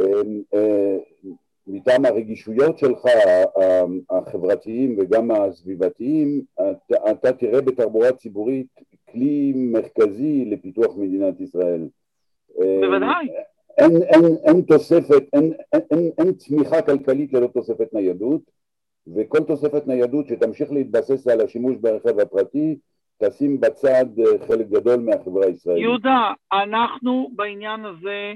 אה, 0.00 0.22
אה, 0.54 0.96
מטעם 1.66 2.04
הרגישויות 2.04 2.78
שלך, 2.78 3.04
החברתיים 4.10 4.96
וגם 4.98 5.30
הסביבתיים, 5.30 6.42
אתה, 6.54 7.10
אתה 7.10 7.32
תראה 7.32 7.60
בתחבורה 7.60 8.12
ציבורית 8.12 8.66
כלי 9.12 9.52
מרכזי 9.56 10.44
לפיתוח 10.44 10.96
מדינת 10.96 11.40
ישראל. 11.40 11.88
בוודאי. 12.56 13.26
אין, 13.78 14.02
אין, 14.02 14.36
אין 14.44 14.62
תוספת, 14.62 15.22
אין, 15.32 15.52
אין, 15.72 16.10
אין 16.18 16.32
צמיחה 16.32 16.82
כלכלית 16.82 17.32
ללא 17.32 17.46
תוספת 17.46 17.92
ניידות, 17.92 18.40
וכל 19.16 19.38
תוספת 19.46 19.86
ניידות 19.86 20.26
שתמשיך 20.26 20.72
להתבסס 20.72 21.28
על 21.28 21.40
השימוש 21.40 21.76
ברכב 21.76 22.20
הפרטי, 22.20 22.78
תשים 23.22 23.60
בצד 23.60 24.04
אה, 24.18 24.46
חלק 24.46 24.66
גדול 24.66 25.00
מהחברה 25.00 25.46
הישראלית. 25.46 25.82
יהודה, 25.82 26.32
אנחנו 26.52 27.30
בעניין 27.36 27.84
הזה 27.84 28.32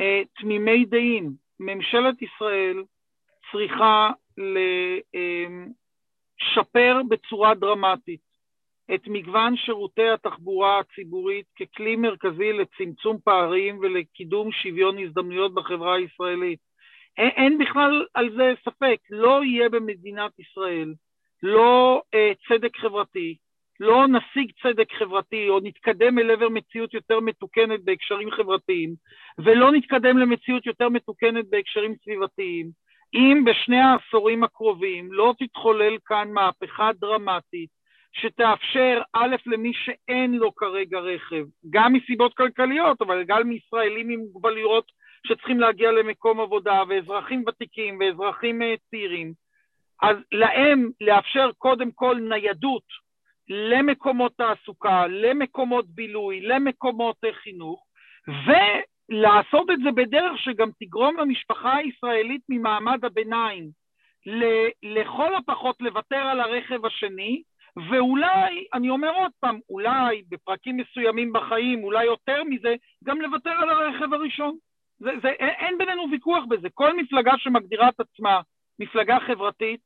אה, 0.00 0.22
תמימי 0.40 0.84
דעים. 0.84 1.32
ממשלת 1.60 2.22
ישראל 2.22 2.84
צריכה 3.52 4.10
לשפר 6.56 6.96
אה, 6.96 7.02
בצורה 7.08 7.54
דרמטית 7.54 8.20
את 8.94 9.00
מגוון 9.06 9.56
שירותי 9.56 10.08
התחבורה 10.08 10.78
הציבורית 10.78 11.46
ככלי 11.60 11.96
מרכזי 11.96 12.52
לצמצום 12.52 13.18
פערים 13.24 13.78
ולקידום 13.78 14.52
שוויון 14.52 14.98
הזדמנויות 14.98 15.54
בחברה 15.54 15.94
הישראלית. 15.94 16.69
אין, 17.20 17.30
אין 17.36 17.58
בכלל 17.58 18.04
על 18.14 18.30
זה 18.36 18.52
ספק, 18.64 18.98
לא 19.10 19.44
יהיה 19.44 19.68
במדינת 19.68 20.38
ישראל 20.38 20.94
לא 21.42 22.02
אה, 22.14 22.32
צדק 22.48 22.76
חברתי, 22.76 23.36
לא 23.80 24.06
נשיג 24.06 24.52
צדק 24.62 24.92
חברתי 24.98 25.48
או 25.48 25.60
נתקדם 25.62 26.18
אל 26.18 26.30
עבר 26.30 26.48
מציאות 26.48 26.94
יותר 26.94 27.20
מתוקנת 27.20 27.84
בהקשרים 27.84 28.30
חברתיים 28.30 28.94
ולא 29.38 29.72
נתקדם 29.72 30.18
למציאות 30.18 30.66
יותר 30.66 30.88
מתוקנת 30.88 31.44
בהקשרים 31.50 31.94
סביבתיים. 32.04 32.70
אם 33.14 33.44
בשני 33.44 33.80
העשורים 33.80 34.44
הקרובים 34.44 35.12
לא 35.12 35.34
תתחולל 35.38 35.96
כאן 36.06 36.28
מהפכה 36.32 36.90
דרמטית 37.00 37.70
שתאפשר 38.12 39.02
א' 39.14 39.36
למי 39.46 39.72
שאין 39.74 40.34
לו 40.34 40.54
כרגע 40.54 40.98
רכב, 40.98 41.44
גם 41.70 41.92
מסיבות 41.92 42.34
כלכליות, 42.36 43.02
אבל 43.02 43.24
גם 43.24 43.48
מישראלים 43.48 44.10
עם 44.10 44.20
מוגבלויות 44.20 44.84
שצריכים 45.26 45.60
להגיע 45.60 45.92
למקום 45.92 46.40
עבודה, 46.40 46.82
ואזרחים 46.88 47.44
ותיקים 47.48 47.98
ואזרחים 48.00 48.62
אה, 48.62 48.74
צעירים, 48.90 49.32
אז 50.02 50.16
להם 50.32 50.90
לאפשר 51.00 51.50
קודם 51.58 51.90
כל 51.90 52.16
ניידות 52.28 52.84
למקומות 53.48 54.32
תעסוקה, 54.36 55.06
למקומות 55.06 55.86
בילוי, 55.88 56.40
למקומות 56.40 57.16
אה, 57.24 57.32
חינוך, 57.32 57.86
ולעשות 58.28 59.70
את 59.70 59.78
זה 59.84 59.90
בדרך 59.90 60.38
שגם 60.38 60.70
תגרום 60.80 61.16
למשפחה 61.16 61.76
הישראלית 61.76 62.42
ממעמד 62.48 63.04
הביניים 63.04 63.70
לכל 64.82 65.34
הפחות 65.34 65.76
לוותר 65.80 66.16
על 66.16 66.40
הרכב 66.40 66.86
השני, 66.86 67.42
ואולי, 67.90 68.66
אני 68.74 68.90
אומר 68.90 69.10
עוד 69.10 69.30
פעם, 69.40 69.60
אולי 69.68 70.22
בפרקים 70.28 70.76
מסוימים 70.76 71.32
בחיים, 71.32 71.84
אולי 71.84 72.04
יותר 72.04 72.44
מזה, 72.44 72.74
גם 73.04 73.20
לוותר 73.20 73.50
על 73.50 73.70
הרכב 73.70 74.14
הראשון. 74.14 74.56
זה, 75.00 75.10
זה, 75.22 75.28
אין 75.38 75.78
בינינו 75.78 76.02
ויכוח 76.12 76.44
בזה. 76.48 76.68
כל 76.74 76.96
מפלגה 76.96 77.32
שמגדירה 77.38 77.88
את 77.88 78.00
עצמה 78.00 78.40
מפלגה 78.78 79.18
חברתית, 79.26 79.80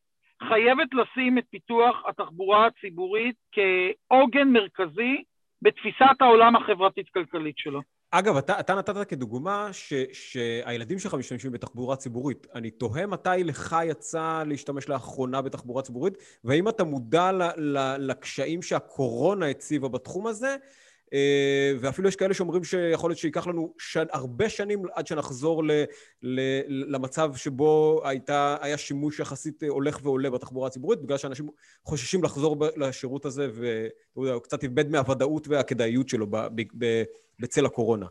חייבת 0.48 0.88
לשים 0.94 1.38
את 1.38 1.44
פיתוח 1.50 1.96
התחבורה 2.08 2.66
הציבורית 2.66 3.36
כעוגן 3.52 4.48
מרכזי 4.48 5.22
בתפיסת 5.62 6.16
העולם 6.20 6.56
החברתית-כלכלית 6.56 7.58
שלו. 7.58 7.80
אגב, 8.10 8.36
אתה, 8.36 8.60
אתה 8.60 8.74
נתת 8.74 9.08
כדוגמה 9.08 9.68
ש, 9.72 9.92
שהילדים 10.12 10.98
שלך 10.98 11.14
משתמשים 11.14 11.52
בתחבורה 11.52 11.96
ציבורית. 11.96 12.46
אני 12.54 12.70
תוהה 12.70 13.06
מתי 13.06 13.44
לך 13.44 13.76
יצא 13.84 14.42
להשתמש 14.46 14.88
לאחרונה 14.88 15.42
בתחבורה 15.42 15.82
ציבורית, 15.82 16.14
והאם 16.44 16.68
אתה 16.68 16.84
מודע 16.84 17.32
ל, 17.32 17.42
ל, 17.56 17.78
לקשיים 17.98 18.62
שהקורונה 18.62 19.46
הציבה 19.46 19.88
בתחום 19.88 20.26
הזה, 20.26 20.56
ואפילו 21.80 22.08
יש 22.08 22.16
כאלה 22.16 22.34
שאומרים 22.34 22.64
שיכול 22.64 23.10
להיות 23.10 23.18
שייקח 23.18 23.46
לנו 23.46 23.74
ש... 23.78 23.96
הרבה 24.12 24.48
שנים 24.48 24.82
עד 24.94 25.06
שנחזור 25.06 25.64
ל... 25.64 25.70
ל... 26.22 26.40
למצב 26.94 27.30
שבו 27.34 28.00
הייתה, 28.04 28.56
היה 28.60 28.78
שימוש 28.78 29.20
יחסית 29.20 29.62
הולך 29.68 29.98
ועולה 30.02 30.30
בתחבורה 30.30 30.66
הציבורית, 30.66 31.02
בגלל 31.02 31.18
שאנשים 31.18 31.46
חוששים 31.84 32.24
לחזור 32.24 32.56
ב... 32.56 32.64
לשירות 32.76 33.24
הזה, 33.24 33.48
והוא 34.16 34.42
קצת 34.42 34.62
איבד 34.62 34.90
מהוודאות 34.90 35.48
והכדאיות 35.48 36.08
שלו 36.08 36.26
ב... 36.26 36.36
ב... 36.78 37.02
בצל 37.40 37.66
הקורונה. 37.66 38.06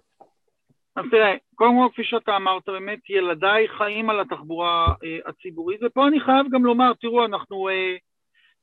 אז 0.95 1.05
תראה, 1.11 1.33
קודם 1.55 1.71
כל, 1.71 1.93
כפי 1.93 2.03
שאתה 2.03 2.35
אמרת, 2.35 2.63
באמת 2.67 3.09
ילדיי 3.09 3.67
חיים 3.77 4.09
על 4.09 4.19
התחבורה 4.19 4.87
אה, 5.03 5.17
הציבורית, 5.25 5.79
ופה 5.83 6.07
אני 6.07 6.19
חייב 6.19 6.45
גם 6.51 6.65
לומר, 6.65 6.91
תראו, 7.01 7.25
אנחנו 7.25 7.69
אה, 7.69 7.95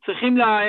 צריכים 0.06 0.36
לה, 0.36 0.60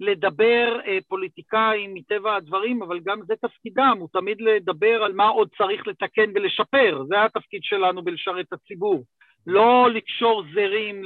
לדבר 0.00 0.80
אה, 0.86 0.98
פוליטיקאים 1.08 1.94
מטבע 1.94 2.36
הדברים, 2.36 2.82
אבל 2.82 3.00
גם 3.00 3.20
זה 3.26 3.34
תפקידם, 3.40 3.96
הוא 4.00 4.08
תמיד 4.12 4.40
לדבר 4.40 5.02
על 5.04 5.12
מה 5.12 5.28
עוד 5.28 5.48
צריך 5.58 5.86
לתקן 5.86 6.30
ולשפר, 6.34 7.02
זה 7.08 7.24
התפקיד 7.24 7.60
שלנו 7.64 8.02
בלשרת 8.02 8.52
הציבור. 8.52 9.04
לא 9.46 9.90
לקשור 9.90 10.42
זרים 10.54 11.02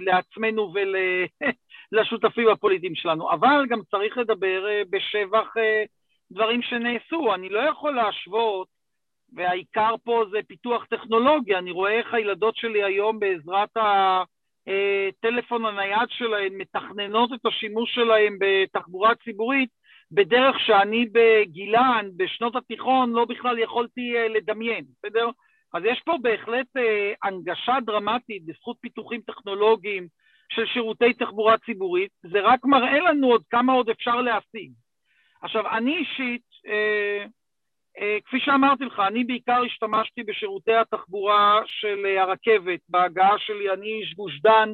לעצמנו 0.00 0.72
ולשותפים 1.92 2.48
הפוליטיים 2.52 2.94
שלנו, 2.94 3.30
אבל 3.30 3.66
גם 3.68 3.80
צריך 3.90 4.18
לדבר 4.18 4.68
אה, 4.68 4.82
בשבח 4.90 5.56
אה, 5.56 5.84
דברים 6.32 6.62
שנעשו. 6.62 7.34
אני 7.34 7.48
לא 7.48 7.58
יכול 7.58 7.96
להשוות, 7.96 8.68
והעיקר 9.32 9.94
פה 10.04 10.24
זה 10.30 10.38
פיתוח 10.48 10.84
טכנולוגיה, 10.84 11.58
אני 11.58 11.70
רואה 11.70 11.92
איך 11.92 12.14
הילדות 12.14 12.56
שלי 12.56 12.84
היום 12.84 13.18
בעזרת 13.18 13.76
ה... 13.76 14.22
הטלפון 14.70 15.64
הנייד 15.64 16.08
שלהן 16.08 16.52
מתכננות 16.52 17.32
את 17.32 17.46
השימוש 17.46 17.94
שלהן 17.94 18.36
בתחבורה 18.40 19.14
ציבורית 19.14 19.70
בדרך 20.12 20.60
שאני 20.60 21.06
בגילן, 21.12 22.08
בשנות 22.16 22.56
התיכון, 22.56 23.12
לא 23.12 23.24
בכלל 23.24 23.58
יכולתי 23.58 24.16
אה, 24.16 24.28
לדמיין, 24.28 24.84
בסדר? 24.98 25.28
אז 25.74 25.82
יש 25.84 26.00
פה 26.04 26.16
בהחלט 26.22 26.66
אה, 26.76 27.12
הנגשה 27.22 27.76
דרמטית 27.86 28.46
בזכות 28.46 28.76
פיתוחים 28.80 29.20
טכנולוגיים 29.20 30.06
של 30.52 30.66
שירותי 30.66 31.12
תחבורה 31.12 31.58
ציבורית, 31.58 32.10
זה 32.22 32.40
רק 32.40 32.64
מראה 32.64 32.98
לנו 32.98 33.26
עוד 33.26 33.42
כמה 33.50 33.72
עוד 33.72 33.90
אפשר 33.90 34.16
להשיג. 34.16 34.72
עכשיו, 35.42 35.76
אני 35.76 35.96
אישית, 35.96 36.42
אה, 36.66 36.72
אה, 36.72 37.26
כפי 38.24 38.40
שאמרתי 38.40 38.84
לך, 38.84 39.02
אני 39.06 39.24
בעיקר 39.24 39.62
השתמשתי 39.66 40.22
בשירותי 40.22 40.74
התחבורה 40.74 41.60
של 41.66 42.06
אה, 42.06 42.22
הרכבת, 42.22 42.80
בהגעה 42.88 43.38
שלי, 43.38 43.70
אני 43.70 43.86
איש 43.86 44.14
גוש 44.14 44.40
דן, 44.40 44.72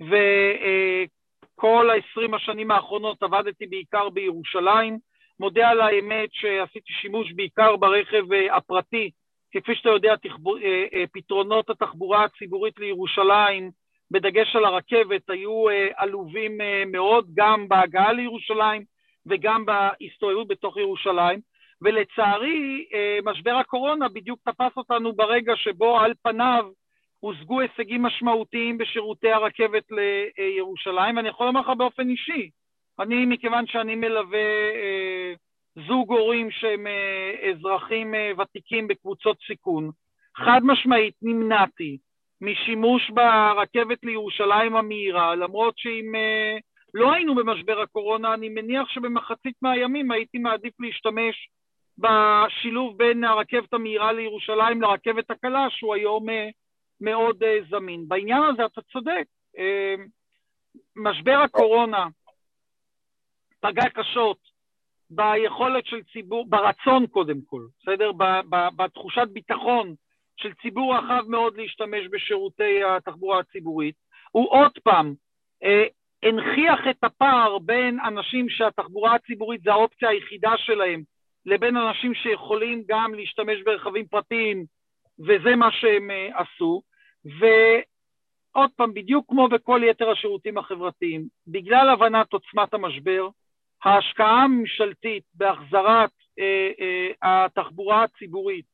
וכל 0.00 1.90
אה, 1.90 1.94
העשרים 1.94 2.34
השנים 2.34 2.70
האחרונות 2.70 3.22
עבדתי 3.22 3.66
בעיקר 3.66 4.08
בירושלים. 4.08 4.98
מודה 5.40 5.68
על 5.68 5.80
האמת 5.80 6.28
שעשיתי 6.32 6.92
שימוש 6.92 7.32
בעיקר 7.32 7.76
ברכב 7.76 8.32
אה, 8.32 8.56
הפרטי, 8.56 9.10
כפי 9.52 9.74
שאתה 9.74 9.88
יודע, 9.88 10.16
תחבור, 10.16 10.58
אה, 10.58 10.84
אה, 10.94 11.04
פתרונות 11.12 11.70
התחבורה 11.70 12.24
הציבורית 12.24 12.78
לירושלים, 12.78 13.70
בדגש 14.10 14.56
על 14.56 14.64
הרכבת, 14.64 15.30
היו 15.30 15.68
אה, 15.68 15.88
עלובים 15.96 16.60
אה, 16.60 16.82
מאוד, 16.86 17.26
גם 17.34 17.68
בהגעה 17.68 18.12
לירושלים 18.12 18.82
וגם 19.26 19.64
בהסתובבות 19.66 20.48
בתוך 20.48 20.76
ירושלים. 20.76 21.40
ולצערי, 21.84 22.86
אה, 22.94 23.18
משבר 23.24 23.54
הקורונה 23.54 24.08
בדיוק 24.08 24.40
תפס 24.44 24.76
אותנו 24.76 25.12
ברגע 25.12 25.52
שבו 25.56 25.98
על 26.00 26.12
פניו 26.22 26.70
הושגו 27.20 27.60
הישגים 27.60 28.02
משמעותיים 28.02 28.78
בשירותי 28.78 29.30
הרכבת 29.32 29.84
לירושלים, 29.90 31.16
ואני 31.16 31.28
יכול 31.28 31.46
לומר 31.46 31.60
לך 31.60 31.70
באופן 31.78 32.08
אישי, 32.08 32.50
אני, 33.00 33.26
מכיוון 33.26 33.66
שאני 33.66 33.94
מלווה 33.94 34.40
זוג 35.86 36.12
הורים 36.12 36.50
שהם 36.50 36.86
אזרחים 37.50 38.14
ותיקים 38.38 38.88
בקבוצות 38.88 39.36
סיכון, 39.46 39.90
חד 40.36 40.60
משמעית 40.62 41.14
נמנעתי 41.22 41.98
משימוש 42.40 43.10
ברכבת 43.10 44.04
לירושלים 44.04 44.76
המהירה, 44.76 45.34
למרות 45.34 45.78
שאם 45.78 46.12
לא 46.94 47.12
היינו 47.12 47.34
במשבר 47.34 47.80
הקורונה, 47.80 48.34
אני 48.34 48.48
מניח 48.48 48.88
שבמחצית 48.88 49.54
מהימים 49.62 50.10
הייתי 50.10 50.38
מעדיף 50.38 50.72
להשתמש 50.80 51.48
בשילוב 51.98 52.98
בין 52.98 53.24
הרכבת 53.24 53.74
המהירה 53.74 54.12
לירושלים 54.12 54.82
לרכבת 54.82 55.30
הקלה, 55.30 55.66
שהוא 55.70 55.94
היום 55.94 56.26
מאוד 57.00 57.42
זמין. 57.70 58.08
בעניין 58.08 58.42
הזה 58.42 58.66
אתה 58.66 58.80
צודק, 58.82 59.24
משבר 60.96 61.38
הקורונה 61.44 62.06
פגע 63.60 63.88
קשות 63.88 64.38
ביכולת 65.10 65.86
של 65.86 66.02
ציבור, 66.12 66.46
ברצון 66.48 67.06
קודם 67.06 67.40
כל, 67.46 67.62
בסדר? 67.80 68.10
בתחושת 68.76 69.28
ביטחון 69.32 69.94
של 70.36 70.54
ציבור 70.62 70.96
רחב 70.96 71.24
מאוד 71.28 71.56
להשתמש 71.56 72.06
בשירותי 72.10 72.84
התחבורה 72.84 73.38
הציבורית. 73.38 73.94
הוא 74.30 74.50
עוד 74.50 74.78
פעם 74.82 75.14
אה, 75.62 75.84
הנכיח 76.22 76.80
את 76.90 77.04
הפער 77.04 77.58
בין 77.58 78.00
אנשים 78.00 78.48
שהתחבורה 78.48 79.14
הציבורית 79.14 79.62
זה 79.62 79.72
האופציה 79.72 80.08
היחידה 80.08 80.52
שלהם, 80.56 81.02
לבין 81.46 81.76
אנשים 81.76 82.14
שיכולים 82.14 82.82
גם 82.88 83.14
להשתמש 83.14 83.62
ברכבים 83.64 84.06
פרטיים, 84.06 84.64
וזה 85.18 85.56
מה 85.56 85.72
שהם 85.72 86.10
אה, 86.10 86.28
עשו. 86.40 86.82
ועוד 87.24 88.70
פעם, 88.76 88.94
בדיוק 88.94 89.24
כמו 89.28 89.48
בכל 89.48 89.80
יתר 89.84 90.10
השירותים 90.10 90.58
החברתיים, 90.58 91.24
בגלל 91.46 91.88
הבנת 91.88 92.32
עוצמת 92.32 92.74
המשבר, 92.74 93.28
ההשקעה 93.84 94.42
הממשלתית 94.42 95.24
בהחזרת 95.34 96.10
אה, 96.38 96.70
אה, 96.80 97.44
התחבורה 97.44 98.02
הציבורית 98.02 98.64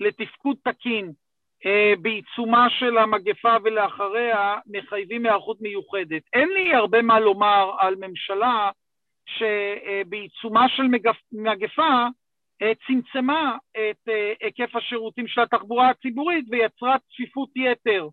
לתפקוד 0.00 0.56
תקין 0.64 1.12
אה, 1.66 1.92
בעיצומה 2.02 2.70
של 2.70 2.98
המגפה 2.98 3.56
ולאחריה 3.64 4.58
מחייבים 4.66 5.26
היערכות 5.26 5.60
מיוחדת. 5.60 6.22
אין 6.32 6.48
לי 6.48 6.74
הרבה 6.74 7.02
מה 7.02 7.20
לומר 7.20 7.70
על 7.78 7.94
ממשלה 7.94 8.70
שבעיצומה 9.38 10.68
של 10.68 10.82
מגפה 11.32 12.06
אה, 12.62 12.72
צמצמה 12.86 13.56
את 13.70 14.08
אה, 14.08 14.32
היקף 14.40 14.76
השירותים 14.76 15.28
של 15.28 15.40
התחבורה 15.40 15.90
הציבורית 15.90 16.44
ויצרה 16.50 16.96
צפיפות 16.98 17.48
יתר 17.56 18.08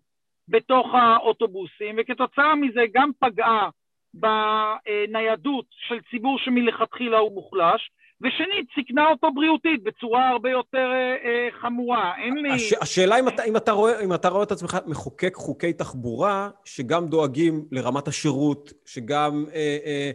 בתוך 0.48 0.86
האוטובוסים, 0.94 1.96
וכתוצאה 1.98 2.54
מזה 2.54 2.80
גם 2.94 3.10
פגעה 3.18 3.68
בניידות 4.14 5.66
של 5.70 5.98
ציבור 6.10 6.38
שמלכתחילה 6.38 7.18
הוא 7.18 7.32
מוחלש, 7.32 7.90
ושנית, 8.20 8.66
סיכנה 8.74 9.08
אותו 9.10 9.32
בריאותית 9.34 9.82
בצורה 9.82 10.28
הרבה 10.28 10.50
יותר 10.50 10.90
אה, 10.92 11.16
אה, 11.24 11.48
חמורה. 11.60 12.12
אין 12.16 12.34
לי... 12.34 12.52
הש, 12.52 12.72
השאלה 12.72 13.18
אם 13.18 13.28
אתה, 13.28 13.44
אם, 13.44 13.56
אתה 13.56 13.72
רואה, 13.72 14.04
אם 14.04 14.14
אתה 14.14 14.28
רואה 14.28 14.42
את 14.42 14.52
עצמך 14.52 14.78
מחוקק 14.86 15.34
חוקי 15.34 15.72
תחבורה, 15.72 16.50
שגם 16.64 17.06
דואגים 17.06 17.64
לרמת 17.72 18.08
השירות, 18.08 18.72
שגם 18.86 19.44
אה, 19.54 19.78
אה, 19.86 20.10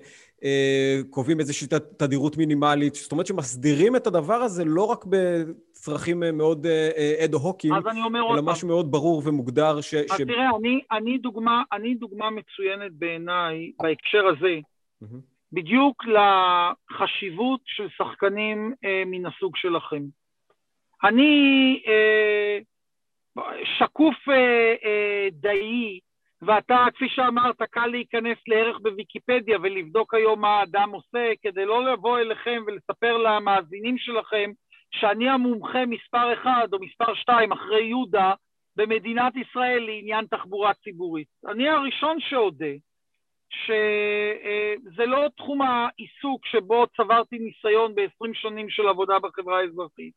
קובעים 1.10 1.40
איזושהי 1.40 1.68
תדירות 1.98 2.38
מינימלית, 2.38 2.96
זאת 2.96 3.12
אומרת 3.12 3.28
שמסדירים 3.28 3.96
את 3.96 4.08
הדבר 4.08 4.34
הזה 4.34 4.66
לא 4.66 4.86
רק 4.86 5.06
בצרכים 5.10 6.24
אה, 6.24 6.32
מאוד 6.32 6.68
אד-הוקים, 7.24 7.74
אלא 7.74 8.42
משהו 8.44 8.68
מאוד 8.68 8.92
ברור 8.92 9.22
ומוגדר 9.26 9.82
ש... 9.82 9.94
אז 9.94 10.18
ש... 10.18 10.22
תראה, 10.22 10.50
אני, 10.60 10.82
אני, 10.92 11.18
דוגמה, 11.18 11.64
אני 11.72 11.96
דוגמה 11.96 12.30
מצוינת 12.30 12.92
בעיניי 12.92 13.72
בהקשר 13.82 14.28
הזה, 14.28 14.60
mm-hmm. 15.04 15.18
בדיוק 15.54 16.04
לחשיבות 16.06 17.62
של 17.66 17.88
שחקנים 17.98 18.74
אה, 18.86 19.04
מן 19.06 19.26
הסוג 19.26 19.56
שלכם. 19.56 20.04
אני 21.04 21.82
אה, 21.88 22.60
שקוף 23.78 24.16
אה, 24.30 24.74
אה, 24.86 25.28
דיי, 25.32 26.00
ואתה, 26.46 26.86
כפי 26.96 27.10
שאמרת, 27.10 27.62
קל 27.62 27.88
להיכנס 27.88 28.38
לערך 28.48 28.80
בוויקיפדיה 28.82 29.58
ולבדוק 29.62 30.14
היום 30.14 30.42
מה 30.42 30.60
האדם 30.60 30.90
עושה, 30.90 31.32
כדי 31.42 31.66
לא 31.66 31.94
לבוא 31.94 32.20
אליכם 32.20 32.64
ולספר 32.68 33.18
למאזינים 33.18 33.98
שלכם 33.98 34.52
שאני 34.92 35.30
המומחה 35.30 35.86
מספר 35.86 36.34
אחד 36.34 36.68
או 36.74 36.80
מספר 36.80 37.16
שתיים 37.16 37.52
אחרי 37.52 37.84
יהודה 37.84 38.34
במדינת 38.76 39.34
ישראל 39.36 39.84
לעניין 39.86 40.26
תחבורה 40.26 40.74
ציבורית. 40.74 41.28
אני 41.48 41.70
הראשון 41.70 42.18
שאודה 42.20 42.74
שזה 43.54 45.06
לא 45.06 45.28
תחום 45.38 45.62
העיסוק 45.62 46.46
שבו 46.46 46.88
צברתי 46.98 47.40
ניסיון 47.40 47.96
ב-20 47.96 48.30
שנים 48.34 48.70
של 48.70 48.88
עבודה 48.88 49.20
בחברה 49.20 49.60
האזרחית. 49.60 50.14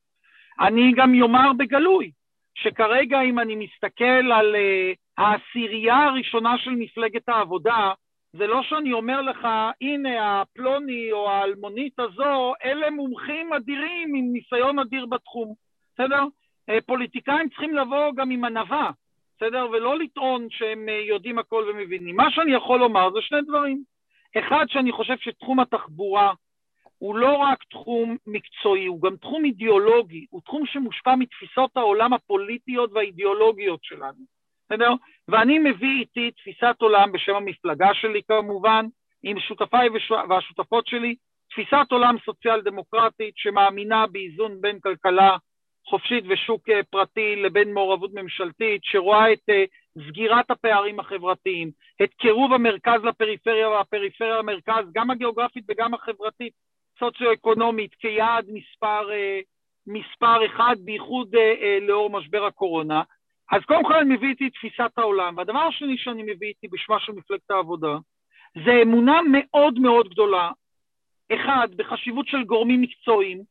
אני 0.61 0.93
גם 0.97 1.15
יאמר 1.15 1.53
בגלוי, 1.59 2.11
שכרגע 2.55 3.21
אם 3.21 3.39
אני 3.39 3.57
מסתכל 3.57 4.33
על 4.33 4.55
uh, 4.55 5.06
העשירייה 5.19 5.97
הראשונה 5.97 6.59
של 6.59 6.71
מפלגת 6.71 7.29
העבודה, 7.29 7.93
זה 8.33 8.47
לא 8.47 8.63
שאני 8.63 8.93
אומר 8.93 9.23
לך, 9.23 9.49
הנה 9.81 10.41
הפלוני 10.41 11.13
או 11.13 11.31
האלמונית 11.31 11.99
הזו, 11.99 12.53
אלה 12.65 12.91
מומחים 12.91 13.53
אדירים 13.53 14.15
עם 14.15 14.33
ניסיון 14.33 14.79
אדיר 14.79 15.07
בתחום, 15.07 15.55
בסדר? 15.95 16.23
Uh, 16.71 16.81
פוליטיקאים 16.87 17.49
צריכים 17.49 17.75
לבוא 17.75 18.13
גם 18.17 18.31
עם 18.31 18.45
ענווה, 18.45 18.91
בסדר? 19.37 19.67
ולא 19.73 19.99
לטעון 19.99 20.47
שהם 20.51 20.89
uh, 20.89 21.09
יודעים 21.09 21.39
הכל 21.39 21.65
ומבינים. 21.71 22.17
מה 22.17 22.31
שאני 22.31 22.53
יכול 22.53 22.79
לומר 22.79 23.11
זה 23.11 23.19
שני 23.23 23.43
דברים. 23.43 23.83
אחד, 24.39 24.67
שאני 24.69 24.93
חושב 24.93 25.15
שתחום 25.19 25.61
התחבורה 25.61 26.33
הוא 26.99 27.17
לא 27.17 27.37
רק 27.37 27.65
תחום 27.71 28.17
מקצועי, 28.27 28.87
הוא 28.87 29.03
גם 29.03 29.17
תחום 29.17 29.45
אידיאולוגי, 29.45 30.27
הוא 30.31 30.41
תחום 30.45 30.67
שמושפע 30.67 31.15
מתפיסות 31.15 31.77
העולם 31.77 32.13
הפוליטיות 32.13 32.91
והאידיאולוגיות 32.93 33.85
שלנו, 33.85 34.36
בסדר? 34.67 34.91
ואני 35.29 35.59
מביא 35.59 36.01
איתי 36.01 36.31
תפיסת 36.31 36.77
עולם 36.79 37.13
בשם 37.13 37.35
המפלגה 37.35 37.95
שלי 37.95 38.23
כמובן, 38.29 38.87
עם 39.23 39.41
שותפיי 39.41 39.89
והשותפות 40.29 40.87
שלי, 40.87 41.15
תפיסת 41.51 41.87
עולם 41.91 42.17
סוציאל 42.25 42.61
דמוקרטית 42.61 43.35
שמאמינה 43.37 44.07
באיזון 44.07 44.61
בין 44.61 44.81
כלכלה 44.81 45.37
חופשית 45.89 46.25
ושוק 46.29 46.69
אה, 46.69 46.81
פרטי 46.91 47.37
לבין 47.37 47.73
מעורבות 47.73 48.11
ממשלתית, 48.15 48.81
שרואה 48.85 49.33
את 49.33 49.49
אה, 49.49 49.65
סגירת 50.09 50.51
הפערים 50.51 51.01
החברתיים, 51.01 51.71
את 52.03 52.15
קירוב 52.15 52.53
המרכז 52.53 53.05
לפריפריה 53.05 53.69
והפריפריה 53.69 54.39
למרכז, 54.39 54.85
גם 54.95 55.11
הגיאוגרפית 55.11 55.65
וגם 55.69 55.95
החברתית, 55.95 56.53
סוציו-אקונומית 56.99 57.95
כיעד 57.95 58.47
מספר, 58.49 59.13
אה, 59.13 59.41
מספר 59.87 60.47
אחד, 60.47 60.77
בייחוד 60.79 61.35
לאור 61.81 62.11
משבר 62.11 62.45
הקורונה. 62.45 63.03
אז 63.53 63.63
קודם 63.67 63.85
כל 63.85 63.95
אני 63.95 64.17
מביא 64.17 64.29
איתי 64.29 64.51
תפיסת 64.51 64.91
העולם, 64.97 65.37
והדבר 65.37 65.59
השני 65.59 65.99
שאני 65.99 66.23
מביא 66.23 66.49
איתי 66.49 66.69
בשמה 66.69 67.01
של 67.01 67.13
מפלגת 67.13 67.51
העבודה, 67.51 67.97
זה 68.65 68.83
אמונה 68.83 69.21
מאוד 69.33 69.79
מאוד 69.79 70.09
גדולה, 70.09 70.51
אחד, 71.35 71.69
בחשיבות 71.77 72.27
של 72.27 72.45
גורמים 72.45 72.81
מקצועיים, 72.81 73.43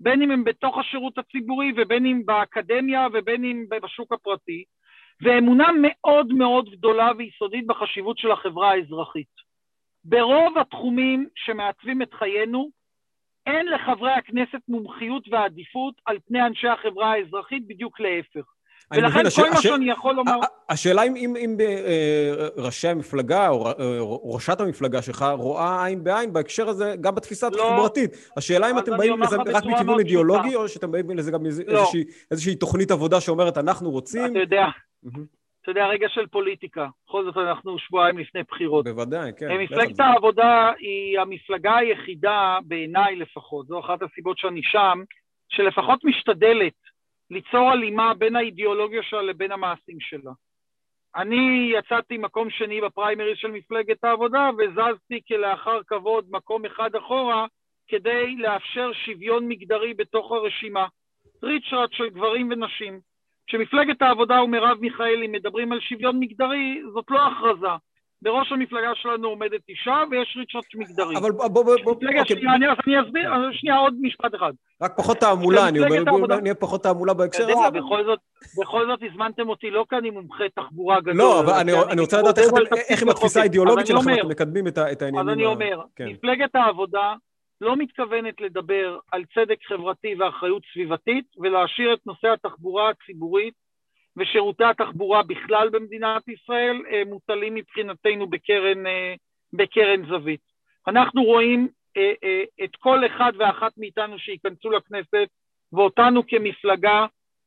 בין 0.00 0.22
אם 0.22 0.30
הם 0.30 0.44
בתוך 0.44 0.78
השירות 0.78 1.18
הציבורי 1.18 1.72
ובין 1.76 2.06
אם 2.06 2.22
באקדמיה 2.26 3.06
ובין 3.12 3.44
אם 3.44 3.64
בשוק 3.82 4.12
הפרטי, 4.12 4.64
ואמונה 5.22 5.68
מאוד 5.82 6.32
מאוד 6.32 6.70
גדולה 6.70 7.10
ויסודית 7.18 7.66
בחשיבות 7.66 8.18
של 8.18 8.30
החברה 8.30 8.70
האזרחית. 8.70 9.50
ברוב 10.04 10.58
התחומים 10.58 11.28
שמעצבים 11.34 12.02
את 12.02 12.14
חיינו, 12.14 12.70
אין 13.46 13.66
לחברי 13.66 14.12
הכנסת 14.12 14.60
מומחיות 14.68 15.28
ועדיפות 15.30 15.94
על 16.06 16.18
פני 16.26 16.42
אנשי 16.42 16.68
החברה 16.68 17.12
האזרחית, 17.12 17.66
בדיוק 17.66 18.00
להפך. 18.00 18.59
ולכן 18.96 19.22
כל. 19.36 19.50
מה. 19.50 19.56
שאני 19.62 19.90
יכול 19.90 20.14
לומר... 20.14 20.32
השאלה 20.68 21.02
אם, 21.02 21.16
אם, 21.16 21.36
אם 21.36 21.56
אה, 21.60 22.48
ראשי 22.56 22.88
המפלגה 22.88 23.48
או 23.48 24.32
ראשת 24.34 24.60
המפלגה 24.60 25.02
שלך 25.02 25.24
רואה 25.38 25.84
עין 25.84 26.04
בעין 26.04 26.32
בהקשר 26.32 26.68
הזה, 26.68 26.94
גם 27.00 27.14
בתפיסה 27.14 27.48
לא. 27.48 27.68
התחבורתית. 27.68 28.10
השאלה 28.36 28.70
אם 28.70 28.78
אתם 28.78 28.96
באים 28.96 29.22
לזה 29.22 29.36
רק 29.36 29.64
מכיוון 29.64 29.98
אידיאולוגי. 29.98 30.54
או 30.54 30.68
שאתם 30.68 30.92
באים 30.92 31.10
לזה 31.10 31.30
גם 31.30 31.40
לא. 31.66 31.86
איזושהי, 32.30 32.54
תוכנית 32.54 32.90
עבודה 32.90 33.20
שאומרת, 33.20 33.58
אנחנו 33.58 33.90
רוצים... 33.90 34.32
אתה 34.32 34.38
יודע. 34.38 34.66
אתה 35.62 35.70
יודע, 35.70 35.86
רגע 35.86 36.08
של 36.08 36.26
פוליטיקה. 36.26 36.86
בכל 37.08 37.24
זאת 37.24 37.36
אנחנו 37.36 37.78
שבועיים 37.78 38.18
לפני 38.18 38.40
בחירות. 38.42 38.84
בוודאי, 38.84 39.32
כן. 39.38 39.50
אה, 39.50 39.58
מפלגת 39.58 40.00
העבודה 40.00 40.72
היא 40.78 41.20
המפלגה 41.20 41.76
היחידה, 41.76 42.58
בעיניי 42.64 43.16
לפחות, 43.16 43.66
זו 43.66 43.80
אחת 43.80 44.02
הסיבות 44.02 44.38
שאני 44.38 44.60
שם, 44.62 45.02
שלפחות 45.48 46.04
משתדלת 46.04 46.89
ליצור 47.30 47.70
הלימה 47.70 48.14
בין 48.14 48.36
האידיאולוגיה 48.36 49.02
שלה 49.02 49.22
לבין 49.22 49.52
המעשים 49.52 50.00
שלה. 50.00 50.30
אני 51.16 51.72
יצאתי 51.78 52.18
מקום 52.18 52.50
שני 52.50 52.80
בפריימריז 52.80 53.36
של 53.36 53.50
מפלגת 53.50 54.04
העבודה 54.04 54.50
וזזתי 54.58 55.20
כלאחר 55.28 55.82
כבוד 55.86 56.26
מקום 56.30 56.64
אחד 56.64 56.94
אחורה 56.94 57.46
כדי 57.88 58.36
לאפשר 58.36 58.92
שוויון 58.92 59.48
מגדרי 59.48 59.94
בתוך 59.94 60.32
הרשימה. 60.32 60.86
ריצ'רד 61.42 61.92
של 61.92 62.08
גברים 62.08 62.48
ונשים. 62.50 63.00
כשמפלגת 63.46 64.02
העבודה 64.02 64.42
ומרב 64.42 64.78
מיכאלי 64.80 65.26
מדברים 65.26 65.72
על 65.72 65.80
שוויון 65.80 66.20
מגדרי, 66.20 66.82
זאת 66.92 67.04
לא 67.10 67.26
הכרזה. 67.26 67.76
בראש 68.22 68.52
המפלגה 68.52 68.90
שלנו 68.94 69.28
עומדת 69.28 69.60
אישה 69.68 70.02
ויש 70.10 70.36
ריצ'רד 70.36 70.62
מגדרי. 70.74 71.16
אבל 71.16 71.32
בוא, 71.32 71.48
בוא, 71.48 71.64
בוא, 71.84 71.94
מפלגה 71.96 72.20
אוקיי, 72.20 72.36
שנייה, 72.36 72.54
אני, 72.54 72.66
אסביר, 73.00 73.34
אז 73.34 73.40
שנייה 73.52 73.76
עוד 73.76 73.94
משפט 74.00 74.34
אחד. 74.34 74.52
רק 74.82 74.96
פחות 74.96 75.16
תעמולה, 75.16 75.68
אני 75.68 75.78
אומר, 75.78 76.04
בואו 76.04 76.40
נהיה 76.40 76.54
פחות 76.54 76.82
תעמולה 76.82 77.14
בהקשר 77.14 77.42
הזה. 77.42 77.52
אבל- 77.68 77.80
בכל 77.80 78.04
זאת, 78.04 78.18
בכל 78.60 78.86
זאת 78.86 79.00
הזמנתם 79.10 79.48
אותי 79.48 79.70
לא 79.70 79.84
כי 79.90 79.96
אני 79.96 80.10
מומחה 80.10 80.44
תחבורה 80.54 81.00
גדול. 81.00 81.14
לא, 81.14 81.40
אבל 81.40 81.52
אני, 81.90 82.00
רוצה 82.00 82.18
לדעת 82.22 82.38
איך, 82.90 83.02
עם 83.02 83.08
התפיסה. 83.08 83.40
האידיאולוגית 83.40 83.86
שלכם 83.86 84.14
אתם 84.18 84.28
מקדמים 84.28 84.68
את, 84.68 84.78
העניינים. 84.78 85.18
אז 85.20 85.28
אני 85.28 85.44
אומר, 85.44 85.80
כן. 85.96 86.08
מפלגת 86.08 86.54
העבודה 86.54 87.14
לא 87.60 87.76
מתכוונת 87.76 88.40
לדבר 88.40 88.98
על 89.12 89.24
צדק 89.34 89.58
חברתי 89.68 90.14
ואחריות 90.18 90.62
סביבתית 90.72 91.24
ולהשאיר 91.38 91.94
את 91.94 92.06
נושא 92.06 92.28
התחבורה 92.28 92.90
הציבורית 92.90 93.54
ושירותי 94.16 94.64
התחבורה 94.64 95.22
בכלל 95.22 95.68
במדינת 95.68 96.28
ישראל 96.28 96.82
אה, 96.92 97.02
מוטלים 97.06 97.54
מבחינתנו 97.54 98.26
בקרן, 98.26 98.86
אה, 98.86 99.14
בקרן 99.52 100.06
זווית. 100.06 100.40
אנחנו 100.88 101.22
רואים 101.24 101.68
אה, 101.96 102.42
את 102.64 102.76
כל 102.76 103.06
אחד 103.06 103.32
ואחת 103.38 103.72
מאיתנו 103.76 104.18
שייכנסו 104.18 104.70
לכנסת 104.70 105.28
ואותנו 105.72 106.26
כמפלגה 106.26 107.06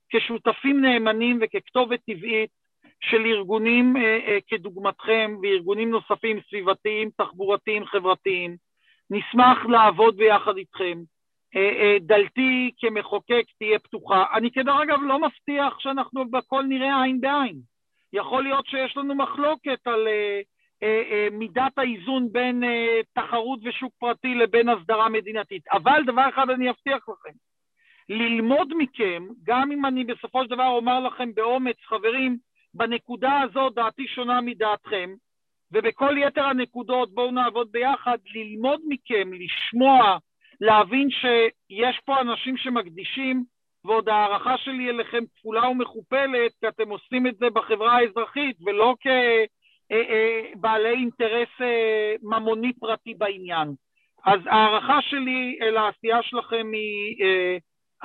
כשותפים 0.09 0.81
נאמנים 0.81 1.39
וככתובת 1.41 1.99
טבעית 2.05 2.49
של 3.01 3.25
ארגונים 3.25 3.93
כדוגמתכם 4.47 5.35
וארגונים 5.41 5.91
נוספים 5.91 6.39
סביבתיים, 6.49 7.09
תחבורתיים, 7.17 7.85
חברתיים. 7.85 8.55
נשמח 9.09 9.65
לעבוד 9.65 10.17
ביחד 10.17 10.57
איתכם. 10.57 10.99
אה, 11.55 11.61
אה, 11.61 11.97
דלתי 12.01 12.71
כמחוקק 12.77 13.43
תהיה 13.57 13.79
פתוחה. 13.79 14.25
אני 14.33 14.51
כדרך 14.51 14.81
אגב 14.83 14.99
לא 15.01 15.19
מבטיח 15.19 15.79
שאנחנו 15.79 16.31
בכל 16.31 16.63
נראה 16.63 17.03
עין 17.03 17.21
בעין. 17.21 17.59
יכול 18.13 18.43
להיות 18.43 18.65
שיש 18.65 18.97
לנו 18.97 19.15
מחלוקת 19.15 19.87
על 19.87 20.07
אה, 20.83 21.27
מידת 21.31 21.77
האיזון 21.77 22.31
בין 22.31 22.63
תחרות 23.13 23.59
ושוק 23.63 23.93
פרטי 23.99 24.35
לבין 24.35 24.69
הסדרה 24.69 25.09
מדינתית. 25.09 25.63
אבל 25.71 26.01
דבר 26.05 26.29
אחד 26.29 26.49
אני 26.49 26.69
אבטיח 26.69 27.09
לכם, 27.09 27.37
ללמוד 28.09 28.73
מכם, 28.77 29.27
גם 29.43 29.71
אם 29.71 29.85
אני 29.85 30.03
בסופו 30.03 30.43
של 30.43 30.49
דבר 30.49 30.67
אומר 30.67 30.99
לכם 30.99 31.33
באומץ, 31.33 31.77
חברים, 31.85 32.37
בנקודה 32.73 33.41
הזאת 33.41 33.73
דעתי 33.75 34.07
שונה 34.07 34.41
מדעתכם, 34.41 35.13
ובכל 35.71 36.15
יתר 36.17 36.43
הנקודות 36.43 37.13
בואו 37.13 37.31
נעבוד 37.31 37.71
ביחד, 37.71 38.17
ללמוד 38.35 38.81
מכם, 38.87 39.31
לשמוע, 39.33 40.17
להבין 40.61 41.09
שיש 41.09 41.99
פה 42.05 42.21
אנשים 42.21 42.57
שמקדישים, 42.57 43.43
ועוד 43.85 44.09
ההערכה 44.09 44.57
שלי 44.57 44.89
אליכם 44.89 45.23
כפולה 45.35 45.69
ומכופלת, 45.69 46.51
כי 46.59 46.67
אתם 46.67 46.89
עושים 46.89 47.27
את 47.27 47.35
זה 47.37 47.49
בחברה 47.49 47.97
האזרחית, 47.97 48.57
ולא 48.65 48.95
כבעלי 50.59 50.89
אינטרס 50.89 51.61
אה, 51.61 52.13
ממוני 52.21 52.73
פרטי 52.73 53.13
בעניין. 53.13 53.73
אז 54.25 54.39
ההערכה 54.45 55.01
שלי 55.01 55.57
אל 55.61 55.77
העשייה 55.77 56.23
שלכם 56.23 56.71
היא 56.73 57.23
אה, 57.23 57.57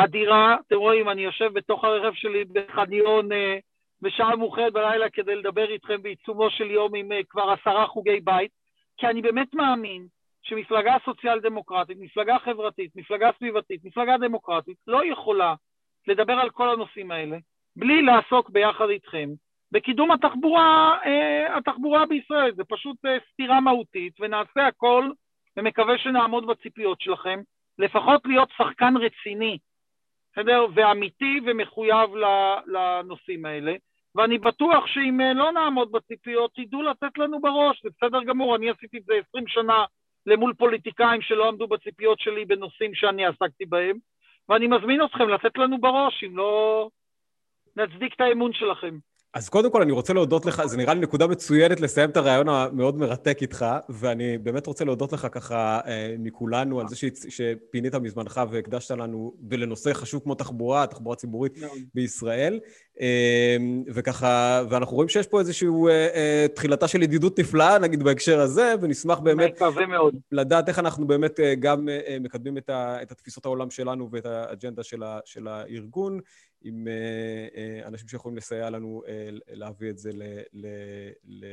אדירה. 0.04 0.56
אתם 0.66 0.76
רואים, 0.76 1.08
אני 1.08 1.22
יושב 1.22 1.52
בתוך 1.52 1.84
הרכב 1.84 2.14
שלי 2.14 2.44
בחניון 2.44 3.32
אה, 3.32 3.58
בשעה 4.02 4.36
מאוחרת 4.36 4.72
בלילה 4.72 5.10
כדי 5.10 5.34
לדבר 5.34 5.70
איתכם 5.70 6.02
בעיצומו 6.02 6.50
של 6.50 6.70
יום 6.70 6.94
עם 6.94 7.08
כבר 7.28 7.50
עשרה 7.50 7.86
חוגי 7.86 8.20
בית, 8.20 8.50
כי 8.96 9.06
אני 9.06 9.22
באמת 9.22 9.54
מאמין 9.54 10.06
שמפלגה 10.48 10.96
סוציאל 11.04 11.40
דמוקרטית, 11.40 11.96
מפלגה 12.00 12.38
חברתית, 12.38 12.96
מפלגה 12.96 13.30
סביבתית, 13.38 13.84
מפלגה 13.84 14.16
דמוקרטית, 14.18 14.76
לא 14.86 15.04
יכולה 15.04 15.54
לדבר 16.06 16.32
על 16.32 16.50
כל 16.50 16.70
הנושאים 16.70 17.10
האלה 17.10 17.36
בלי 17.76 18.02
לעסוק 18.02 18.50
ביחד 18.50 18.88
איתכם 18.88 19.28
בקידום 19.72 20.10
התחבורה, 20.10 20.98
אה, 21.06 21.56
התחבורה 21.56 22.06
בישראל. 22.06 22.54
זה 22.54 22.64
פשוט 22.64 22.96
אה, 23.06 23.16
סתירה 23.32 23.60
מהותית, 23.60 24.12
ונעשה 24.20 24.66
הכל, 24.66 25.10
ומקווה 25.56 25.98
שנעמוד 25.98 26.46
בציפיות 26.46 27.00
שלכם, 27.00 27.40
לפחות 27.78 28.26
להיות 28.26 28.48
שחקן 28.56 28.94
רציני, 28.96 29.58
בסדר? 30.32 30.66
ואמיתי 30.74 31.40
ומחויב 31.46 32.10
לנושאים 32.66 33.44
האלה. 33.44 33.74
ואני 34.14 34.38
בטוח 34.38 34.86
שאם 34.86 35.20
אה, 35.20 35.32
לא 35.32 35.52
נעמוד 35.52 35.92
בציפיות, 35.92 36.50
תדעו 36.54 36.82
לתת 36.82 37.18
לנו 37.18 37.40
בראש, 37.40 37.82
זה 37.82 37.88
בסדר 37.96 38.22
גמור, 38.22 38.56
אני 38.56 38.70
עשיתי 38.70 38.98
את 38.98 39.04
זה 39.04 39.14
20 39.28 39.44
שנה 39.48 39.84
למול 40.28 40.54
פוליטיקאים 40.54 41.22
שלא 41.22 41.48
עמדו 41.48 41.66
בציפיות 41.68 42.20
שלי 42.20 42.44
בנושאים 42.44 42.94
שאני 42.94 43.26
עסקתי 43.26 43.66
בהם, 43.66 43.98
ואני 44.48 44.66
מזמין 44.66 45.04
אתכם 45.04 45.28
לתת 45.28 45.58
לנו 45.58 45.80
בראש, 45.80 46.24
אם 46.24 46.36
לא 46.36 46.88
נצדיק 47.76 48.14
את 48.14 48.20
האמון 48.20 48.52
שלכם. 48.52 48.98
אז 49.38 49.48
קודם 49.48 49.70
כל 49.70 49.82
אני 49.82 49.92
רוצה 49.92 50.12
להודות 50.12 50.46
לך, 50.46 50.62
זה 50.66 50.76
נראה 50.76 50.94
לי 50.94 51.00
נקודה 51.00 51.26
מצוינת 51.26 51.80
לסיים 51.80 52.10
את 52.10 52.16
הרעיון 52.16 52.48
המאוד 52.48 52.98
מרתק 52.98 53.38
איתך, 53.42 53.66
ואני 53.88 54.38
באמת 54.38 54.66
רוצה 54.66 54.84
להודות 54.84 55.12
לך 55.12 55.26
ככה 55.32 55.80
אה, 55.86 56.14
מכולנו 56.18 56.80
על 56.80 56.88
זה 56.88 56.96
שפינית 57.28 57.94
מזמנך 57.94 58.40
והקדשת 58.50 58.90
לנו 58.90 59.34
ולנושא 59.50 59.92
חשוב 59.92 60.22
כמו 60.22 60.34
תחבורה, 60.34 60.86
תחבורה 60.86 61.16
ציבורית 61.16 61.58
בישראל. 61.94 62.60
אה, 63.00 63.56
וככה, 63.94 64.62
ואנחנו 64.70 64.96
רואים 64.96 65.08
שיש 65.08 65.26
פה 65.26 65.40
איזושהי 65.40 65.68
אה, 65.90 66.46
תחילתה 66.54 66.88
של 66.88 67.02
ידידות 67.02 67.38
נפלאה, 67.38 67.78
נגיד 67.78 68.02
בהקשר 68.02 68.40
הזה, 68.40 68.74
ונשמח 68.80 69.18
באמת. 69.18 69.58
לדעת 70.32 70.68
איך 70.68 70.78
אנחנו 70.78 71.06
באמת 71.06 71.40
גם 71.60 71.88
מקדמים 72.20 72.58
את, 72.58 72.70
התפיסות 73.10 73.44
העולם 73.44 73.70
שלנו 73.70 74.08
ואת 74.12 74.26
האג'נדה 74.26 74.82
של 75.24 75.48
הארגון, 75.48 76.20
עם 76.64 76.88
אה, 76.88 77.46
אה, 77.56 77.88
אנשים 77.88 78.08
שיכולים 78.08 78.36
לסייע 78.36 78.70
לנו 78.70 79.02
אה, 79.08 79.28
להביא 79.52 79.90
את 79.90 79.98
זה 79.98 80.10
ל, 80.14 80.22
ל, 80.52 80.66
ל, 81.28 81.44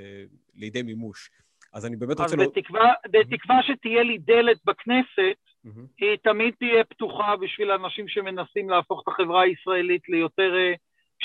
לידי 0.55 0.81
מימוש. 0.81 1.29
אז 1.73 1.85
אני 1.85 1.95
באמת 1.95 2.11
אז 2.11 2.21
רוצה... 2.21 2.35
להוד- 2.35 2.53
בתקווה, 2.57 2.93
בתקווה 3.11 3.59
שתהיה 3.63 4.03
לי 4.03 4.17
דלת 4.17 4.57
בכנסת, 4.65 5.37
מהמם. 5.63 5.85
היא 5.97 6.15
תמיד 6.23 6.53
תהיה 6.59 6.83
פתוחה 6.83 7.35
בשביל 7.41 7.71
אנשים 7.71 8.07
שמנסים 8.07 8.69
להפוך 8.69 9.01
את 9.03 9.13
החברה 9.13 9.41
הישראלית 9.43 10.09
ליותר 10.09 10.53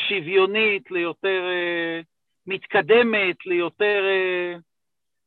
שוויונית, 0.08 0.90
ליותר 0.90 1.42
מתקדמת, 2.46 3.46
ליותר 3.46 4.02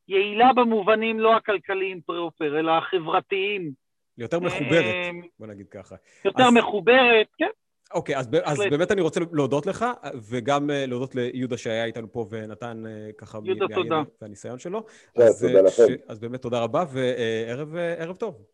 יעילה 0.08 0.54
במובנים 0.56 1.20
לא 1.20 1.36
הכלכליים 1.36 2.02
פרופר, 2.02 2.60
אלא 2.60 2.72
החברתיים. 2.72 3.72
יותר 4.18 4.40
מחוברת, 4.40 4.96
בוא 5.40 5.48
נגיד 5.48 5.70
ככה. 5.70 5.96
יותר 6.26 6.44
אז- 6.44 6.54
מחוברת, 6.54 7.28
כן. 7.38 7.50
אוקיי, 7.94 8.18
אז, 8.18 8.30
אז. 8.44 8.60
באמת 8.70 8.92
אני 8.92 9.02
רוצה 9.02 9.20
להודות 9.32 9.66
לך, 9.66 9.86
וגם 10.30 10.70
אה, 10.70 10.86
להודות 10.86 11.16
ליהודה 11.16 11.58
שהיה 11.58 11.86
איתנו 11.86 12.12
פה 12.12 12.26
ונתן 12.30 12.84
אה, 12.88 13.10
ככה 13.18 13.40
תודה. 13.74 14.02
והניסיון 14.22 14.60
שלו. 14.60 14.84
תודה, 15.14 15.28
אז, 15.28 15.46
תודה 15.46 15.58
אה, 15.58 15.62
לכם. 15.62 15.94
אז 16.08 16.20
באמת 16.20 16.42
תודה 16.42 16.64
רבה, 16.64 16.84
וערב 16.94 17.76
ערב 17.98 18.16
טוב. 18.16 18.46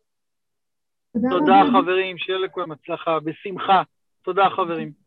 תודה 1.12 1.62
חברים, 1.72 2.18
שיהיה 2.18 2.38
לכולם 2.38 2.72
הצלחה, 2.72 3.20
בשמחה. 3.20 3.82
תודה 4.22 4.44
חברים. 4.56 4.99